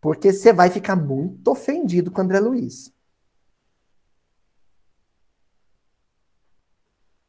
Porque 0.00 0.32
você 0.32 0.52
vai 0.52 0.70
ficar 0.70 0.94
muito 0.94 1.50
ofendido 1.50 2.12
com 2.12 2.20
André 2.20 2.38
Luiz. 2.38 2.92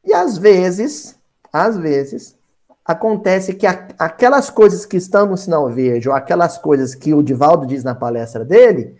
E 0.04 0.14
às 0.14 0.38
vezes, 0.38 1.18
às 1.52 1.76
vezes, 1.76 2.36
acontece 2.84 3.54
que 3.54 3.66
a, 3.66 3.88
aquelas 3.98 4.50
coisas 4.50 4.84
que 4.84 4.96
estão 4.96 5.26
no 5.26 5.36
sinal 5.36 5.68
verde, 5.70 6.08
ou 6.08 6.14
aquelas 6.14 6.58
coisas 6.58 6.94
que 6.94 7.14
o 7.14 7.22
Divaldo 7.22 7.66
diz 7.66 7.82
na 7.82 7.94
palestra 7.94 8.44
dele, 8.44 8.96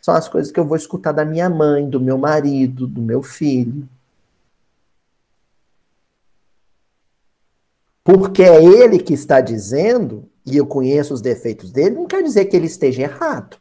são 0.00 0.14
as 0.14 0.28
coisas 0.28 0.50
que 0.50 0.58
eu 0.58 0.64
vou 0.64 0.76
escutar 0.76 1.12
da 1.12 1.24
minha 1.24 1.48
mãe, 1.48 1.88
do 1.88 2.00
meu 2.00 2.18
marido, 2.18 2.86
do 2.86 3.00
meu 3.00 3.22
filho. 3.22 3.88
Porque 8.02 8.42
é 8.42 8.64
ele 8.64 8.98
que 8.98 9.12
está 9.12 9.40
dizendo, 9.40 10.28
e 10.44 10.56
eu 10.56 10.66
conheço 10.66 11.12
os 11.12 11.20
defeitos 11.20 11.70
dele, 11.70 11.94
não 11.94 12.06
quer 12.06 12.22
dizer 12.22 12.46
que 12.46 12.56
ele 12.56 12.66
esteja 12.66 13.02
errado. 13.02 13.58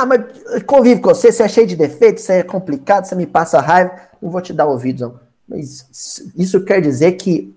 Ah, 0.00 0.06
mas 0.06 0.62
convive 0.62 1.02
com 1.02 1.10
você, 1.10 1.30
você 1.30 1.42
é 1.42 1.48
cheio 1.48 1.66
de 1.66 1.76
defeitos, 1.76 2.24
você 2.24 2.38
é 2.38 2.42
complicado, 2.42 3.04
você 3.04 3.14
me 3.14 3.26
passa 3.26 3.60
raiva, 3.60 4.00
não 4.20 4.30
vou 4.30 4.40
te 4.40 4.50
dar 4.50 4.64
ouvidos, 4.64 5.02
não. 5.02 5.20
Mas 5.46 6.32
isso 6.34 6.64
quer 6.64 6.80
dizer 6.80 7.12
que 7.12 7.54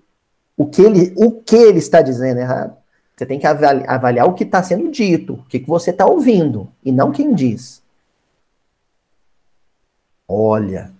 o 0.54 0.66
que 0.66 0.82
ele, 0.82 1.14
o 1.16 1.30
que 1.40 1.56
ele 1.56 1.78
está 1.78 2.02
dizendo 2.02 2.38
é 2.38 2.42
errado. 2.42 2.76
Você 3.16 3.24
tem 3.24 3.38
que 3.38 3.46
avaliar, 3.46 3.88
avaliar 3.88 4.28
o 4.28 4.34
que 4.34 4.44
está 4.44 4.62
sendo 4.62 4.90
dito, 4.90 5.34
o 5.34 5.44
que, 5.44 5.58
que 5.58 5.66
você 5.66 5.88
está 5.88 6.04
ouvindo, 6.04 6.70
e 6.84 6.92
não 6.92 7.12
quem 7.12 7.32
diz. 7.32 7.82
Olha, 10.28 10.92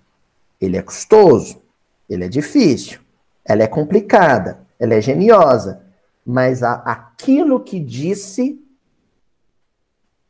ele 0.58 0.78
é 0.78 0.82
custoso, 0.82 1.60
ele 2.08 2.24
é 2.24 2.28
difícil, 2.28 3.00
ela 3.44 3.62
é 3.62 3.66
complicada, 3.66 4.60
ela 4.78 4.94
é 4.94 5.00
geniosa, 5.02 5.82
mas 6.24 6.62
a, 6.62 6.76
aquilo 6.76 7.60
que 7.60 7.78
disse 7.78 8.58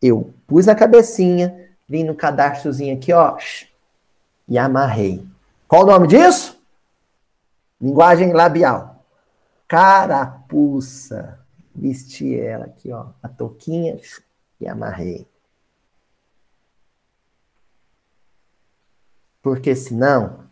eu 0.03 0.33
pus 0.46 0.66
na 0.66 0.74
cabecinha, 0.74 1.68
vim 1.88 2.04
no 2.04 2.14
cadastrozinho 2.14 2.96
aqui, 2.96 3.12
ó, 3.12 3.37
e 4.48 4.59
amarrei. 4.59 5.26
Qual 5.66 5.83
o 5.83 5.87
nome 5.87 6.07
disso? 6.07 6.61
Linguagem 7.80 8.33
labial. 8.33 9.04
Carapuça. 9.66 11.38
Vesti 11.74 12.38
ela 12.38 12.66
aqui, 12.66 12.92
ó, 12.92 13.07
a 13.22 13.28
touquinha 13.28 13.98
e 14.61 14.68
amarrei. 14.68 15.26
Porque 19.42 19.74
senão, 19.74 20.44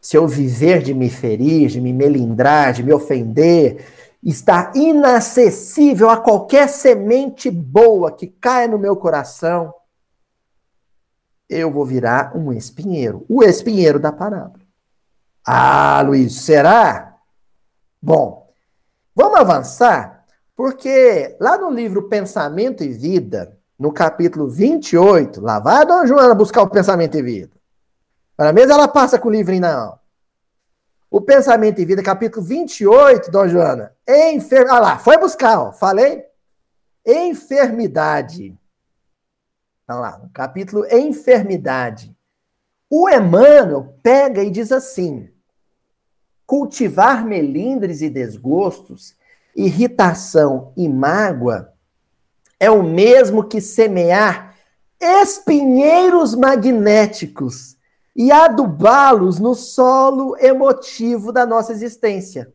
se 0.00 0.16
eu 0.16 0.26
viver 0.26 0.82
de 0.82 0.94
me 0.94 1.10
ferir, 1.10 1.68
de 1.68 1.80
me 1.80 1.92
melindrar, 1.92 2.72
de 2.72 2.82
me 2.82 2.92
ofender, 2.92 3.84
está 4.30 4.72
inacessível 4.74 6.10
a 6.10 6.16
qualquer 6.16 6.68
semente 6.68 7.50
boa 7.50 8.12
que 8.12 8.26
caia 8.26 8.68
no 8.68 8.78
meu 8.78 8.96
coração, 8.96 9.72
eu 11.48 11.72
vou 11.72 11.86
virar 11.86 12.36
um 12.36 12.52
espinheiro, 12.52 13.24
o 13.28 13.42
espinheiro 13.42 13.98
da 13.98 14.12
parábola. 14.12 14.64
Ah, 15.46 16.02
Luiz, 16.04 16.34
será? 16.42 17.16
Bom, 18.02 18.52
vamos 19.14 19.40
avançar, 19.40 20.26
porque 20.54 21.34
lá 21.40 21.56
no 21.56 21.70
livro 21.70 22.08
Pensamento 22.08 22.84
e 22.84 22.88
Vida, 22.88 23.56
no 23.78 23.92
capítulo 23.92 24.46
28, 24.46 25.40
lá 25.40 25.58
vai 25.58 25.82
a 25.82 25.84
Dona 25.84 26.06
Joana 26.06 26.34
buscar 26.34 26.62
o 26.62 26.68
Pensamento 26.68 27.16
e 27.16 27.22
Vida. 27.22 27.56
Para 28.36 28.52
mesmo 28.52 28.72
ela 28.72 28.88
passa 28.88 29.18
com 29.18 29.28
o 29.28 29.32
livrinho 29.32 29.62
na 29.62 29.76
mão. 29.76 29.97
O 31.10 31.20
Pensamento 31.20 31.80
e 31.80 31.84
Vida, 31.84 32.02
capítulo 32.02 32.44
28, 32.44 33.30
Dona 33.30 33.48
Joana. 33.48 33.96
Enfer... 34.06 34.66
Ah 34.68 34.78
lá, 34.78 34.98
foi 34.98 35.16
buscar, 35.16 35.58
ó. 35.58 35.72
Falei? 35.72 36.24
Enfermidade. 37.06 38.58
Então 39.84 40.00
lá, 40.00 40.20
capítulo 40.34 40.84
Enfermidade. 40.90 42.14
O 42.90 43.08
Emmanuel 43.08 43.94
pega 44.02 44.42
e 44.42 44.50
diz 44.50 44.70
assim: 44.70 45.30
cultivar 46.46 47.24
melindres 47.24 48.02
e 48.02 48.10
desgostos, 48.10 49.16
irritação 49.56 50.72
e 50.76 50.88
mágoa 50.88 51.72
é 52.60 52.70
o 52.70 52.82
mesmo 52.82 53.44
que 53.44 53.60
semear 53.60 54.54
espinheiros 55.00 56.34
magnéticos 56.34 57.77
e 58.18 58.32
adubá-los 58.32 59.38
no 59.38 59.54
solo 59.54 60.36
emotivo 60.40 61.30
da 61.30 61.46
nossa 61.46 61.70
existência. 61.70 62.52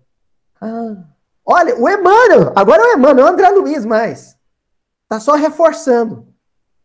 Ah. 0.60 1.06
Olha, 1.46 1.80
o 1.80 1.88
Emmanuel, 1.88 2.52
agora 2.54 2.84
é 2.84 2.86
o 2.88 2.98
Emmanuel, 2.98 3.28
é 3.28 3.30
o 3.30 3.34
André 3.34 3.50
Luiz 3.50 3.86
mais. 3.86 4.38
Está 5.04 5.22
só 5.22 5.36
reforçando 5.36 6.28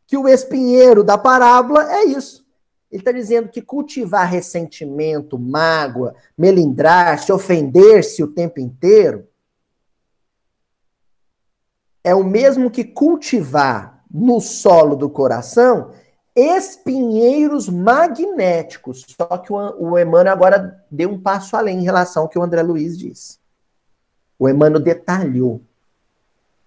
que 0.06 0.16
o 0.16 0.28
espinheiro 0.28 1.02
da 1.02 1.18
parábola 1.18 1.92
é 1.92 2.04
isso. 2.04 2.46
Ele 2.88 3.00
está 3.00 3.10
dizendo 3.10 3.48
que 3.48 3.60
cultivar 3.60 4.30
ressentimento, 4.30 5.36
mágoa, 5.36 6.14
melindrar-se, 6.36 7.32
ofender-se 7.32 8.22
o 8.22 8.28
tempo 8.28 8.60
inteiro 8.60 9.26
é 12.04 12.14
o 12.14 12.22
mesmo 12.22 12.70
que 12.70 12.84
cultivar 12.84 14.04
no 14.08 14.40
solo 14.40 14.94
do 14.94 15.10
coração 15.10 15.90
espinheiros 16.38 17.68
magnéticos. 17.68 19.04
Só 19.08 19.38
que 19.38 19.52
o, 19.52 19.56
o 19.56 19.98
Emmanuel 19.98 20.32
agora 20.32 20.84
deu 20.90 21.10
um 21.10 21.20
passo 21.20 21.56
além 21.56 21.80
em 21.80 21.84
relação 21.84 22.22
ao 22.22 22.28
que 22.28 22.38
o 22.38 22.42
André 22.42 22.62
Luiz 22.62 22.96
disse. 22.96 23.38
O 24.38 24.48
Emmanuel 24.48 24.80
detalhou. 24.80 25.60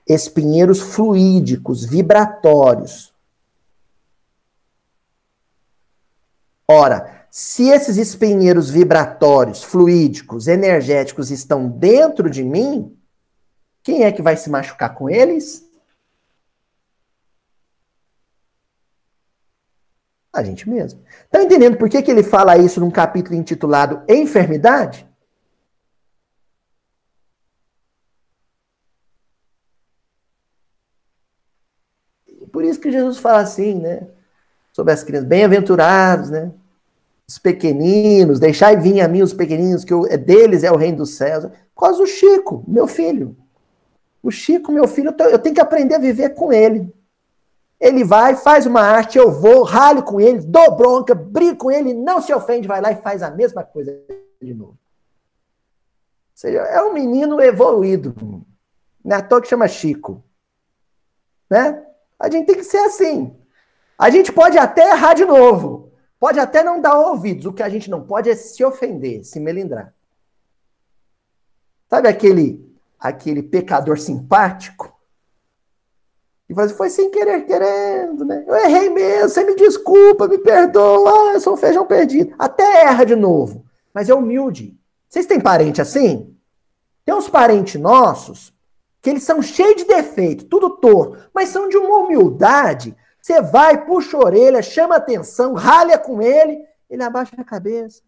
Espinheiros 0.05 0.81
fluídicos, 0.81 1.86
vibratórios. 1.86 3.13
Ora, 6.67 7.25
se 7.29 7.69
esses 7.69 7.95
espinheiros 7.95 8.69
vibratórios, 8.69 9.63
fluídicos, 9.63 10.47
energéticos 10.47 11.31
estão 11.31 11.69
dentro 11.69 12.29
de 12.29 12.43
mim, 12.43 12.97
quem 13.84 14.03
é 14.03 14.12
que 14.12 14.21
vai 14.21 14.36
se 14.36 14.49
machucar 14.49 14.93
com 14.93 15.10
eles? 15.10 15.65
A 20.33 20.43
gente 20.43 20.69
mesmo. 20.69 21.01
Tá 21.29 21.43
entendendo 21.43 21.77
por 21.77 21.89
que, 21.89 22.01
que 22.01 22.09
ele 22.09 22.23
fala 22.23 22.57
isso 22.57 22.79
num 22.79 22.91
capítulo 22.91 23.35
intitulado 23.35 24.01
Enfermidade? 24.07 25.05
Por 32.51 32.63
isso 32.63 32.79
que 32.79 32.91
Jesus 32.91 33.17
fala 33.17 33.39
assim, 33.39 33.75
né? 33.75 34.07
Sobre 34.73 34.93
as 34.93 35.03
crianças, 35.03 35.27
bem-aventurados, 35.27 36.29
né? 36.29 36.51
Os 37.27 37.38
pequeninos, 37.38 38.39
deixai 38.39 38.77
vir 38.77 39.01
a 39.01 39.07
mim 39.07 39.21
os 39.21 39.34
pequeninos, 39.34 39.86
que 39.86 39.93
eu, 39.93 40.05
é 40.07 40.17
deles 40.17 40.63
é 40.63 40.71
o 40.71 40.75
reino 40.75 40.97
dos 40.97 41.15
céus. 41.15 41.49
Causa 41.77 41.99
do 41.99 42.05
Chico, 42.05 42.63
meu 42.67 42.88
filho. 42.88 43.36
O 44.21 44.29
Chico, 44.29 44.71
meu 44.71 44.88
filho, 44.88 45.15
eu 45.19 45.39
tenho 45.39 45.55
que 45.55 45.61
aprender 45.61 45.95
a 45.95 45.99
viver 45.99 46.29
com 46.32 46.53
ele. 46.53 46.93
Ele 47.82 48.03
vai, 48.03 48.36
faz 48.36 48.67
uma 48.67 48.82
arte, 48.82 49.17
eu 49.17 49.32
vou, 49.32 49.63
ralho 49.63 50.03
com 50.03 50.21
ele, 50.21 50.39
dou 50.39 50.77
bronca, 50.77 51.15
brigo 51.15 51.57
com 51.57 51.71
ele, 51.71 51.95
não 51.95 52.21
se 52.21 52.32
ofende, 52.32 52.67
vai 52.67 52.79
lá 52.79 52.91
e 52.91 53.01
faz 53.01 53.23
a 53.23 53.32
mesma 53.32 53.63
coisa 53.63 53.91
de 54.39 54.53
novo. 54.53 54.73
Ou 54.73 54.77
seja, 56.36 56.59
é 56.59 56.79
um 56.84 56.93
menino 56.93 57.41
evoluído. 57.41 58.13
Não 59.03 59.17
é 59.17 59.21
toa 59.23 59.41
que 59.41 59.47
chama 59.47 59.67
Chico. 59.67 60.23
Né? 61.49 61.84
A 62.19 62.29
gente 62.29 62.45
tem 62.45 62.55
que 62.55 62.63
ser 62.63 62.77
assim. 62.77 63.36
A 63.97 64.11
gente 64.11 64.32
pode 64.32 64.59
até 64.59 64.91
errar 64.91 65.15
de 65.15 65.25
novo. 65.25 65.91
Pode 66.19 66.39
até 66.39 66.63
não 66.63 66.79
dar 66.79 66.99
ouvidos. 66.99 67.47
O 67.47 67.53
que 67.53 67.63
a 67.63 67.69
gente 67.69 67.89
não 67.89 68.05
pode 68.05 68.29
é 68.29 68.36
se 68.36 68.63
ofender, 68.63 69.25
se 69.25 69.39
melindrar. 69.39 69.91
Sabe 71.89 72.07
aquele, 72.07 72.77
aquele 72.99 73.41
pecador 73.41 73.97
simpático? 73.97 75.01
E 76.52 76.62
assim, 76.62 76.74
foi 76.74 76.89
sem 76.89 77.10
querer 77.10 77.45
querendo, 77.45 78.26
né? 78.26 78.43
Eu 78.45 78.54
errei 78.56 78.89
mesmo, 78.89 79.30
você 79.30 79.41
me 79.45 79.56
desculpa, 79.56 80.28
me 80.28 80.38
perdoa, 80.38 81.30
ah, 81.30 81.34
eu 81.34 81.39
sou 81.39 81.54
um 81.54 81.58
feijão 81.58 81.86
perdido. 81.86 82.36
Até 82.38 82.82
erra 82.82 83.06
de 83.06 83.16
novo, 83.16 83.64
mas 83.93 84.10
é 84.10 84.14
humilde. 84.14 84.78
Vocês 85.08 85.26
têm 85.26 85.39
parente 85.39 85.82
assim? 85.82 86.38
Tem 87.06 87.16
uns 87.16 87.30
parentes 87.30 87.80
nossos 87.80 88.54
que 89.02 89.10
eles 89.10 89.24
são 89.24 89.41
cheios 89.41 89.78
de 89.78 89.86
defeito, 89.86 90.43
tudo 90.43 90.72
torto, 90.72 91.30
mas 91.34 91.47
são 91.47 91.70
de 91.70 91.78
uma 91.78 91.99
humildade 91.99 92.95
Você 93.22 93.41
vai, 93.41 93.86
puxa 93.86 94.18
a 94.18 94.20
orelha, 94.20 94.62
chama 94.62 94.97
atenção, 94.97 95.54
ralha 95.54 95.97
com 95.97 96.22
ele, 96.22 96.66
ele 96.89 97.02
abaixa 97.02 97.34
a 97.38 97.45
cabeça. 97.45 98.02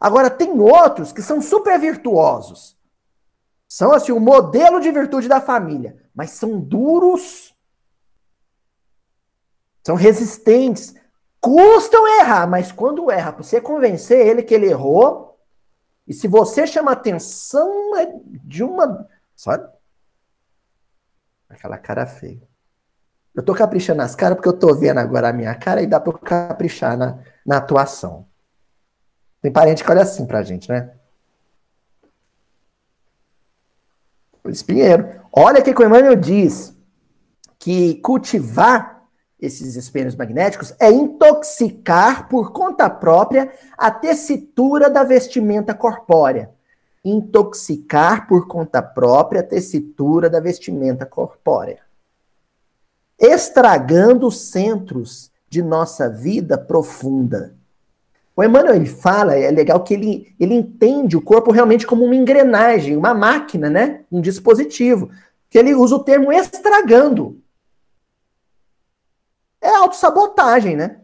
Agora, 0.00 0.30
tem 0.30 0.58
outros 0.58 1.12
que 1.12 1.20
são 1.20 1.42
super 1.42 1.78
virtuosos. 1.78 2.73
São, 3.68 3.92
assim, 3.92 4.12
o 4.12 4.20
modelo 4.20 4.80
de 4.80 4.90
virtude 4.90 5.28
da 5.28 5.40
família. 5.40 5.96
Mas 6.14 6.30
são 6.30 6.60
duros. 6.60 7.54
São 9.84 9.94
resistentes. 9.94 10.94
Custam 11.40 12.06
errar, 12.20 12.46
mas 12.46 12.72
quando 12.72 13.10
erra, 13.10 13.32
você 13.32 13.60
convencer 13.60 14.26
ele 14.26 14.42
que 14.42 14.54
ele 14.54 14.66
errou, 14.66 15.38
e 16.06 16.12
se 16.12 16.28
você 16.28 16.66
chama 16.66 16.92
atenção 16.92 17.96
é 17.96 18.12
de 18.44 18.62
uma. 18.62 19.08
Sabe? 19.34 19.68
Aquela 21.48 21.78
cara 21.78 22.06
feia. 22.06 22.42
Eu 23.34 23.42
tô 23.42 23.54
caprichando 23.54 23.98
nas 23.98 24.14
caras 24.14 24.36
porque 24.36 24.48
eu 24.48 24.58
tô 24.58 24.74
vendo 24.74 24.98
agora 24.98 25.28
a 25.28 25.32
minha 25.32 25.54
cara 25.54 25.82
e 25.82 25.86
dá 25.86 25.98
pra 25.98 26.12
eu 26.12 26.18
caprichar 26.18 26.96
na, 26.96 27.18
na 27.44 27.56
atuação. 27.56 28.28
Tem 29.42 29.52
parente 29.52 29.82
que 29.82 29.90
olha 29.90 30.02
assim 30.02 30.26
pra 30.26 30.42
gente, 30.42 30.68
né? 30.68 30.94
Luiz 34.44 34.62
Pinheiro. 34.62 35.22
Olha 35.32 35.62
que 35.62 35.70
o 35.70 35.86
Emmanuel 35.86 36.16
diz 36.16 36.76
que 37.58 37.94
cultivar 37.96 39.02
esses 39.40 39.74
espelhos 39.74 40.14
magnéticos 40.14 40.74
é 40.78 40.90
intoxicar 40.90 42.28
por 42.28 42.52
conta 42.52 42.90
própria 42.90 43.50
a 43.76 43.90
tessitura 43.90 44.90
da 44.90 45.02
vestimenta 45.02 45.74
corpórea. 45.74 46.50
Intoxicar 47.02 48.26
por 48.26 48.46
conta 48.46 48.82
própria 48.82 49.40
a 49.40 49.44
tessitura 49.44 50.28
da 50.28 50.40
vestimenta 50.40 51.06
corpórea. 51.06 51.80
Estragando 53.18 54.26
os 54.26 54.50
centros 54.50 55.30
de 55.48 55.62
nossa 55.62 56.08
vida 56.08 56.58
profunda. 56.58 57.54
O 58.36 58.42
Emmanuel 58.42 58.74
ele 58.74 58.86
fala, 58.86 59.36
é 59.36 59.50
legal 59.50 59.82
que 59.84 59.94
ele, 59.94 60.34
ele 60.40 60.54
entende 60.54 61.16
o 61.16 61.22
corpo 61.22 61.52
realmente 61.52 61.86
como 61.86 62.04
uma 62.04 62.16
engrenagem, 62.16 62.96
uma 62.96 63.14
máquina, 63.14 63.70
né? 63.70 64.04
Um 64.10 64.20
dispositivo. 64.20 65.10
Que 65.48 65.58
ele 65.58 65.74
usa 65.74 65.94
o 65.94 66.02
termo 66.02 66.32
estragando. 66.32 67.40
É 69.60 69.68
autossabotagem, 69.76 70.74
né? 70.74 71.00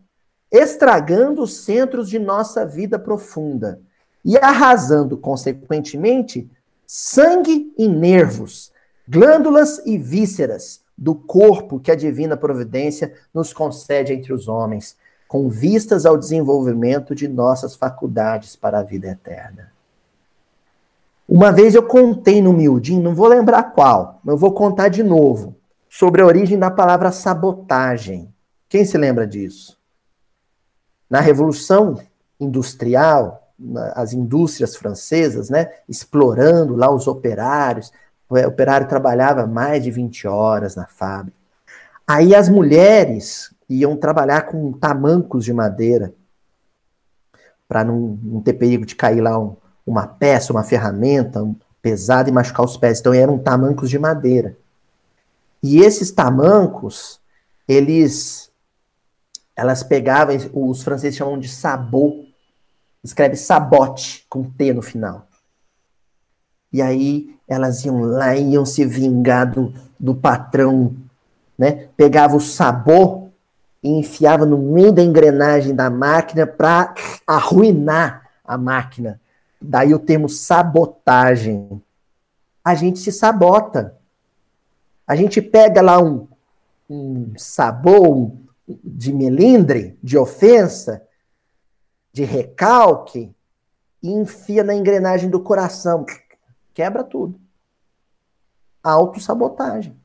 Estragando 0.51 1.43
os 1.43 1.59
centros 1.59 2.09
de 2.09 2.19
nossa 2.19 2.67
vida 2.67 2.99
profunda 2.99 3.81
e 4.25 4.37
arrasando, 4.37 5.17
consequentemente, 5.17 6.51
sangue 6.85 7.73
e 7.79 7.87
nervos, 7.87 8.73
glândulas 9.09 9.81
e 9.87 9.97
vísceras 9.97 10.83
do 10.99 11.15
corpo 11.15 11.79
que 11.79 11.93
a 11.93 11.95
divina 11.95 12.37
providência 12.37 13.15
nos 13.33 13.53
concede 13.53 14.13
entre 14.13 14.33
os 14.33 14.49
homens 14.49 14.97
com 15.31 15.49
vistas 15.49 16.05
ao 16.07 16.19
desenvolvimento 16.19 17.15
de 17.15 17.29
nossas 17.29 17.77
faculdades 17.77 18.57
para 18.57 18.81
a 18.81 18.83
vida 18.83 19.07
eterna. 19.07 19.71
Uma 21.29 21.53
vez 21.53 21.77
eu 21.77 21.85
contei 21.85 22.43
no 22.43 22.53
miudinho, 22.53 23.01
não 23.01 23.15
vou 23.15 23.29
lembrar 23.29 23.63
qual, 23.71 24.19
mas 24.25 24.33
eu 24.33 24.37
vou 24.37 24.53
contar 24.53 24.89
de 24.89 25.05
novo, 25.05 25.55
sobre 25.89 26.21
a 26.21 26.27
origem 26.27 26.59
da 26.59 26.69
palavra 26.69 27.13
sabotagem. 27.13 28.35
Quem 28.69 28.85
se 28.85 28.99
lembra 28.99 29.25
disso? 29.25 29.79
Na 31.09 31.21
Revolução 31.21 32.01
Industrial, 32.41 33.53
as 33.95 34.13
indústrias 34.13 34.75
francesas, 34.75 35.49
né, 35.49 35.71
explorando 35.89 36.75
lá 36.75 36.91
os 36.91 37.07
operários, 37.07 37.93
o 38.29 38.37
operário 38.37 38.89
trabalhava 38.89 39.47
mais 39.47 39.85
de 39.85 39.93
20 39.93 40.27
horas 40.27 40.75
na 40.75 40.89
fábrica. 40.89 41.39
Aí 42.05 42.35
as 42.35 42.49
mulheres 42.49 43.50
iam 43.71 43.97
trabalhar 43.97 44.43
com 44.43 44.73
tamancos 44.73 45.45
de 45.45 45.53
madeira 45.53 46.13
para 47.69 47.85
não, 47.85 48.19
não, 48.21 48.41
ter 48.41 48.55
perigo 48.55 48.85
de 48.85 48.97
cair 48.97 49.21
lá 49.21 49.39
um, 49.39 49.57
uma 49.87 50.09
peça, 50.09 50.53
uma 50.53 50.65
ferramenta 50.65 51.41
um, 51.41 51.55
pesada 51.81 52.29
e 52.29 52.33
machucar 52.33 52.67
os 52.67 52.77
pés. 52.77 52.99
Então 52.99 53.15
eram 53.15 53.39
tamancos 53.39 53.89
de 53.89 53.99
madeira. 53.99 54.59
E 55.63 55.79
esses 55.79 56.11
tamancos, 56.11 57.21
eles 57.69 58.51
elas 59.55 59.83
pegavam, 59.83 60.35
os 60.55 60.83
franceses 60.83 61.19
chamam 61.19 61.39
de 61.39 61.49
sabot, 61.49 62.35
escreve 63.05 63.37
sabote 63.37 64.27
com 64.29 64.43
T 64.43 64.73
no 64.73 64.81
final. 64.81 65.29
E 66.73 66.81
aí 66.81 67.37
elas 67.47 67.85
iam 67.85 68.01
lá, 68.01 68.35
iam 68.35 68.65
se 68.65 68.85
vingar 68.87 69.53
do, 69.53 69.73
do 69.99 70.15
patrão, 70.15 70.97
né? 71.59 71.89
Pegava 71.97 72.37
o 72.37 72.41
sabor 72.41 73.20
e 73.83 73.89
enfiava 73.89 74.45
no 74.45 74.59
meio 74.59 74.93
da 74.93 75.03
engrenagem 75.03 75.75
da 75.75 75.89
máquina 75.89 76.47
para 76.47 76.95
arruinar 77.27 78.31
a 78.45 78.59
máquina. 78.59 79.21
Daí 79.61 79.95
o 79.95 79.99
termo 79.99 80.29
sabotagem. 80.29 81.83
A 82.65 82.75
gente 82.75 82.99
se 82.99 83.11
sabota. 83.11 83.97
A 85.07 85.17
gente 85.17 85.41
pega 85.41 85.81
lá 85.81 86.01
um, 86.01 86.29
um 86.89 87.33
sabor 87.37 88.33
de 88.67 89.13
melindre, 89.13 89.99
de 90.03 90.17
ofensa, 90.17 91.03
de 92.13 92.25
recalque, 92.25 93.35
e 94.03 94.11
enfia 94.11 94.65
na 94.65 94.75
engrenagem 94.75 95.29
do 95.29 95.41
coração. 95.41 96.07
Quebra 96.73 97.05
tudo. 97.05 97.39
Autossabotagem. 98.83 100.00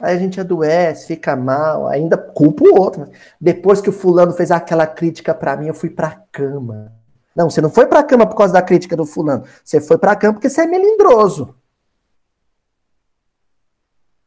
Aí 0.00 0.14
a 0.16 0.18
gente 0.18 0.40
adoece, 0.40 1.08
fica 1.08 1.34
mal, 1.34 1.88
ainda 1.88 2.16
culpa 2.16 2.64
o 2.64 2.80
outro. 2.80 3.10
Depois 3.40 3.80
que 3.80 3.90
o 3.90 3.92
fulano 3.92 4.32
fez 4.32 4.50
aquela 4.50 4.86
crítica 4.86 5.34
para 5.34 5.56
mim, 5.56 5.66
eu 5.66 5.74
fui 5.74 5.90
pra 5.90 6.22
cama. 6.30 6.92
Não, 7.34 7.50
você 7.50 7.60
não 7.60 7.70
foi 7.70 7.86
pra 7.86 8.02
cama 8.02 8.26
por 8.26 8.36
causa 8.36 8.52
da 8.52 8.62
crítica 8.62 8.96
do 8.96 9.04
fulano. 9.04 9.44
Você 9.64 9.80
foi 9.80 9.98
pra 9.98 10.16
cama 10.16 10.34
porque 10.34 10.48
você 10.48 10.62
é 10.62 10.66
melindroso. 10.66 11.56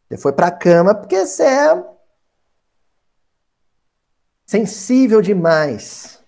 Você 0.08 0.18
foi 0.18 0.34
pra 0.34 0.52
cama 0.52 0.94
porque 0.94 1.26
você 1.26 1.44
é 1.44 1.86
sensível 4.46 5.22
demais. 5.22 6.22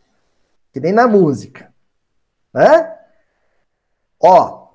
Que 0.71 0.79
nem 0.79 0.93
na 0.93 1.07
música. 1.07 1.73
Hã? 2.55 2.89
Ó. 4.21 4.69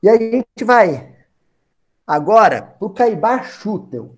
E 0.00 0.08
aí 0.08 0.16
a 0.16 0.36
gente 0.36 0.64
vai 0.64 1.19
Agora, 2.10 2.60
para 2.60 2.86
o 2.88 2.90
Caibar 2.90 3.48
Schutel, 3.48 4.16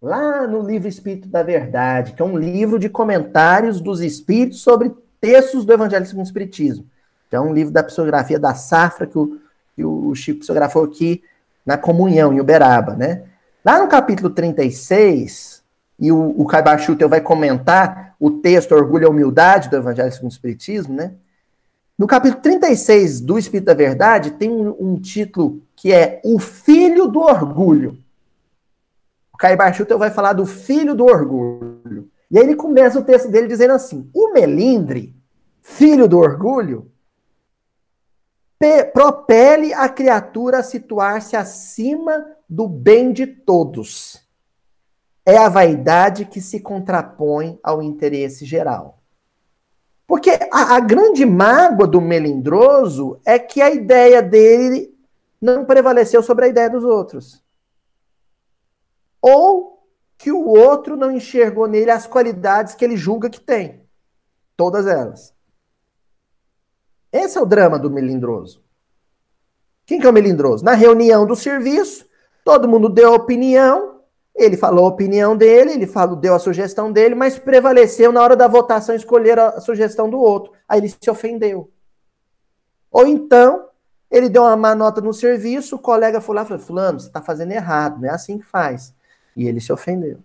lá 0.00 0.46
no 0.46 0.62
livro 0.62 0.88
Espírito 0.88 1.28
da 1.28 1.42
Verdade, 1.42 2.14
que 2.14 2.22
é 2.22 2.24
um 2.24 2.38
livro 2.38 2.78
de 2.78 2.88
comentários 2.88 3.82
dos 3.82 4.00
espíritos 4.00 4.62
sobre 4.62 4.90
textos 5.20 5.66
do 5.66 5.74
Evangelho 5.74 6.06
segundo 6.06 6.24
o 6.24 6.26
Espiritismo. 6.26 6.86
Que 7.28 7.36
é 7.36 7.40
um 7.40 7.52
livro 7.52 7.70
da 7.70 7.82
psicografia 7.82 8.38
da 8.38 8.54
Safra, 8.54 9.06
que 9.06 9.18
o, 9.18 9.38
que 9.76 9.84
o 9.84 10.14
Chico 10.14 10.38
psicografou 10.38 10.84
aqui 10.84 11.22
na 11.66 11.76
comunhão, 11.76 12.32
em 12.32 12.40
Uberaba, 12.40 12.96
né? 12.96 13.24
Lá 13.62 13.78
no 13.78 13.88
capítulo 13.88 14.30
36, 14.30 15.62
e 16.00 16.10
o, 16.10 16.34
o 16.40 16.46
Caibar 16.46 16.78
Schutel 16.78 17.10
vai 17.10 17.20
comentar 17.20 18.16
o 18.18 18.30
texto 18.30 18.72
Orgulho 18.72 19.04
e 19.04 19.06
Humildade 19.06 19.68
do 19.68 19.76
Evangelho 19.76 20.10
segundo 20.12 20.30
o 20.30 20.32
Espiritismo, 20.32 20.94
né? 20.94 21.12
No 22.02 22.08
capítulo 22.08 22.42
36 22.42 23.20
do 23.20 23.38
Espírito 23.38 23.66
da 23.66 23.74
Verdade, 23.74 24.32
tem 24.32 24.50
um, 24.50 24.74
um 24.76 25.00
título 25.00 25.62
que 25.76 25.92
é 25.92 26.20
O 26.24 26.36
Filho 26.40 27.06
do 27.06 27.20
Orgulho. 27.20 27.96
O 29.32 29.72
Schutel 29.72 30.00
vai 30.00 30.10
falar 30.10 30.32
do 30.32 30.44
filho 30.44 30.96
do 30.96 31.04
orgulho. 31.04 32.10
E 32.28 32.36
aí 32.36 32.44
ele 32.44 32.56
começa 32.56 32.98
o 32.98 33.04
texto 33.04 33.30
dele 33.30 33.46
dizendo 33.46 33.74
assim: 33.74 34.10
O 34.12 34.32
melindre, 34.32 35.14
filho 35.60 36.08
do 36.08 36.18
orgulho, 36.18 36.90
propele 38.92 39.72
a 39.72 39.88
criatura 39.88 40.58
a 40.58 40.62
situar-se 40.64 41.36
acima 41.36 42.26
do 42.48 42.66
bem 42.66 43.12
de 43.12 43.28
todos. 43.28 44.20
É 45.24 45.36
a 45.36 45.48
vaidade 45.48 46.24
que 46.24 46.40
se 46.40 46.58
contrapõe 46.58 47.60
ao 47.62 47.80
interesse 47.80 48.44
geral. 48.44 49.01
Porque 50.12 50.28
a, 50.52 50.76
a, 50.76 50.80
grande 50.80 51.24
mágoa 51.24 51.86
do 51.86 51.98
melindroso 51.98 53.18
é 53.24 53.38
que 53.38 53.62
a 53.62 53.70
ideia 53.70 54.20
dele 54.20 54.94
não 55.40 55.64
prevaleceu 55.64 56.22
sobre 56.22 56.44
a 56.44 56.48
ideia 56.48 56.68
dos 56.68 56.84
outros. 56.84 57.42
Ou 59.22 59.88
que 60.18 60.30
o 60.30 60.48
outro 60.48 60.98
não 60.98 61.10
enxergou 61.10 61.66
nele 61.66 61.90
as 61.90 62.06
qualidades 62.06 62.74
que 62.74 62.84
ele 62.84 62.94
julga 62.94 63.30
que 63.30 63.40
tem. 63.40 63.88
Todas 64.54 64.86
elas. 64.86 65.34
Esse 67.10 67.38
é 67.38 67.40
o 67.40 67.46
drama 67.46 67.78
do 67.78 67.90
melindroso. 67.90 68.62
Quem 69.86 69.98
que 69.98 70.06
é 70.06 70.10
o 70.10 70.12
melindroso? 70.12 70.62
Na 70.62 70.74
reunião 70.74 71.24
do 71.24 71.34
serviço, 71.34 72.06
todo 72.44 72.68
mundo 72.68 72.90
deu 72.90 73.14
opinião, 73.14 73.91
ele 74.34 74.56
falou 74.56 74.86
a 74.86 74.88
opinião 74.88 75.36
dele, 75.36 75.72
ele 75.72 75.86
falou, 75.86 76.16
deu 76.16 76.34
a 76.34 76.38
sugestão 76.38 76.90
dele, 76.90 77.14
mas 77.14 77.38
prevaleceu 77.38 78.10
na 78.10 78.22
hora 78.22 78.34
da 78.34 78.48
votação 78.48 78.94
escolher 78.94 79.38
a 79.38 79.60
sugestão 79.60 80.08
do 80.08 80.18
outro. 80.18 80.52
Aí 80.66 80.80
ele 80.80 80.88
se 80.88 81.10
ofendeu. 81.10 81.70
Ou 82.90 83.06
então, 83.06 83.68
Ele 84.10 84.28
deu 84.28 84.42
uma 84.42 84.54
má 84.54 84.74
nota 84.74 85.00
no 85.00 85.14
serviço, 85.14 85.76
o 85.76 85.78
colega 85.78 86.20
foi 86.20 86.36
lá 86.36 86.42
e 86.42 86.46
falou: 86.46 86.62
Fulano, 86.62 87.00
você 87.00 87.06
está 87.06 87.22
fazendo 87.22 87.52
errado, 87.52 87.98
não 87.98 88.08
é 88.08 88.12
assim 88.12 88.38
que 88.38 88.44
faz. 88.44 88.94
E 89.34 89.48
ele 89.48 89.58
se 89.58 89.72
ofendeu. 89.72 90.18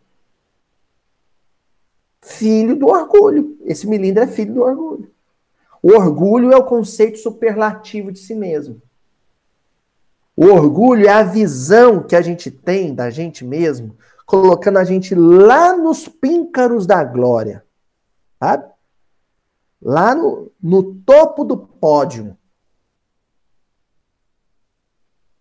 Filho 2.21 2.75
do 2.75 2.87
orgulho. 2.87 3.57
Esse 3.63 3.87
milindre 3.87 4.25
é 4.25 4.27
filho 4.27 4.53
do 4.53 4.61
orgulho. 4.61 5.09
O 5.81 5.93
orgulho 5.93 6.51
é 6.51 6.57
o 6.57 6.65
conceito 6.65 7.17
superlativo 7.17 8.11
de 8.11 8.19
si 8.19 8.35
mesmo. 8.35 8.81
O 10.38 10.45
orgulho 10.45 11.07
é 11.07 11.11
a 11.11 11.23
visão 11.23 12.03
que 12.03 12.15
a 12.15 12.21
gente 12.21 12.51
tem 12.51 12.93
da 12.93 13.09
gente 13.09 13.43
mesmo, 13.43 13.97
colocando 14.23 14.77
a 14.77 14.83
gente 14.83 15.15
lá 15.15 15.75
nos 15.75 16.07
píncaros 16.07 16.85
da 16.85 17.03
glória. 17.03 17.65
Sabe? 18.39 18.71
Lá 19.81 20.13
no, 20.13 20.51
no 20.61 20.93
topo 20.93 21.43
do 21.43 21.57
pódio. 21.57 22.38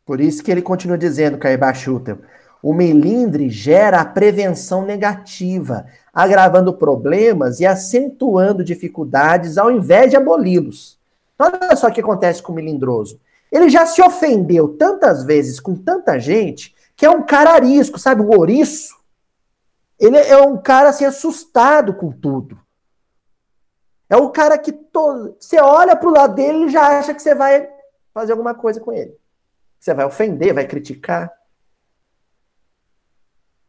Por 0.07 0.19
isso 0.19 0.43
que 0.43 0.51
ele 0.51 0.63
continua 0.63 0.97
dizendo, 0.97 1.37
Caibar 1.37 1.75
Schutter, 1.75 2.19
o 2.63 2.73
melindre 2.73 3.51
gera 3.51 4.01
a 4.01 4.05
prevenção 4.05 4.87
negativa, 4.87 5.87
agravando 6.11 6.73
problemas 6.73 7.61
e 7.61 7.67
acentuando 7.67 8.65
dificuldades 8.65 9.59
ao 9.59 9.71
invés 9.71 10.11
de 10.11 10.17
aboli-los. 10.17 10.99
Então, 11.35 11.53
olha 11.61 11.77
só 11.77 11.89
o 11.89 11.93
que 11.93 12.01
acontece 12.01 12.43
com 12.43 12.53
o 12.53 12.55
melindroso. 12.55 13.21
Ele 13.51 13.69
já 13.69 13.87
se 13.87 14.03
ofendeu 14.03 14.77
tantas 14.77 15.25
vezes 15.25 15.61
com 15.61 15.75
tanta 15.75 16.19
gente 16.19 16.75
que 16.97 17.05
é 17.05 17.11
um 17.11 17.23
cara 17.23 17.53
arisco, 17.53 17.99
sabe? 17.99 18.23
O 18.23 18.31
ouriço. 18.31 18.97
Ele 19.99 20.17
é 20.17 20.39
um 20.39 20.57
cara 20.57 20.91
assim 20.91 21.05
assustado 21.05 21.95
com 21.95 22.11
tudo. 22.11 22.59
É 24.09 24.17
o 24.17 24.31
cara 24.31 24.57
que 24.57 24.73
todo... 24.73 25.37
você 25.39 25.61
olha 25.61 25.97
para 25.97 26.09
o 26.09 26.13
lado 26.13 26.35
dele 26.35 26.67
e 26.67 26.69
já 26.69 26.99
acha 26.99 27.13
que 27.13 27.23
você 27.23 27.35
vai 27.35 27.69
fazer 28.15 28.33
alguma 28.33 28.55
coisa 28.55 28.81
com 28.81 28.93
ele. 28.93 29.17
Você 29.79 29.93
vai 29.93 30.07
ofender, 30.07 30.55
vai 30.55 30.67
criticar. 30.67 31.33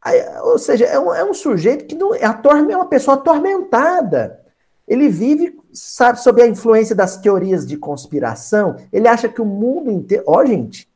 Aí, 0.02 0.22
ou 0.42 0.58
seja, 0.58 0.86
é 0.86 0.98
um, 0.98 1.14
é 1.14 1.24
um, 1.24 1.34
sujeito 1.34 1.86
que 1.86 1.96
não, 1.96 2.16
é 2.16 2.28
uma 2.76 2.88
pessoa 2.88 3.18
atormentada. 3.18 4.44
Ele 4.88 5.10
vive, 5.10 5.57
sabe, 5.74 6.22
sob 6.22 6.42
a 6.42 6.48
influência 6.48 6.96
das 6.96 7.18
teorias 7.18 7.66
de 7.66 7.78
conspiração. 7.78 8.78
Ele 8.92 9.08
acha 9.08 9.30
que 9.30 9.42
o 9.42 9.46
mundo 9.46 9.92
inteiro. 9.92 10.24
Ó, 10.28 10.42
oh, 10.42 10.46
gente, 10.46 10.90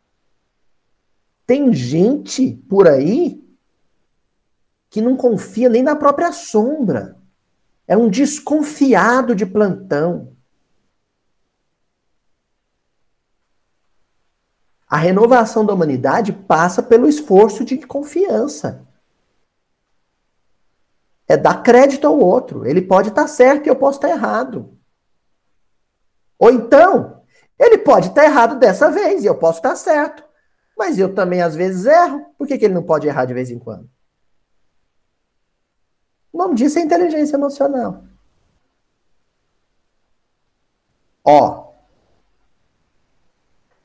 tem 1.45 1.74
gente 1.74 2.53
por 2.69 2.88
aí 2.88 3.41
que 4.89 5.01
não 5.01 5.15
confia 5.15 5.69
nem 5.69 5.82
na 5.82 5.95
própria 5.95 6.32
sombra. 6.32 7.17
É 7.88 7.95
um 7.95 8.09
desconfiado 8.09 9.36
de 9.36 9.45
plantão. 9.45 10.32
A 14.88 14.97
renovação 14.97 15.65
da 15.65 15.74
humanidade 15.74 16.34
passa 16.34 16.84
pelo 16.84 17.07
esforço 17.07 17.63
de 17.63 17.78
confiança. 17.78 18.86
É 21.32 21.38
dar 21.38 21.63
crédito 21.63 22.05
ao 22.05 22.19
outro. 22.19 22.65
Ele 22.65 22.82
pode 22.82 23.07
estar 23.07 23.25
certo 23.25 23.65
e 23.65 23.69
eu 23.69 23.75
posso 23.77 23.99
estar 23.99 24.09
errado. 24.09 24.77
Ou 26.38 26.51
então, 26.51 27.23
ele 27.57 27.77
pode 27.77 28.09
estar 28.09 28.25
errado 28.25 28.59
dessa 28.59 28.91
vez 28.91 29.23
e 29.23 29.27
eu 29.27 29.38
posso 29.38 29.59
estar 29.59 29.77
certo. 29.77 30.25
Mas 30.77 30.99
eu 30.99 31.15
também 31.15 31.41
às 31.41 31.55
vezes 31.55 31.86
erro. 31.86 32.25
Por 32.38 32.45
que, 32.45 32.57
que 32.57 32.65
ele 32.65 32.73
não 32.73 32.84
pode 32.84 33.07
errar 33.07 33.23
de 33.23 33.34
vez 33.34 33.49
em 33.49 33.57
quando? 33.57 33.89
O 36.34 36.38
nome 36.38 36.55
disso 36.55 36.79
é 36.79 36.82
inteligência 36.82 37.38
emocional. 37.38 38.03
Ó, 41.23 41.71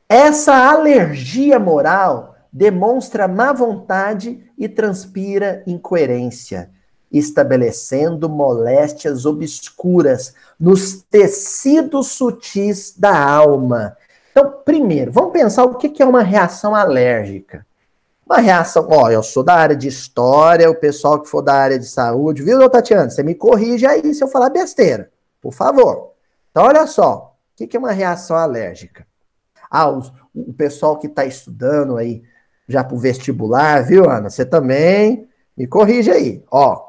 essa 0.09 0.68
alergia 0.68 1.61
moral 1.61 2.34
demonstra 2.53 3.28
má 3.28 3.53
vontade 3.53 4.51
e 4.59 4.68
transpira 4.68 5.62
incoerência, 5.64 6.74
estabelecendo 7.11 8.28
moléstias 8.28 9.24
obscuras 9.24 10.34
nos 10.59 11.02
tecidos 11.02 12.09
sutis 12.09 12.94
da 12.96 13.18
alma. 13.18 13.96
Então, 14.30 14.61
primeiro, 14.64 15.12
vamos 15.12 15.32
pensar 15.32 15.64
o 15.64 15.76
que 15.76 16.02
é 16.02 16.07
uma 16.07 16.22
reação 16.22 16.74
alérgica. 16.74 17.66
Uma 18.26 18.38
reação, 18.38 18.88
ó, 18.90 19.09
eu 19.09 19.22
sou 19.22 19.44
da 19.44 19.54
área 19.54 19.76
de 19.76 19.86
história, 19.86 20.68
o 20.68 20.74
pessoal 20.74 21.20
que 21.20 21.28
for 21.28 21.40
da 21.40 21.54
área 21.54 21.78
de 21.78 21.86
saúde, 21.86 22.42
viu, 22.42 22.68
Tatiana? 22.68 23.09
Você 23.09 23.22
me 23.22 23.36
corrige 23.36 23.86
aí 23.86 24.12
se 24.12 24.22
eu 24.22 24.26
falar 24.26 24.50
besteira, 24.50 25.11
por 25.40 25.52
favor. 25.52 26.12
Então, 26.50 26.64
olha 26.64 26.86
só, 26.88 27.36
o 27.61 27.66
que 27.66 27.76
é 27.76 27.78
uma 27.78 27.92
reação 27.92 28.36
alérgica? 28.36 29.07
Ah, 29.70 29.88
os, 29.88 30.12
o 30.34 30.52
pessoal 30.52 30.98
que 30.98 31.07
está 31.07 31.24
estudando 31.24 31.96
aí 31.96 32.24
já 32.68 32.82
para 32.82 32.96
o 32.96 32.98
vestibular, 32.98 33.84
viu, 33.84 34.11
Ana? 34.11 34.28
Você 34.28 34.44
também 34.44 35.28
me 35.57 35.66
corrige 35.66 36.11
aí. 36.11 36.44
Ó, 36.50 36.82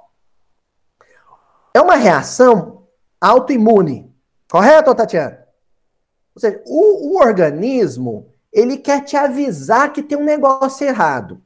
é 1.77 1.81
uma 1.81 1.95
reação 1.95 2.87
autoimune, 3.19 4.13
correto, 4.49 4.93
Tatiana? 4.93 5.45
Ou 6.35 6.41
seja, 6.41 6.61
o, 6.65 7.13
o 7.13 7.19
organismo 7.19 8.31
ele 8.51 8.77
quer 8.77 9.03
te 9.03 9.15
avisar 9.15 9.91
que 9.93 10.01
tem 10.01 10.17
um 10.17 10.23
negócio 10.23 10.87
errado, 10.87 11.41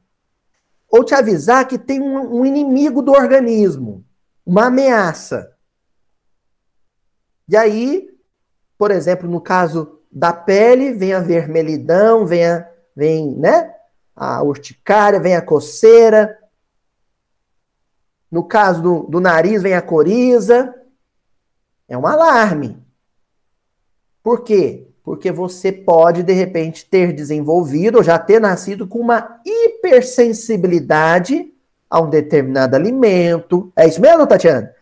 ou 0.88 1.04
te 1.04 1.14
avisar 1.14 1.66
que 1.66 1.78
tem 1.78 2.00
um, 2.00 2.40
um 2.40 2.46
inimigo 2.46 3.02
do 3.02 3.12
organismo, 3.12 4.04
uma 4.44 4.66
ameaça. 4.66 5.52
E 7.48 7.56
aí, 7.56 8.08
por 8.78 8.90
exemplo, 8.90 9.28
no 9.28 9.40
caso 9.40 10.00
da 10.10 10.32
pele, 10.32 10.92
vem 10.92 11.12
a 11.12 11.20
vermelhidão, 11.20 12.26
vem, 12.26 12.46
a, 12.46 12.68
vem 12.94 13.34
né, 13.36 13.74
a 14.14 14.42
urticária, 14.42 15.20
vem 15.20 15.36
a 15.36 15.42
coceira. 15.42 16.38
No 18.32 18.42
caso 18.42 18.82
do, 18.82 19.02
do 19.02 19.20
nariz, 19.20 19.62
vem 19.62 19.74
a 19.74 19.82
coriza. 19.82 20.74
É 21.86 21.98
um 21.98 22.06
alarme. 22.06 22.82
Por 24.22 24.42
quê? 24.42 24.88
Porque 25.04 25.30
você 25.30 25.70
pode, 25.70 26.22
de 26.22 26.32
repente, 26.32 26.86
ter 26.86 27.12
desenvolvido 27.12 27.98
ou 27.98 28.02
já 28.02 28.18
ter 28.18 28.40
nascido 28.40 28.86
com 28.86 28.98
uma 28.98 29.38
hipersensibilidade 29.44 31.52
a 31.90 32.00
um 32.00 32.08
determinado 32.08 32.74
alimento. 32.74 33.70
É 33.76 33.86
isso 33.86 34.00
mesmo, 34.00 34.26
Tatiana? 34.26 34.74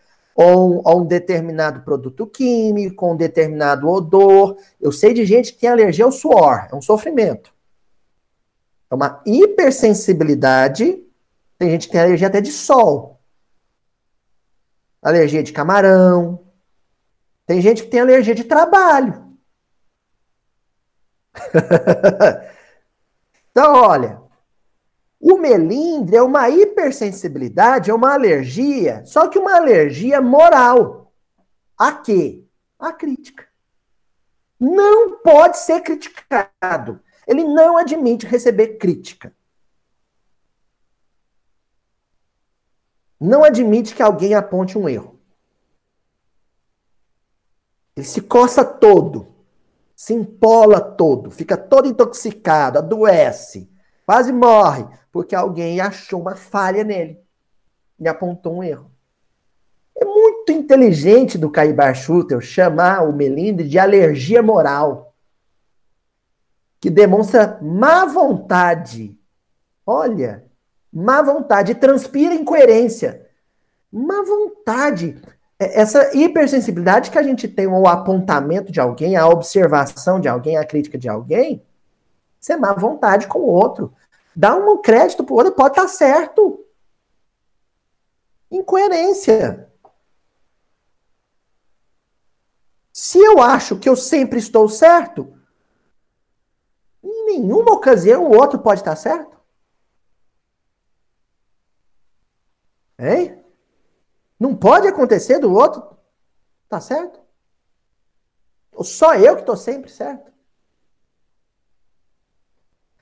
ou 0.43 0.81
a 0.87 0.95
um 0.95 1.05
determinado 1.05 1.83
produto 1.83 2.27
químico, 2.27 3.13
um 3.13 3.17
determinado 3.17 3.87
odor. 3.87 4.57
Eu 4.81 4.91
sei 4.91 5.13
de 5.13 5.27
gente 5.27 5.53
que 5.53 5.61
tem 5.61 5.69
alergia 5.69 6.07
ao 6.07 6.13
suor, 6.13 6.67
é 6.73 6.75
um 6.75 6.81
sofrimento. 6.81 7.53
É 8.91 8.95
uma 8.95 9.21
hipersensibilidade. 9.27 11.05
Tem 11.59 11.71
gente 11.71 11.89
que 11.89 11.93
tem 11.93 12.01
alergia 12.01 12.29
até 12.29 12.41
de 12.41 12.51
sol. 12.51 13.20
Alergia 15.03 15.43
de 15.43 15.53
camarão. 15.53 16.47
Tem 17.47 17.61
gente 17.61 17.83
que 17.83 17.91
tem 17.91 18.01
alergia 18.01 18.35
de 18.35 18.45
trabalho. 18.45 19.29
então, 23.51 23.75
olha, 23.75 24.21
o 25.21 25.37
melindre 25.37 26.17
é 26.17 26.23
uma 26.23 26.49
hipersensibilidade, 26.49 27.91
é 27.91 27.95
uma 27.95 28.15
alergia, 28.15 29.05
só 29.05 29.29
que 29.29 29.39
uma 29.39 29.57
alergia 29.57 30.21
moral. 30.21 31.13
A 31.77 31.93
quê? 31.93 32.45
A 32.79 32.93
crítica. 32.93 33.47
Não 34.59 35.19
pode 35.19 35.59
ser 35.59 35.81
criticado. 35.81 37.01
Ele 37.27 37.45
não 37.45 37.77
admite 37.77 38.27
receber 38.27 38.79
crítica. 38.79 39.35
Não 43.21 43.45
admite 43.45 43.95
que 43.95 44.03
alguém 44.03 44.35
aponte 44.35 44.79
um 44.79 44.89
erro. 44.89 45.21
Ele 47.97 48.07
se 48.07 48.23
coça 48.23 48.65
todo, 48.65 49.35
se 49.95 50.15
empola 50.15 50.81
todo, 50.81 51.31
fica 51.31 51.57
todo 51.57 51.89
intoxicado, 51.89 52.79
adoece 52.79 53.71
quase 54.11 54.33
morre, 54.33 54.85
porque 55.13 55.37
alguém 55.37 55.81
achou 55.81 56.21
uma 56.21 56.35
falha 56.35 56.83
nele 56.83 57.23
e 57.97 58.09
apontou 58.09 58.57
um 58.57 58.65
erro. 58.65 58.91
É 59.97 60.05
muito 60.05 60.51
inteligente 60.51 61.39
do 61.39 61.49
Caibar 61.49 61.95
Schutter 61.95 62.41
chamar 62.41 63.09
o 63.09 63.13
melindre 63.13 63.69
de 63.69 63.79
alergia 63.79 64.43
moral, 64.43 65.15
que 66.81 66.91
demonstra 66.91 67.57
má 67.63 68.05
vontade. 68.05 69.17
Olha, 69.87 70.50
má 70.93 71.23
vontade, 71.23 71.75
transpira 71.75 72.35
incoerência. 72.35 73.29
Má 73.93 74.23
vontade. 74.23 75.21
É, 75.59 75.81
essa 75.81 76.17
hipersensibilidade 76.17 77.11
que 77.11 77.19
a 77.19 77.23
gente 77.23 77.47
tem 77.47 77.67
ao 77.67 77.87
apontamento 77.87 78.73
de 78.73 78.81
alguém, 78.81 79.17
à 79.17 79.29
observação 79.29 80.21
de 80.21 80.29
alguém, 80.29 80.57
à 80.57 80.65
crítica 80.65 80.99
de 80.99 81.09
alguém, 81.09 81.63
isso 82.41 82.53
é 82.53 82.57
má 82.57 82.73
vontade 82.73 83.27
com 83.27 83.41
o 83.41 83.47
outro. 83.47 83.93
Dá 84.35 84.57
um 84.57 84.81
crédito 84.81 85.25
pro 85.25 85.35
outro, 85.35 85.53
pode 85.53 85.73
estar 85.73 85.83
tá 85.83 85.89
certo. 85.89 86.65
Incoerência. 88.51 89.69
Se 92.93 93.19
eu 93.19 93.41
acho 93.41 93.79
que 93.79 93.89
eu 93.89 93.97
sempre 93.97 94.39
estou 94.39 94.69
certo, 94.69 95.33
nenhuma 97.03 97.73
ocasião 97.73 98.25
o 98.25 98.37
outro 98.37 98.59
pode 98.59 98.81
estar 98.81 98.97
certo? 98.97 99.40
Hein? 103.01 103.43
Não 104.39 104.55
pode 104.55 104.87
acontecer 104.87 105.39
do 105.39 105.53
outro 105.53 105.91
tá 106.71 106.81
certo? 106.81 107.21
Só 108.83 109.15
eu 109.17 109.35
que 109.35 109.43
estou 109.43 109.57
sempre 109.57 109.91
certo? 109.91 110.31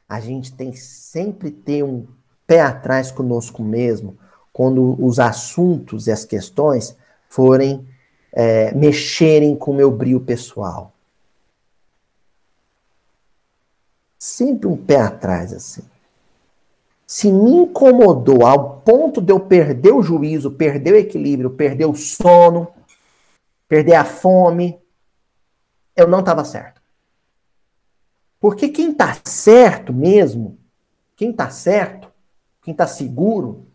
A 0.09 0.18
gente 0.20 0.57
tem 0.57 0.72
sempre 0.72 1.51
ter 1.51 1.84
um 1.84 2.09
pé 2.46 2.62
atrás 2.62 3.12
conosco 3.12 3.62
mesmo 3.62 4.18
quando 4.53 4.96
os 5.05 5.20
assuntos 5.20 6.07
e 6.07 6.11
as 6.11 6.24
questões 6.24 6.96
forem 7.28 7.86
é, 8.32 8.72
mexerem 8.74 9.55
com 9.55 9.70
o 9.70 9.74
meu 9.74 9.90
brilho 9.90 10.20
pessoal. 10.20 10.94
Sempre 14.18 14.66
um 14.66 14.76
pé 14.76 14.96
atrás, 14.96 15.53
assim. 15.53 15.84
Se 17.11 17.33
me 17.33 17.63
incomodou 17.63 18.45
ao 18.45 18.81
ponto 18.81 19.23
de 19.23 19.33
eu 19.33 19.41
perder 19.41 19.93
o 19.93 20.03
juízo, 20.03 20.51
perder 20.51 20.93
o 20.93 20.99
equilíbrio, 20.99 21.49
perder 21.49 21.87
o 21.87 21.95
sono, 21.95 22.69
perder 23.67 23.95
a 23.95 24.05
fome, 24.05 24.79
eu 25.97 26.07
não 26.07 26.21
estava 26.21 26.45
certo. 26.45 26.83
Porque 28.39 28.69
quem 28.69 28.91
está 28.91 29.17
certo 29.25 29.91
mesmo, 29.91 30.59
quem 31.17 31.31
está 31.31 31.49
certo, 31.49 32.13
quem 32.61 32.73
está 32.73 32.87
seguro, 32.87 33.67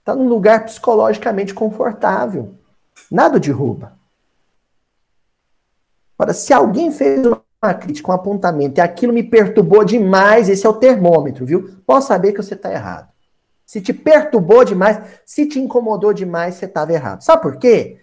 está 0.00 0.14
num 0.14 0.28
lugar 0.28 0.66
psicologicamente 0.66 1.54
confortável. 1.54 2.54
Nada 3.10 3.40
derruba. 3.40 3.98
Agora, 6.18 6.34
se 6.34 6.52
alguém 6.52 6.90
fez 6.92 7.24
uma 7.24 7.42
crítica, 7.72 8.10
um 8.10 8.14
apontamento, 8.14 8.78
e 8.78 8.80
aquilo 8.80 9.12
me 9.12 9.22
perturbou 9.22 9.84
demais, 9.84 10.48
esse 10.48 10.66
é 10.66 10.68
o 10.68 10.74
termômetro, 10.74 11.46
viu? 11.46 11.76
Posso 11.86 12.08
saber 12.08 12.32
que 12.32 12.42
você 12.42 12.54
está 12.54 12.72
errado. 12.72 13.08
Se 13.64 13.80
te 13.80 13.92
perturbou 13.92 14.64
demais, 14.64 15.00
se 15.24 15.46
te 15.46 15.60
incomodou 15.60 16.12
demais, 16.12 16.56
você 16.56 16.64
estava 16.64 16.92
errado. 16.92 17.22
Sabe 17.22 17.40
por 17.40 17.56
quê? 17.56 18.00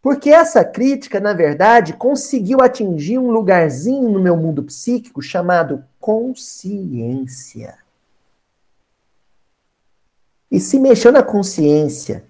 Porque 0.00 0.30
essa 0.30 0.64
crítica, 0.64 1.18
na 1.18 1.32
verdade, 1.32 1.94
conseguiu 1.94 2.60
atingir 2.60 3.18
um 3.18 3.32
lugarzinho 3.32 4.08
no 4.08 4.20
meu 4.20 4.36
mundo 4.36 4.62
psíquico 4.62 5.20
chamado 5.20 5.84
consciência. 5.98 7.76
E 10.48 10.60
se 10.60 10.78
mexeu 10.78 11.10
na 11.10 11.22
consciência, 11.22 12.24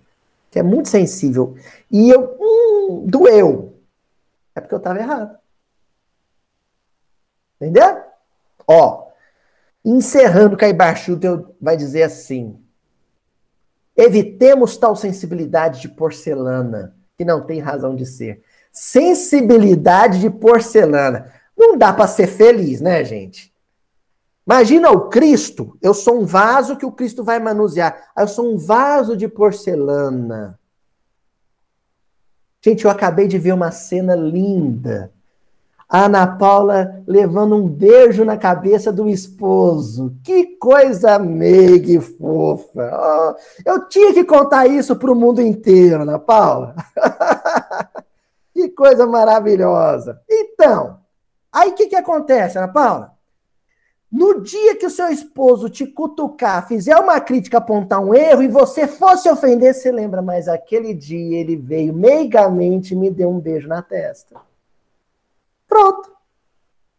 que 0.50 0.58
é 0.58 0.62
muito 0.62 0.88
sensível, 0.88 1.54
e 1.90 2.08
eu, 2.08 2.36
hum, 2.40 3.04
doeu, 3.06 3.74
é 4.54 4.60
porque 4.60 4.74
eu 4.74 4.78
estava 4.78 4.98
errado. 4.98 5.41
Entendeu? 7.62 8.02
Ó, 8.66 9.06
encerrando, 9.84 10.56
Caibachuto 10.56 11.54
vai 11.60 11.76
dizer 11.76 12.02
assim: 12.02 12.60
evitemos 13.96 14.76
tal 14.76 14.96
sensibilidade 14.96 15.80
de 15.80 15.88
porcelana, 15.88 16.96
que 17.16 17.24
não 17.24 17.40
tem 17.40 17.60
razão 17.60 17.94
de 17.94 18.04
ser. 18.04 18.42
Sensibilidade 18.72 20.18
de 20.18 20.28
porcelana. 20.28 21.32
Não 21.56 21.78
dá 21.78 21.92
para 21.92 22.08
ser 22.08 22.26
feliz, 22.26 22.80
né, 22.80 23.04
gente? 23.04 23.54
Imagina 24.44 24.90
o 24.90 25.08
Cristo, 25.08 25.78
eu 25.80 25.94
sou 25.94 26.20
um 26.20 26.26
vaso 26.26 26.76
que 26.76 26.84
o 26.84 26.90
Cristo 26.90 27.22
vai 27.22 27.38
manusear. 27.38 28.10
Eu 28.18 28.26
sou 28.26 28.52
um 28.52 28.58
vaso 28.58 29.16
de 29.16 29.28
porcelana. 29.28 30.58
Gente, 32.60 32.84
eu 32.84 32.90
acabei 32.90 33.28
de 33.28 33.38
ver 33.38 33.52
uma 33.52 33.70
cena 33.70 34.16
linda. 34.16 35.12
Ana 35.94 36.26
Paula 36.26 37.02
levando 37.06 37.54
um 37.54 37.68
beijo 37.68 38.24
na 38.24 38.38
cabeça 38.38 38.90
do 38.90 39.10
esposo. 39.10 40.16
Que 40.24 40.56
coisa 40.56 41.18
meiga 41.18 41.92
e 41.92 42.00
fofa. 42.00 42.90
Oh, 42.90 43.70
eu 43.70 43.86
tinha 43.90 44.14
que 44.14 44.24
contar 44.24 44.66
isso 44.66 44.96
para 44.96 45.12
o 45.12 45.14
mundo 45.14 45.42
inteiro, 45.42 46.04
Ana 46.04 46.18
Paula. 46.18 46.74
que 48.54 48.70
coisa 48.70 49.06
maravilhosa. 49.06 50.18
Então, 50.26 50.98
aí 51.52 51.68
o 51.68 51.74
que, 51.74 51.88
que 51.88 51.96
acontece, 51.96 52.56
Ana 52.56 52.68
Paula? 52.68 53.12
No 54.10 54.40
dia 54.40 54.74
que 54.76 54.86
o 54.86 54.90
seu 54.90 55.10
esposo 55.10 55.68
te 55.68 55.84
cutucar, 55.84 56.66
fizer 56.66 56.96
uma 56.96 57.20
crítica, 57.20 57.58
apontar 57.58 58.00
um 58.00 58.14
erro 58.14 58.42
e 58.42 58.48
você 58.48 58.86
fosse 58.86 59.28
ofender, 59.28 59.74
você 59.74 59.92
lembra, 59.92 60.22
mas 60.22 60.48
aquele 60.48 60.94
dia 60.94 61.38
ele 61.38 61.54
veio 61.54 61.92
meigamente 61.92 62.94
e 62.94 62.96
me 62.96 63.10
deu 63.10 63.28
um 63.28 63.38
beijo 63.38 63.68
na 63.68 63.82
testa. 63.82 64.40
Pronto. 65.72 66.14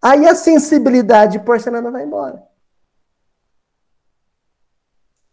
Aí 0.02 0.26
a 0.26 0.34
sensibilidade 0.34 1.34
de 1.34 1.46
porcelana 1.46 1.92
vai 1.92 2.04
embora. 2.04 2.42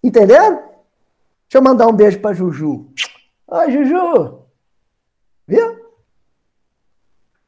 Entenderam? 0.04 0.56
Deixa 0.56 1.54
eu 1.54 1.62
mandar 1.62 1.86
um 1.86 1.92
beijo 1.92 2.20
para 2.20 2.34
Juju. 2.34 2.92
Oi, 3.46 3.70
Juju. 3.72 4.42
Viu? 5.46 5.80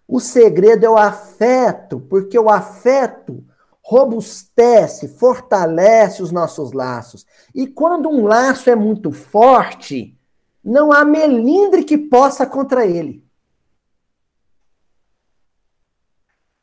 O 0.09 0.18
segredo 0.18 0.86
é 0.86 0.88
o 0.88 0.97
afeto, 0.97 2.01
porque 2.01 2.38
o 2.38 2.49
afeto 2.49 3.45
robustece, 3.82 5.09
fortalece 5.09 6.22
os 6.22 6.32
nossos 6.32 6.72
laços. 6.72 7.26
E 7.55 7.66
quando 7.66 8.09
um 8.09 8.24
laço 8.24 8.70
é 8.70 8.74
muito 8.74 9.12
forte, 9.12 10.18
não 10.64 10.90
há 10.90 11.05
melindre 11.05 11.84
que 11.84 11.99
possa 11.99 12.47
contra 12.47 12.86
ele. 12.86 13.22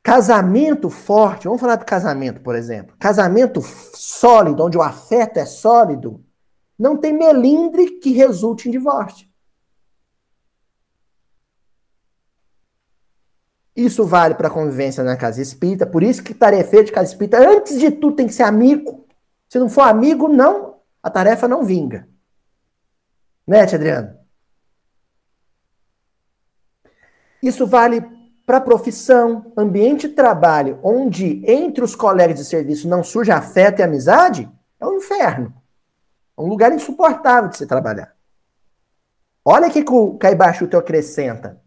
Casamento 0.09 0.89
forte, 0.89 1.43
vamos 1.43 1.61
falar 1.61 1.75
de 1.75 1.85
casamento, 1.85 2.41
por 2.41 2.55
exemplo. 2.55 2.95
Casamento 2.97 3.61
sólido, 3.61 4.63
onde 4.63 4.75
o 4.75 4.81
afeto 4.81 5.37
é 5.37 5.45
sólido, 5.45 6.25
não 6.79 6.97
tem 6.97 7.13
melindre 7.13 7.99
que 7.99 8.11
resulte 8.11 8.67
em 8.67 8.71
divórcio. 8.71 9.27
Isso 13.75 14.03
vale 14.03 14.33
para 14.33 14.49
convivência 14.49 15.03
na 15.03 15.15
casa 15.15 15.43
espírita, 15.43 15.85
por 15.85 16.01
isso 16.01 16.23
que 16.23 16.33
tarefa 16.33 16.83
de 16.83 16.91
casa 16.91 17.11
espírita, 17.11 17.47
antes 17.47 17.79
de 17.79 17.91
tudo, 17.91 18.15
tem 18.15 18.25
que 18.25 18.33
ser 18.33 18.43
amigo. 18.43 19.07
Se 19.47 19.59
não 19.59 19.69
for 19.69 19.83
amigo, 19.83 20.27
não, 20.27 20.79
a 21.03 21.11
tarefa 21.11 21.47
não 21.47 21.63
vinga. 21.63 22.09
Né, 23.45 23.61
Adriano? 23.61 24.17
Isso 27.43 27.67
vale 27.67 28.18
para 28.49 28.59
profissão, 28.59 29.53
ambiente 29.55 30.07
de 30.07 30.15
trabalho, 30.15 30.79
onde 30.81 31.39
entre 31.45 31.83
os 31.83 31.95
colegas 31.95 32.39
de 32.39 32.43
serviço 32.43 32.89
não 32.89 33.03
surge 33.03 33.31
afeto 33.31 33.77
e 33.77 33.83
amizade, 33.83 34.49
é 34.79 34.87
um 34.87 34.95
inferno. 34.95 35.53
É 36.35 36.41
um 36.41 36.47
lugar 36.47 36.73
insuportável 36.73 37.51
de 37.51 37.57
se 37.57 37.67
trabalhar. 37.67 38.15
Olha 39.45 39.67
o 39.67 39.71
que 39.71 39.85
o 39.87 40.17
Caibachuto 40.17 40.75
acrescenta. 40.75 41.61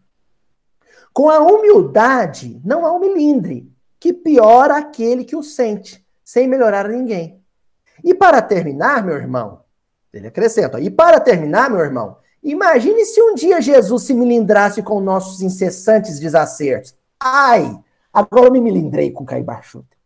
Com 1.12 1.30
a 1.30 1.38
humildade, 1.38 2.60
não 2.64 2.84
há 2.84 2.92
um 2.92 2.98
milindre, 2.98 3.72
que 4.00 4.12
piora 4.12 4.76
aquele 4.76 5.24
que 5.24 5.36
o 5.36 5.42
sente, 5.44 6.04
sem 6.24 6.48
melhorar 6.48 6.88
ninguém. 6.88 7.40
E 8.02 8.12
para 8.12 8.42
terminar, 8.42 9.04
meu 9.04 9.14
irmão, 9.14 9.60
ele 10.12 10.26
acrescenta, 10.26 10.80
e 10.80 10.90
para 10.90 11.20
terminar, 11.20 11.70
meu 11.70 11.78
irmão, 11.78 12.16
imagine 12.42 13.04
se 13.04 13.22
um 13.22 13.34
dia 13.34 13.60
Jesus 13.60 14.02
se 14.04 14.14
milindrasse 14.14 14.82
com 14.82 15.00
nossos 15.00 15.42
incessantes 15.42 16.18
desacertos. 16.18 16.94
Ai, 17.18 17.78
agora 18.12 18.46
eu 18.46 18.52
me 18.52 18.60
milindrei 18.60 19.10
com 19.10 19.24
Caio 19.24 19.44
Baixuta. 19.44 19.96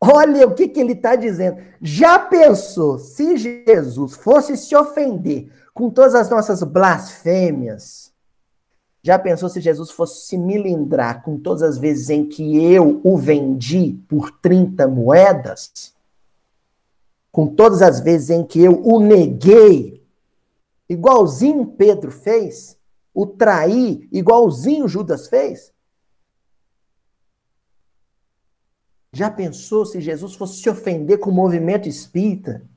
Olha 0.00 0.46
o 0.46 0.54
que, 0.54 0.68
que 0.68 0.78
ele 0.78 0.92
está 0.92 1.16
dizendo. 1.16 1.60
Já 1.80 2.18
pensou 2.18 2.98
se 2.98 3.36
Jesus 3.36 4.14
fosse 4.14 4.56
se 4.56 4.76
ofender 4.76 5.50
com 5.74 5.90
todas 5.90 6.14
as 6.14 6.30
nossas 6.30 6.62
blasfêmias, 6.62 8.12
já 9.02 9.18
pensou 9.18 9.48
se 9.48 9.60
Jesus 9.60 9.90
fosse 9.90 10.26
se 10.26 10.36
milindrar 10.36 11.22
com 11.22 11.38
todas 11.38 11.62
as 11.62 11.78
vezes 11.78 12.10
em 12.10 12.26
que 12.26 12.62
eu 12.72 13.00
o 13.02 13.16
vendi 13.16 13.98
por 14.08 14.30
30 14.30 14.86
moedas? 14.86 15.94
Com 17.38 17.46
todas 17.46 17.82
as 17.82 18.00
vezes 18.00 18.30
em 18.30 18.44
que 18.44 18.60
eu 18.60 18.84
o 18.84 18.98
neguei, 18.98 20.04
igualzinho 20.88 21.64
Pedro 21.64 22.10
fez? 22.10 22.76
O 23.14 23.28
traí, 23.28 24.08
igualzinho 24.10 24.88
Judas 24.88 25.28
fez? 25.28 25.72
Já 29.12 29.30
pensou 29.30 29.86
se 29.86 30.00
Jesus 30.00 30.34
fosse 30.34 30.60
se 30.60 30.68
ofender 30.68 31.20
com 31.20 31.30
o 31.30 31.32
movimento 31.32 31.88
espírita? 31.88 32.68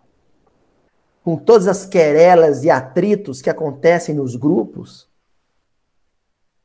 Com 1.23 1.37
todas 1.37 1.67
as 1.67 1.83
querelas 1.83 2.63
e 2.63 2.69
atritos 2.69 3.41
que 3.41 3.49
acontecem 3.49 4.13
nos 4.13 4.35
grupos? 4.35 5.09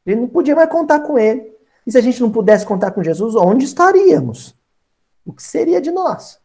Gente 0.07 0.21
não 0.21 0.29
podia 0.29 0.55
mais 0.55 0.69
contar 0.69 1.01
com 1.01 1.19
ele. 1.19 1.51
E 1.87 1.93
se 1.93 1.97
a 1.97 2.03
gente 2.03 2.21
não 2.21 2.31
pudesse 2.31 2.67
contar 2.67 2.91
com 2.91 3.03
Jesus, 3.03 3.35
onde 3.35 3.65
estaríamos? 3.65 4.55
O 5.25 5.33
que 5.33 5.43
seria 5.43 5.81
de 5.81 5.91
nós? 5.91 6.45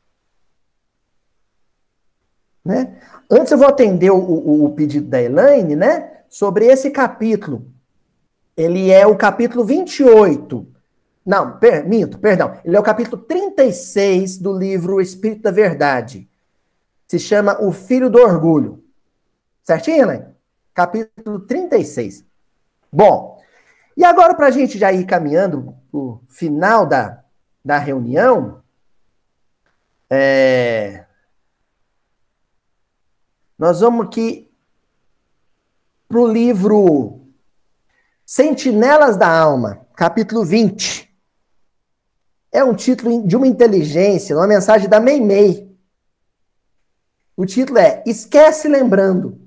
Né? 2.63 2.95
Antes 3.29 3.51
eu 3.51 3.57
vou 3.57 3.67
atender 3.67 4.11
o, 4.11 4.17
o, 4.17 4.65
o 4.65 4.73
pedido 4.73 5.07
da 5.07 5.21
Elaine, 5.21 5.75
né? 5.75 6.21
Sobre 6.29 6.65
esse 6.65 6.91
capítulo. 6.91 7.65
ele 8.55 8.91
é 8.91 9.05
o 9.05 9.17
capítulo 9.17 9.65
28. 9.65 10.67
Não, 11.25 11.57
per, 11.57 11.87
minto, 11.87 12.17
perdão. 12.19 12.57
Ele 12.63 12.75
é 12.75 12.79
o 12.79 12.83
capítulo 12.83 13.21
36 13.21 14.37
do 14.37 14.57
livro 14.57 15.01
Espírito 15.01 15.43
da 15.43 15.51
Verdade. 15.51 16.27
Se 17.07 17.19
chama 17.19 17.61
O 17.61 17.71
Filho 17.71 18.09
do 18.09 18.19
Orgulho. 18.19 18.83
Certinho, 19.63 20.07
né? 20.07 20.27
Capítulo 20.73 21.39
36. 21.41 22.23
Bom, 22.91 23.39
e 23.95 24.03
agora 24.03 24.33
para 24.33 24.47
a 24.47 24.51
gente 24.51 24.77
já 24.77 24.91
ir 24.91 25.05
caminhando 25.05 25.75
o 25.91 26.19
final 26.27 26.85
da, 26.85 27.23
da 27.63 27.77
reunião, 27.77 28.61
é, 30.09 31.05
nós 33.61 33.79
vamos 33.79 34.07
aqui 34.07 34.51
para 36.07 36.19
o 36.19 36.25
livro 36.25 37.21
Sentinelas 38.25 39.15
da 39.17 39.29
Alma, 39.29 39.85
capítulo 39.95 40.43
20. 40.43 41.15
É 42.51 42.63
um 42.63 42.73
título 42.73 43.27
de 43.27 43.35
uma 43.35 43.45
inteligência, 43.45 44.35
uma 44.35 44.47
mensagem 44.47 44.89
da 44.89 44.99
Meimei. 44.99 45.77
O 47.37 47.45
título 47.45 47.77
é 47.77 48.03
Esquece 48.03 48.67
Lembrando. 48.67 49.39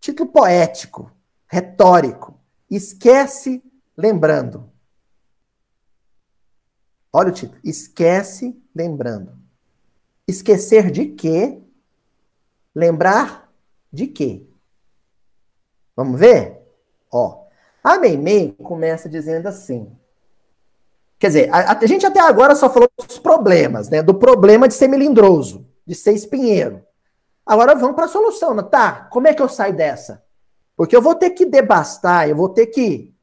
Título 0.00 0.30
poético, 0.30 1.12
retórico. 1.46 2.40
Esquece 2.70 3.62
lembrando. 3.94 4.72
Olha 7.12 7.28
o 7.28 7.34
título. 7.34 7.60
Esquece 7.62 8.58
lembrando. 8.74 9.38
Esquecer 10.26 10.90
de 10.90 11.08
quê? 11.08 11.60
Lembrar 12.74 13.50
de 13.92 14.06
quê? 14.06 14.46
Vamos 15.94 16.18
ver? 16.18 16.60
Ó, 17.12 17.44
a 17.82 17.98
Meimei 17.98 18.52
começa 18.52 19.08
dizendo 19.08 19.46
assim. 19.46 19.96
Quer 21.18 21.28
dizer, 21.28 21.54
a, 21.54 21.78
a, 21.78 21.86
gente 21.86 22.04
até 22.04 22.20
agora 22.20 22.54
só 22.54 22.68
falou 22.68 22.90
dos 23.06 23.18
problemas, 23.18 23.88
né? 23.88 24.02
Do 24.02 24.14
problema 24.14 24.66
de 24.66 24.74
ser 24.74 24.88
melindroso, 24.88 25.66
de 25.86 25.94
ser 25.94 26.12
espinheiro. 26.12 26.84
Agora 27.46 27.74
vamos 27.74 27.94
para 27.94 28.06
a 28.06 28.08
solução, 28.08 28.54
né? 28.54 28.62
tá? 28.62 29.06
Como 29.10 29.28
é 29.28 29.34
que 29.34 29.40
eu 29.40 29.48
saio 29.48 29.76
dessa? 29.76 30.24
Porque 30.76 30.96
eu 30.96 31.02
vou 31.02 31.14
ter 31.14 31.30
que 31.30 31.46
debastar, 31.46 32.28
eu 32.28 32.34
vou 32.34 32.48
ter 32.48 32.66
que 32.66 33.14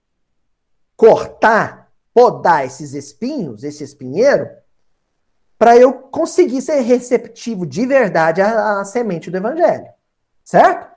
cortar, 0.95 1.91
podar 2.13 2.65
esses 2.65 2.93
espinhos, 2.93 3.63
esse 3.63 3.83
espinheiro, 3.83 4.47
para 5.61 5.77
eu 5.77 5.93
conseguir 5.93 6.59
ser 6.59 6.79
receptivo 6.79 7.67
de 7.67 7.85
verdade 7.85 8.41
à, 8.41 8.79
à, 8.79 8.83
semente 8.83 9.29
do 9.29 9.37
evangelho. 9.37 9.85
Certo? 10.43 10.87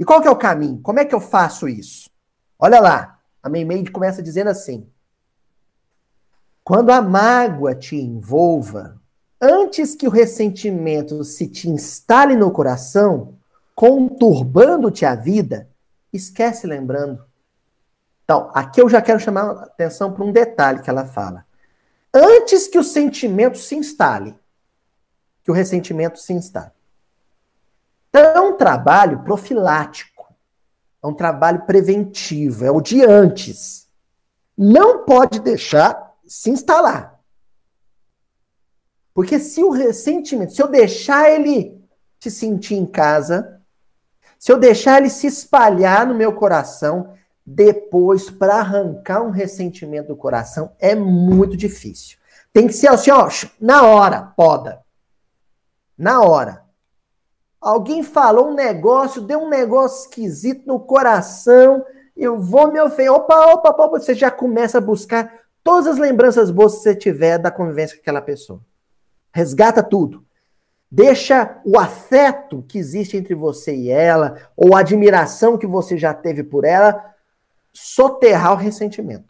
E 0.00 0.04
qual 0.06 0.22
que 0.22 0.26
é 0.26 0.30
o 0.30 0.36
caminho? 0.36 0.80
Como 0.80 0.98
é 0.98 1.04
que 1.04 1.14
eu 1.14 1.20
faço 1.20 1.68
isso? 1.68 2.08
Olha 2.58 2.80
lá, 2.80 3.18
a 3.42 3.50
Meimei 3.50 3.86
começa 3.86 4.22
dizendo 4.22 4.48
assim: 4.48 4.88
Quando 6.64 6.88
a 6.88 7.02
mágoa 7.02 7.74
te 7.74 7.96
envolva, 7.96 8.98
antes 9.38 9.94
que 9.94 10.08
o 10.08 10.10
ressentimento 10.10 11.22
se 11.22 11.46
te 11.46 11.68
instale 11.68 12.34
no 12.34 12.50
coração, 12.50 13.34
conturbando-te 13.74 15.04
a 15.04 15.14
vida, 15.14 15.68
esquece 16.10 16.66
lembrando. 16.66 17.22
Então, 18.24 18.50
aqui 18.54 18.80
eu 18.80 18.88
já 18.88 19.02
quero 19.02 19.20
chamar 19.20 19.50
a 19.50 19.64
atenção 19.64 20.10
para 20.10 20.24
um 20.24 20.32
detalhe 20.32 20.80
que 20.80 20.88
ela 20.88 21.04
fala. 21.04 21.44
Antes 22.14 22.68
que 22.68 22.78
o 22.78 22.84
sentimento 22.84 23.58
se 23.58 23.74
instale, 23.74 24.38
que 25.42 25.50
o 25.50 25.54
ressentimento 25.54 26.18
se 26.20 26.32
instale. 26.32 26.70
Então, 28.08 28.22
é 28.22 28.40
um 28.40 28.56
trabalho 28.56 29.24
profilático, 29.24 30.32
é 31.02 31.06
um 31.06 31.12
trabalho 31.12 31.66
preventivo, 31.66 32.64
é 32.64 32.70
o 32.70 32.80
de 32.80 33.04
antes. 33.04 33.88
Não 34.56 35.04
pode 35.04 35.40
deixar 35.40 36.14
se 36.24 36.50
instalar. 36.50 37.20
Porque 39.12 39.40
se 39.40 39.64
o 39.64 39.70
ressentimento, 39.70 40.54
se 40.54 40.62
eu 40.62 40.68
deixar 40.68 41.28
ele 41.28 41.84
se 42.20 42.30
sentir 42.30 42.76
em 42.76 42.86
casa, 42.86 43.60
se 44.38 44.52
eu 44.52 44.58
deixar 44.58 44.98
ele 44.98 45.10
se 45.10 45.26
espalhar 45.26 46.06
no 46.06 46.14
meu 46.14 46.32
coração, 46.32 47.14
depois, 47.46 48.30
para 48.30 48.56
arrancar 48.56 49.22
um 49.22 49.30
ressentimento 49.30 50.08
do 50.08 50.16
coração, 50.16 50.72
é 50.78 50.94
muito 50.94 51.56
difícil. 51.56 52.18
Tem 52.52 52.66
que 52.66 52.72
ser 52.72 52.88
assim, 52.88 53.10
ó, 53.10 53.28
na 53.60 53.82
hora, 53.82 54.32
poda. 54.36 54.80
Na 55.98 56.22
hora. 56.22 56.64
Alguém 57.60 58.02
falou 58.02 58.48
um 58.48 58.54
negócio, 58.54 59.22
deu 59.22 59.40
um 59.40 59.48
negócio 59.48 60.02
esquisito 60.02 60.66
no 60.66 60.78
coração, 60.78 61.84
eu 62.16 62.38
vou 62.38 62.70
me 62.70 62.80
ofender. 62.80 63.10
Opa, 63.10 63.52
opa, 63.52 63.70
opa, 63.70 63.88
você 63.88 64.14
já 64.14 64.30
começa 64.30 64.78
a 64.78 64.80
buscar 64.80 65.44
todas 65.62 65.86
as 65.86 65.98
lembranças 65.98 66.50
boas 66.50 66.76
que 66.76 66.82
você 66.82 66.94
tiver 66.94 67.38
da 67.38 67.50
convivência 67.50 67.96
com 67.96 68.02
aquela 68.02 68.22
pessoa. 68.22 68.60
Resgata 69.32 69.82
tudo. 69.82 70.24
Deixa 70.90 71.60
o 71.64 71.78
afeto 71.78 72.62
que 72.68 72.78
existe 72.78 73.16
entre 73.16 73.34
você 73.34 73.74
e 73.74 73.90
ela, 73.90 74.36
ou 74.56 74.76
a 74.76 74.80
admiração 74.80 75.58
que 75.58 75.66
você 75.66 75.98
já 75.98 76.14
teve 76.14 76.44
por 76.44 76.64
ela, 76.64 77.13
soterrar 77.74 78.52
o 78.52 78.56
ressentimento. 78.56 79.28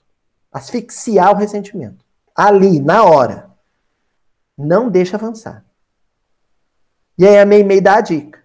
Asfixiar 0.53 1.33
o 1.33 1.37
ressentimento. 1.37 2.05
Ali, 2.35 2.81
na 2.81 3.03
hora. 3.05 3.51
Não 4.57 4.89
deixa 4.89 5.17
avançar. 5.17 5.65
E 7.19 7.27
aí 7.27 7.39
a 7.39 7.47
Meimei 7.47 7.81
dá 7.81 7.97
a 7.97 8.01
dica. 8.01 8.43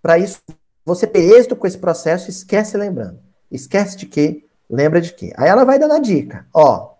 Para 0.00 0.18
isso, 0.18 0.40
você 0.84 1.06
ter 1.06 1.20
êxito 1.20 1.56
com 1.56 1.66
esse 1.66 1.78
processo, 1.78 2.30
esquece 2.30 2.76
lembrando. 2.76 3.18
Esquece 3.50 3.96
de 3.96 4.06
quê? 4.06 4.44
Lembra 4.68 5.00
de 5.00 5.12
quê? 5.12 5.32
Aí 5.36 5.48
ela 5.48 5.64
vai 5.64 5.78
dando 5.78 5.94
a 5.94 5.98
dica. 5.98 6.46
Ó, 6.52 6.94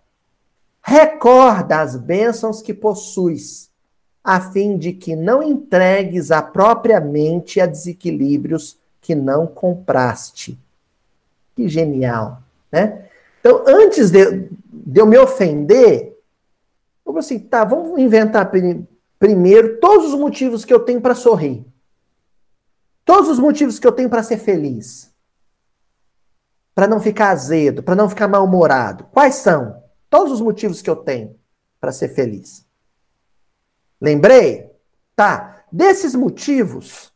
recorda 0.81 1.81
as 1.81 1.95
bênçãos 1.95 2.61
que 2.61 2.73
possuis 2.73 3.71
a 4.23 4.39
fim 4.39 4.77
de 4.77 4.93
que 4.93 5.15
não 5.15 5.43
entregues 5.43 6.31
a 6.31 6.41
própria 6.41 7.01
mente 7.01 7.59
a 7.59 7.65
desequilíbrios 7.65 8.77
que 9.01 9.13
não 9.13 9.45
compraste. 9.45 10.57
Que 11.55 11.67
genial, 11.67 12.41
né? 12.71 13.09
Então, 13.39 13.63
antes 13.67 14.09
de, 14.09 14.49
de 14.71 14.99
eu 14.99 15.05
me 15.05 15.17
ofender, 15.17 16.17
eu 17.05 17.11
vou 17.11 17.19
assim, 17.19 17.39
tá, 17.39 17.63
vamos 17.63 17.99
inventar 17.99 18.49
primeiro 19.19 19.79
todos 19.79 20.13
os 20.13 20.19
motivos 20.19 20.65
que 20.65 20.73
eu 20.73 20.79
tenho 20.79 21.01
para 21.01 21.13
sorrir. 21.13 21.65
Todos 23.05 23.29
os 23.29 23.39
motivos 23.39 23.79
que 23.79 23.85
eu 23.85 23.91
tenho 23.91 24.09
para 24.09 24.23
ser 24.23 24.37
feliz. 24.37 25.13
Para 26.73 26.87
não 26.87 26.99
ficar 26.99 27.29
azedo, 27.29 27.83
para 27.83 27.95
não 27.95 28.09
ficar 28.09 28.27
mal-humorado. 28.27 29.05
Quais 29.11 29.35
são? 29.35 29.83
Todos 30.09 30.33
os 30.33 30.41
motivos 30.41 30.81
que 30.81 30.89
eu 30.89 30.95
tenho 30.95 31.35
para 31.79 31.91
ser 31.91 32.09
feliz. 32.09 32.65
Lembrei? 34.01 34.71
Tá. 35.15 35.63
Desses 35.71 36.15
motivos, 36.15 37.12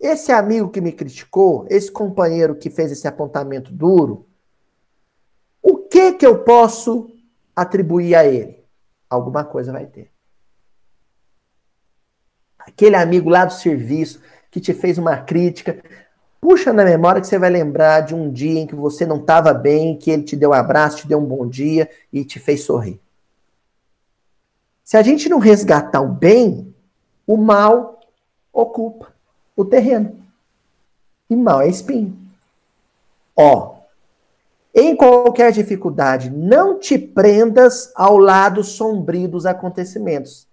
esse 0.00 0.32
amigo 0.32 0.70
que 0.70 0.80
me 0.80 0.92
criticou, 0.92 1.66
esse 1.68 1.92
companheiro 1.92 2.54
que 2.54 2.70
fez 2.70 2.90
esse 2.90 3.06
apontamento 3.06 3.70
duro, 3.70 4.26
o 5.62 5.76
que 5.76 6.12
que 6.14 6.26
eu 6.26 6.42
posso 6.42 7.10
atribuir 7.54 8.14
a 8.14 8.24
ele? 8.24 8.64
Alguma 9.10 9.44
coisa 9.44 9.72
vai 9.72 9.84
ter. 9.84 10.10
Aquele 12.58 12.96
amigo 12.96 13.28
lá 13.28 13.44
do 13.44 13.52
serviço 13.52 14.22
que 14.50 14.58
te 14.58 14.72
fez 14.72 14.96
uma 14.96 15.18
crítica, 15.18 15.82
puxa 16.40 16.72
na 16.72 16.84
memória 16.84 17.20
que 17.20 17.26
você 17.26 17.38
vai 17.38 17.50
lembrar 17.50 18.00
de 18.00 18.14
um 18.14 18.32
dia 18.32 18.60
em 18.60 18.66
que 18.66 18.74
você 18.74 19.04
não 19.04 19.18
estava 19.18 19.52
bem, 19.52 19.98
que 19.98 20.10
ele 20.10 20.22
te 20.22 20.34
deu 20.34 20.50
um 20.50 20.54
abraço, 20.54 20.98
te 20.98 21.08
deu 21.08 21.18
um 21.18 21.26
bom 21.26 21.46
dia 21.46 21.90
e 22.10 22.24
te 22.24 22.38
fez 22.38 22.64
sorrir. 22.64 22.98
Se 24.82 24.96
a 24.96 25.02
gente 25.02 25.28
não 25.28 25.38
resgatar 25.38 26.00
o 26.00 26.08
bem, 26.08 26.74
o 27.26 27.36
mal 27.36 28.00
ocupa 28.52 29.19
o 29.56 29.64
terreno. 29.64 30.18
E 31.28 31.36
mal 31.36 31.62
é 31.62 31.68
espinho. 31.68 32.16
Ó, 33.36 33.80
em 34.74 34.94
qualquer 34.94 35.52
dificuldade, 35.52 36.30
não 36.30 36.78
te 36.78 36.98
prendas 36.98 37.92
ao 37.96 38.16
lado 38.16 38.62
sombrio 38.62 39.28
dos 39.28 39.44
acontecimentos, 39.44 40.46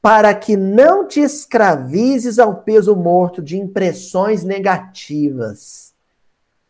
para 0.00 0.32
que 0.34 0.56
não 0.56 1.06
te 1.06 1.20
escravizes 1.20 2.38
ao 2.38 2.62
peso 2.62 2.94
morto 2.94 3.42
de 3.42 3.58
impressões 3.58 4.44
negativas. 4.44 5.92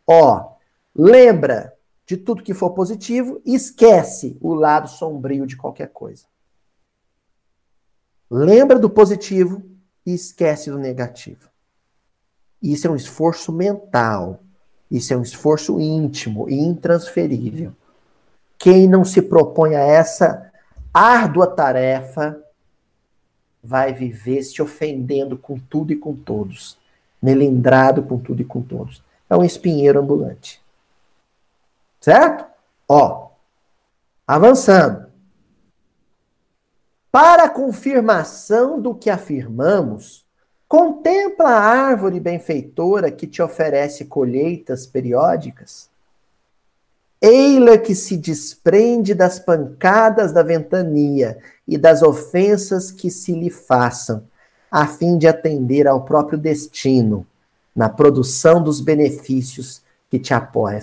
Ó, 0.07 0.53
lembra 0.95 1.73
de 2.07 2.17
tudo 2.17 2.41
que 2.41 2.55
for 2.55 2.71
positivo 2.71 3.39
e 3.45 3.53
esquece 3.53 4.35
o 4.41 4.55
lado 4.55 4.87
sombrio 4.87 5.45
de 5.45 5.55
qualquer 5.55 5.89
coisa. 5.89 6.25
Lembra 8.31 8.79
do 8.79 8.89
positivo 8.89 9.61
e 10.03 10.13
esquece 10.13 10.71
do 10.71 10.79
negativo. 10.79 11.49
Isso 12.61 12.87
é 12.87 12.89
um 12.89 12.95
esforço 12.95 13.51
mental. 13.51 14.39
Isso 14.89 15.13
é 15.13 15.17
um 15.17 15.21
esforço 15.21 15.79
íntimo 15.79 16.49
e 16.49 16.55
intransferível. 16.55 17.73
Quem 18.57 18.87
não 18.87 19.05
se 19.05 19.21
propõe 19.21 19.75
a 19.75 19.81
essa 19.81 20.51
árdua 20.93 21.47
tarefa 21.47 22.41
vai 23.63 23.93
viver 23.93 24.41
se 24.43 24.61
ofendendo 24.61 25.37
com 25.37 25.59
tudo 25.59 25.93
e 25.93 25.95
com 25.95 26.15
todos, 26.15 26.77
melindrado 27.21 28.03
com 28.03 28.17
tudo 28.17 28.41
e 28.41 28.45
com 28.45 28.61
todos. 28.61 29.03
É 29.29 29.35
um 29.35 29.43
espinheiro 29.43 29.99
ambulante. 29.99 30.61
Certo? 32.01 32.45
Ó, 32.87 33.29
avançando. 34.25 35.07
Para 37.11 37.49
confirmação 37.49 38.79
do 38.81 38.93
que 38.95 39.09
afirmamos, 39.09 40.25
contempla 40.69 41.49
a 41.49 41.67
árvore 41.67 42.19
benfeitora 42.19 43.09
que 43.09 43.25
te 43.25 43.41
oferece 43.41 44.05
colheitas 44.05 44.85
periódicas. 44.85 45.89
Eila 47.19 47.75
que 47.75 47.95
se 47.95 48.15
desprende 48.15 49.15
das 49.15 49.39
pancadas 49.39 50.31
da 50.31 50.43
ventania 50.43 51.39
e 51.67 51.75
das 51.75 52.03
ofensas 52.03 52.91
que 52.91 53.09
se 53.09 53.33
lhe 53.33 53.49
façam, 53.49 54.23
a 54.71 54.85
fim 54.85 55.17
de 55.17 55.27
atender 55.27 55.87
ao 55.87 56.05
próprio 56.05 56.37
destino, 56.37 57.25
na 57.75 57.89
produção 57.89 58.61
dos 58.61 58.79
benefícios 58.79 59.81
que 60.07 60.19
te 60.19 60.35
apoiam. 60.35 60.81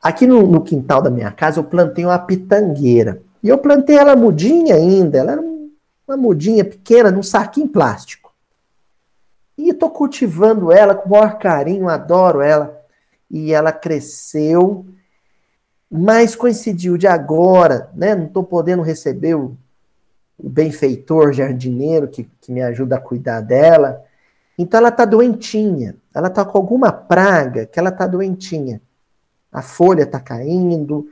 Aqui 0.00 0.24
no, 0.24 0.46
no, 0.46 0.62
quintal 0.62 1.02
da 1.02 1.10
minha 1.10 1.32
casa 1.32 1.58
eu 1.58 1.64
plantei 1.64 2.04
uma 2.04 2.18
pitangueira. 2.18 3.20
E 3.42 3.48
eu 3.48 3.58
plantei 3.58 3.96
ela 3.96 4.14
mudinha 4.14 4.76
ainda, 4.76 5.18
ela 5.18 5.32
era 5.32 5.42
uma 5.42 6.16
mudinha 6.16 6.64
pequena, 6.64 7.10
num 7.10 7.22
saquinho 7.22 7.68
plástico. 7.68 8.19
E 9.60 9.70
estou 9.70 9.90
cultivando 9.90 10.72
ela 10.72 10.94
com 10.94 11.08
o 11.08 11.12
maior 11.12 11.38
carinho, 11.38 11.88
adoro 11.88 12.40
ela. 12.40 12.80
E 13.30 13.52
ela 13.52 13.72
cresceu 13.72 14.86
mas 15.90 16.36
coincidiu 16.36 16.96
de 16.96 17.08
agora, 17.08 17.90
né? 17.94 18.14
Não 18.14 18.26
estou 18.26 18.44
podendo 18.44 18.80
receber 18.80 19.34
o, 19.34 19.56
o 20.38 20.48
benfeitor 20.48 21.32
jardineiro 21.32 22.06
que, 22.06 22.30
que 22.40 22.52
me 22.52 22.62
ajuda 22.62 22.96
a 22.96 23.00
cuidar 23.00 23.40
dela. 23.40 24.04
Então 24.56 24.78
ela 24.78 24.90
está 24.90 25.04
doentinha, 25.04 25.96
ela 26.14 26.28
está 26.28 26.44
com 26.44 26.56
alguma 26.56 26.92
praga 26.92 27.66
que 27.66 27.78
ela 27.78 27.88
está 27.88 28.06
doentinha. 28.06 28.80
A 29.50 29.62
folha 29.62 30.04
está 30.04 30.20
caindo. 30.20 31.08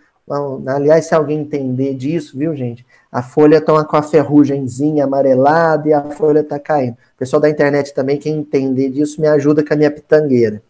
Aliás, 0.66 1.06
se 1.06 1.14
alguém 1.14 1.40
entender 1.40 1.94
disso, 1.94 2.36
viu, 2.36 2.54
gente? 2.54 2.84
A 3.10 3.22
folha 3.22 3.58
está 3.58 3.84
com 3.84 3.96
a 3.96 4.02
ferrugemzinha 4.02 5.04
amarelada 5.04 5.88
e 5.88 5.92
a 5.92 6.02
folha 6.10 6.40
está 6.40 6.58
caindo. 6.58 6.94
O 6.94 7.18
pessoal 7.18 7.40
da 7.40 7.48
internet 7.48 7.94
também, 7.94 8.18
quem 8.18 8.36
entender 8.36 8.90
disso, 8.90 9.20
me 9.20 9.26
ajuda 9.26 9.64
com 9.64 9.72
a 9.72 9.76
minha 9.76 9.90
pitangueira. 9.90 10.62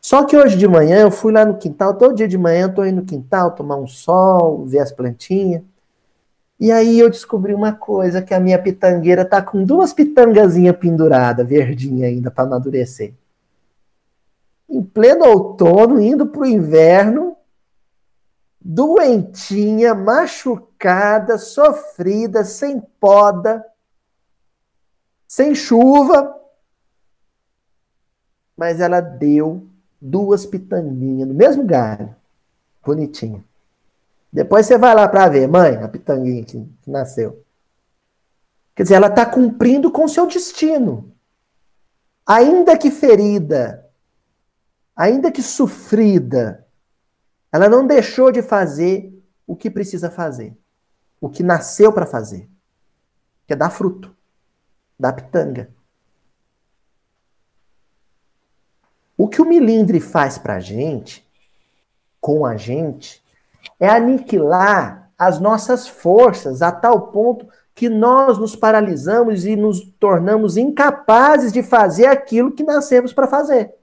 Só 0.00 0.24
que 0.24 0.36
hoje 0.36 0.56
de 0.56 0.66
manhã 0.66 1.02
eu 1.02 1.10
fui 1.10 1.32
lá 1.32 1.44
no 1.44 1.56
quintal, 1.56 1.94
todo 1.94 2.16
dia 2.16 2.26
de 2.26 2.36
manhã 2.36 2.62
eu 2.62 2.74
tô 2.74 2.84
indo 2.84 2.96
no 2.96 3.04
quintal 3.04 3.52
tomar 3.52 3.76
um 3.76 3.86
sol, 3.86 4.64
ver 4.64 4.80
as 4.80 4.90
plantinhas. 4.90 5.62
E 6.58 6.72
aí 6.72 6.98
eu 6.98 7.10
descobri 7.10 7.54
uma 7.54 7.72
coisa, 7.72 8.22
que 8.22 8.32
a 8.32 8.40
minha 8.40 8.58
pitangueira 8.58 9.24
tá 9.24 9.42
com 9.42 9.64
duas 9.64 9.92
pitangazinhas 9.92 10.76
penduradas, 10.76 11.46
verdinha 11.46 12.06
ainda 12.06 12.30
para 12.30 12.44
amadurecer. 12.44 13.12
Em 14.68 14.82
pleno 14.82 15.24
outono, 15.24 16.00
indo 16.00 16.26
pro 16.26 16.46
inverno, 16.46 17.31
doentinha, 18.64 19.94
machucada, 19.94 21.38
sofrida, 21.38 22.44
sem 22.44 22.80
poda, 23.00 23.64
sem 25.26 25.54
chuva, 25.54 26.38
mas 28.56 28.80
ela 28.80 29.00
deu 29.00 29.66
duas 30.00 30.46
pitanguinhas 30.46 31.28
no 31.28 31.34
mesmo 31.34 31.64
galho. 31.64 32.14
Bonitinha. 32.84 33.44
Depois 34.32 34.66
você 34.66 34.78
vai 34.78 34.94
lá 34.94 35.08
para 35.08 35.28
ver, 35.28 35.46
mãe, 35.46 35.76
a 35.76 35.88
pitanguinha 35.88 36.44
que, 36.44 36.66
nasceu. 36.86 37.44
Quer 38.74 38.84
dizer, 38.84 38.94
ela 38.94 39.08
está 39.08 39.26
cumprindo 39.26 39.90
com 39.90 40.08
seu 40.08 40.26
destino. 40.26 41.12
Ainda 42.26 42.78
que 42.78 42.90
ferida, 42.90 43.88
ainda 44.96 45.30
que 45.30 45.42
sofrida, 45.42 46.66
ela 47.52 47.68
não 47.68 47.86
deixou 47.86 48.32
de 48.32 48.40
fazer 48.40 49.12
o 49.46 49.54
que 49.54 49.70
precisa 49.70 50.10
fazer. 50.10 50.56
O 51.20 51.28
que 51.28 51.42
nasceu 51.42 51.92
para 51.92 52.06
fazer. 52.06 52.48
Que 53.46 53.52
é 53.52 53.56
dar 53.56 53.70
fruto. 53.70 54.16
Dar 54.98 55.12
pitanga. 55.12 55.70
O 59.16 59.28
que 59.28 59.42
o 59.42 59.44
milindre 59.44 60.00
faz 60.00 60.38
para 60.38 60.54
a 60.54 60.60
gente, 60.60 61.24
com 62.20 62.46
a 62.46 62.56
gente, 62.56 63.22
é 63.78 63.88
aniquilar 63.88 65.12
as 65.18 65.38
nossas 65.38 65.86
forças 65.86 66.62
a 66.62 66.72
tal 66.72 67.08
ponto 67.08 67.46
que 67.74 67.88
nós 67.88 68.38
nos 68.38 68.56
paralisamos 68.56 69.44
e 69.44 69.54
nos 69.54 69.80
tornamos 70.00 70.56
incapazes 70.56 71.52
de 71.52 71.62
fazer 71.62 72.06
aquilo 72.06 72.52
que 72.52 72.64
nascemos 72.64 73.12
para 73.12 73.28
fazer. 73.28 73.74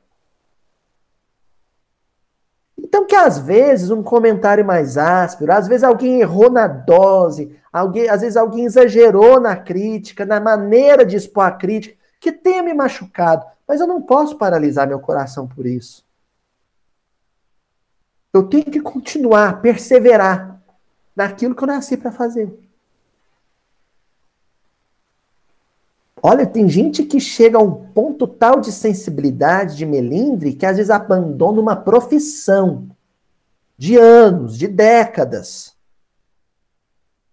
Então, 2.90 3.06
que 3.06 3.16
às 3.16 3.38
vezes 3.38 3.92
um 3.92 4.02
comentário 4.02 4.66
mais 4.66 4.98
áspero, 4.98 5.54
às 5.54 5.68
vezes 5.68 5.84
alguém 5.84 6.22
errou 6.22 6.50
na 6.50 6.66
dose, 6.68 7.56
alguém, 7.72 8.10
às 8.10 8.22
vezes 8.22 8.36
alguém 8.36 8.66
exagerou 8.66 9.40
na 9.40 9.56
crítica, 9.56 10.26
na 10.26 10.40
maneira 10.40 11.06
de 11.06 11.16
expor 11.16 11.46
a 11.46 11.52
crítica, 11.52 11.96
que 12.20 12.32
tenha 12.32 12.64
me 12.64 12.74
machucado. 12.74 13.46
Mas 13.68 13.80
eu 13.80 13.86
não 13.86 14.02
posso 14.02 14.40
paralisar 14.40 14.88
meu 14.88 15.00
coração 15.00 15.48
por 15.48 15.68
isso. 15.68 16.04
Eu 18.34 18.48
tenho 18.48 18.66
que 18.66 18.82
continuar, 18.82 19.62
perseverar 19.62 20.60
naquilo 21.16 21.54
que 21.54 21.62
eu 21.62 21.68
nasci 21.68 21.96
para 21.96 22.12
fazer. 22.12 22.52
Olha, 26.22 26.46
tem 26.46 26.68
gente 26.68 27.04
que 27.04 27.20
chega 27.20 27.58
a 27.58 27.62
um 27.62 27.72
ponto 27.72 28.28
tal 28.28 28.60
de 28.60 28.72
sensibilidade, 28.72 29.78
de 29.78 29.86
melindre, 29.86 30.54
que 30.54 30.66
às 30.66 30.78
vezes 30.78 30.90
abandona 30.90 31.62
uma 31.62 31.76
profissão 31.76 32.90
de 33.78 33.96
anos, 33.96 34.58
de 34.58 34.68
décadas. 34.68 35.76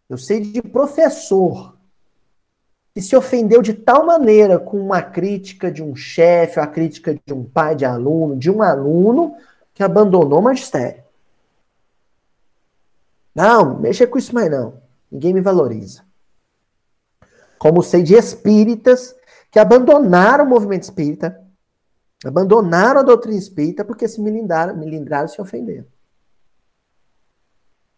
Eu 0.08 0.16
sei 0.16 0.40
de 0.40 0.62
professor 0.62 1.76
e 2.94 3.02
se 3.02 3.16
ofendeu 3.16 3.60
de 3.60 3.74
tal 3.74 4.06
maneira 4.06 4.58
com 4.58 4.78
uma 4.78 5.02
crítica 5.02 5.70
de 5.70 5.82
um 5.82 5.94
chefe, 5.96 6.60
a 6.60 6.66
crítica 6.66 7.18
de 7.26 7.34
um 7.34 7.44
pai 7.44 7.74
de 7.74 7.84
aluno, 7.84 8.36
de 8.36 8.50
um 8.50 8.62
aluno, 8.62 9.34
que 9.74 9.82
abandonou 9.82 10.38
o 10.38 10.42
magistério. 10.42 11.02
Não, 13.34 13.78
mexa 13.78 14.06
com 14.06 14.16
isso 14.16 14.34
mais 14.34 14.50
não. 14.50 14.80
Ninguém 15.12 15.34
me 15.34 15.42
valoriza. 15.42 16.05
Como 17.58 17.82
sei 17.82 18.02
de 18.02 18.14
espíritas 18.14 19.14
que 19.50 19.58
abandonaram 19.58 20.44
o 20.44 20.48
movimento 20.48 20.84
espírita, 20.84 21.40
abandonaram 22.24 23.00
a 23.00 23.02
doutrina 23.02 23.38
espírita 23.38 23.84
porque 23.84 24.08
se 24.08 24.20
milindraram, 24.20 24.76
milindraram 24.76 25.26
e 25.26 25.30
se 25.30 25.40
ofenderam. 25.40 25.86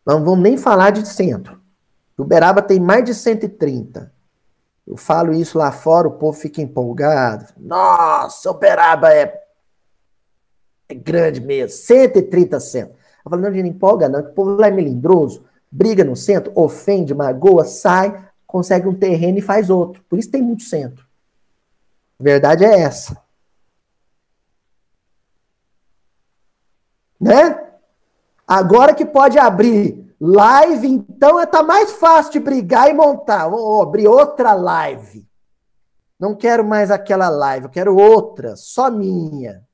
Não 0.06 0.24
vamos 0.24 0.40
nem 0.40 0.56
falar 0.56 0.90
de 0.90 1.06
centro. 1.06 1.60
Uberaba 2.16 2.62
tem 2.62 2.80
mais 2.80 3.04
de 3.04 3.14
130. 3.14 4.12
Eu 4.86 4.96
falo 4.96 5.32
isso 5.32 5.58
lá 5.58 5.70
fora, 5.70 6.08
o 6.08 6.12
povo 6.12 6.38
fica 6.38 6.62
empolgado. 6.62 7.52
Nossa, 7.58 8.50
Uberaba 8.50 9.12
é, 9.12 9.38
é 10.88 10.94
grande 10.94 11.40
mesmo, 11.40 11.76
130 11.76 12.58
centros. 12.58 12.98
Eu 13.24 13.30
falo, 13.30 13.42
não, 13.42 13.50
não 13.50 13.58
empolga 13.58 14.08
não, 14.08 14.20
o 14.20 14.32
povo 14.32 14.52
lá 14.52 14.68
é 14.68 14.70
melindroso, 14.70 15.44
briga 15.70 16.02
no 16.02 16.16
centro, 16.16 16.50
ofende, 16.54 17.14
magoa, 17.14 17.64
sai, 17.64 18.27
consegue 18.48 18.88
um 18.88 18.98
terreno 18.98 19.38
e 19.38 19.42
faz 19.42 19.70
outro. 19.70 20.02
Por 20.08 20.18
isso 20.18 20.32
tem 20.32 20.42
muito 20.42 20.64
centro. 20.64 21.06
Verdade 22.18 22.64
é 22.64 22.80
essa. 22.80 23.22
Né? 27.20 27.64
Agora 28.44 28.92
que 28.92 29.04
pode 29.04 29.38
abrir 29.38 30.08
Live, 30.20 30.88
então, 30.88 31.44
tá 31.46 31.62
mais 31.62 31.92
fácil 31.92 32.32
de 32.32 32.40
brigar 32.40 32.90
e 32.90 32.92
montar. 32.92 33.48
Vou 33.48 33.80
abrir 33.80 34.08
outra 34.08 34.52
live. 34.52 35.24
Não 36.18 36.34
quero 36.34 36.64
mais 36.64 36.90
aquela 36.90 37.28
live, 37.28 37.66
eu 37.66 37.70
quero 37.70 37.96
outra, 37.96 38.56
só 38.56 38.90
minha. 38.90 39.64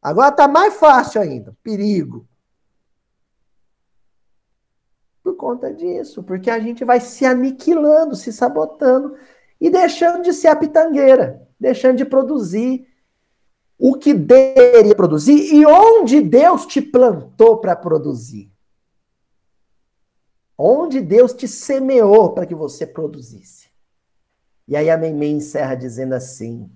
Agora 0.00 0.32
tá 0.32 0.48
mais 0.48 0.74
fácil 0.74 1.20
ainda. 1.20 1.54
Perigo. 1.62 2.26
Por 5.30 5.36
conta 5.36 5.72
disso, 5.72 6.24
porque 6.24 6.50
a 6.50 6.58
gente 6.58 6.84
vai 6.84 6.98
se 6.98 7.24
aniquilando, 7.24 8.16
se 8.16 8.32
sabotando 8.32 9.14
e 9.60 9.70
deixando 9.70 10.22
de 10.22 10.32
ser 10.32 10.48
a 10.48 10.56
pitangueira, 10.56 11.46
deixando 11.58 11.96
de 11.96 12.04
produzir 12.04 12.88
o 13.78 13.94
que 13.94 14.12
deveria 14.12 14.94
produzir 14.94 15.54
e 15.54 15.64
onde 15.64 16.20
Deus 16.20 16.66
te 16.66 16.82
plantou 16.82 17.58
para 17.58 17.76
produzir. 17.76 18.52
Onde 20.58 21.00
Deus 21.00 21.32
te 21.32 21.46
semeou 21.46 22.32
para 22.32 22.44
que 22.44 22.54
você 22.54 22.84
produzisse. 22.84 23.68
E 24.66 24.74
aí 24.74 24.90
a 24.90 24.98
Meimei 24.98 25.30
encerra 25.30 25.76
dizendo 25.76 26.14
assim: 26.14 26.68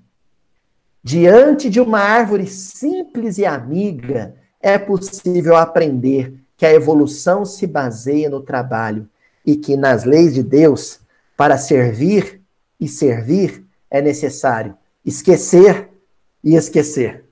Diante 1.02 1.68
de 1.68 1.80
uma 1.80 1.98
árvore 1.98 2.46
simples 2.46 3.36
e 3.36 3.44
amiga, 3.44 4.36
é 4.60 4.78
possível 4.78 5.56
aprender 5.56 6.43
que 6.56 6.64
a 6.64 6.72
evolução 6.72 7.44
se 7.44 7.66
baseia 7.66 8.30
no 8.30 8.40
trabalho 8.40 9.08
e 9.44 9.56
que 9.56 9.76
nas 9.76 10.04
leis 10.04 10.34
de 10.34 10.42
Deus, 10.42 11.00
para 11.36 11.58
servir 11.58 12.40
e 12.78 12.88
servir, 12.88 13.64
é 13.90 14.00
necessário 14.00 14.76
esquecer 15.04 15.90
e 16.42 16.54
esquecer. 16.54 17.24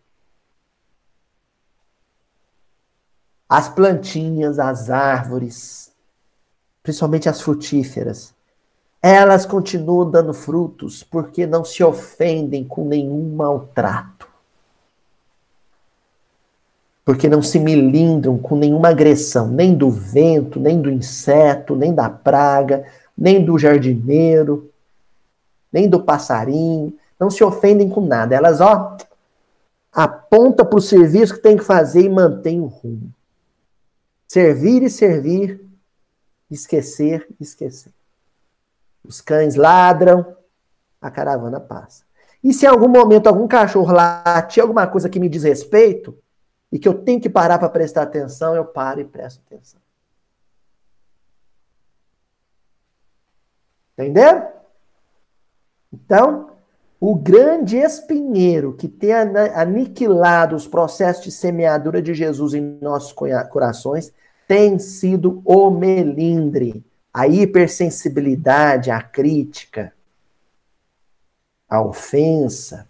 as 3.53 3.69
plantinhas, 3.69 4.59
as 4.59 4.89
árvores, 4.89 5.93
principalmente 6.83 7.29
as 7.29 7.43
frutíferas, 7.43 8.33
elas 9.03 9.45
continuam 9.45 10.11
dando 10.11 10.33
frutos 10.33 11.03
porque 11.03 11.47
não 11.47 11.63
se 11.63 11.85
ofendem 11.85 12.65
com 12.65 12.89
nenhum 12.89 13.37
maltrato. 13.37 14.22
Porque 17.05 17.29
não 17.29 17.43
se 17.43 17.59
milindram 17.59 18.39
com 18.39 18.57
nenhuma 18.57 18.91
agressão, 18.91 19.49
nem 19.49 19.75
do 19.75 19.91
vento, 19.91 20.61
nem 20.61 20.81
do 20.81 20.91
inseto, 20.91 21.75
nem 21.75 21.93
da 21.93 22.09
praga, 22.09 22.87
nem 23.17 23.45
do 23.45 23.59
jardineiro, 23.59 24.71
nem 25.73 25.89
do 25.89 26.03
passarinho. 26.03 26.97
Não 27.19 27.29
se 27.29 27.43
ofendem 27.43 27.89
com 27.89 28.01
nada. 28.01 28.35
Elas, 28.35 28.61
ó, 28.61 28.97
aponta 29.93 30.65
para 30.65 30.79
o 30.79 30.83
serviço 30.83 31.35
que 31.35 31.41
tem 31.41 31.57
que 31.57 31.65
fazer 31.65 32.03
e 32.03 32.09
mantém 32.09 32.61
o 32.61 32.67
rumo. 32.67 33.13
Servir 34.29 34.83
e 34.83 34.91
servir, 34.91 35.61
esquecer 36.51 37.27
e 37.39 37.43
esquecer. 37.43 37.93
Os 39.05 39.21
cães 39.21 39.57
ladram, 39.57 40.37
a 41.01 41.11
caravana 41.11 41.59
passa. 41.59 42.05
E 42.43 42.53
se 42.53 42.65
em 42.65 42.69
algum 42.69 42.89
momento 42.89 43.27
algum 43.27 43.49
cachorro 43.49 43.93
late 43.93 44.61
alguma 44.61 44.87
coisa 44.87 45.09
que 45.09 45.21
me 45.21 45.29
diz 45.29 45.43
respeito 45.43 46.17
e 46.73 46.79
que 46.79 46.89
eu 46.89 46.95
tenho 46.95 47.21
que 47.21 47.29
parar 47.29 47.59
para 47.59 47.69
prestar 47.69 48.03
atenção, 48.03 48.57
eu 48.57 48.65
paro 48.65 49.01
e 49.01 49.05
presto 49.05 49.43
atenção. 49.47 49.79
Entenderam? 53.93 54.49
Então, 55.93 56.51
o 56.99 57.15
grande 57.15 57.77
espinheiro 57.77 58.73
que 58.73 58.89
tem 58.89 59.13
aniquilado 59.13 60.57
os 60.57 60.67
processos 60.67 61.23
de 61.25 61.31
semeadura 61.31 62.01
de 62.01 62.15
Jesus 62.15 62.55
em 62.55 62.79
nossos 62.81 63.13
corações 63.13 64.13
tem 64.49 64.79
sido 64.79 65.43
o 65.45 65.71
melindre 65.71 66.83
a 67.13 67.27
hipersensibilidade 67.29 68.91
à 68.91 69.03
crítica, 69.03 69.93
à 71.69 71.83
ofensa, 71.83 72.89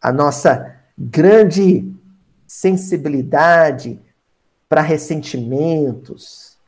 a 0.00 0.12
nossa 0.12 0.76
grande 0.98 1.90
sensibilidade 2.52 3.98
para 4.68 4.82
ressentimentos, 4.82 6.58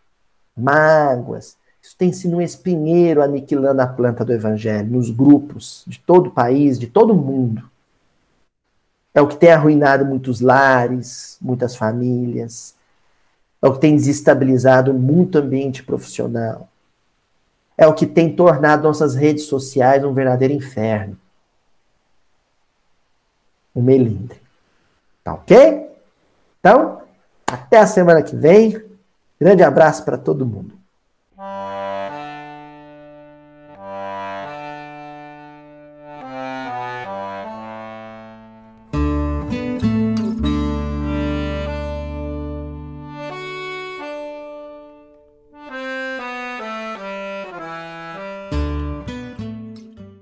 mágoas. 0.56 1.58
Isso 1.82 1.94
tem 1.98 2.10
sido 2.10 2.38
um 2.38 2.40
espinheiro 2.40 3.22
aniquilando 3.22 3.82
a 3.82 3.86
planta 3.86 4.24
do 4.24 4.32
evangelho 4.32 4.90
nos 4.90 5.10
grupos 5.10 5.84
de 5.86 5.98
todo 5.98 6.28
o 6.28 6.30
país, 6.30 6.78
de 6.78 6.86
todo 6.86 7.12
o 7.12 7.16
mundo. 7.16 7.70
É 9.12 9.20
o 9.20 9.28
que 9.28 9.36
tem 9.36 9.52
arruinado 9.52 10.06
muitos 10.06 10.40
lares, 10.40 11.36
muitas 11.38 11.76
famílias, 11.76 12.74
é 13.60 13.68
o 13.68 13.74
que 13.74 13.80
tem 13.80 13.94
desestabilizado 13.94 14.94
muito 14.94 15.36
ambiente 15.36 15.82
profissional. 15.82 16.66
É 17.76 17.86
o 17.86 17.92
que 17.92 18.06
tem 18.06 18.34
tornado 18.34 18.84
nossas 18.84 19.14
redes 19.14 19.44
sociais 19.44 20.02
um 20.02 20.14
verdadeiro 20.14 20.54
inferno. 20.54 21.18
Um 23.76 23.82
melindre. 23.82 24.43
Tá 25.24 25.32
ok? 25.32 25.90
Então, 26.60 27.00
até 27.50 27.78
a 27.78 27.86
semana 27.86 28.22
que 28.22 28.36
vem. 28.36 28.80
Grande 29.40 29.62
abraço 29.62 30.04
para 30.04 30.18
todo 30.18 30.46
mundo. 30.46 30.73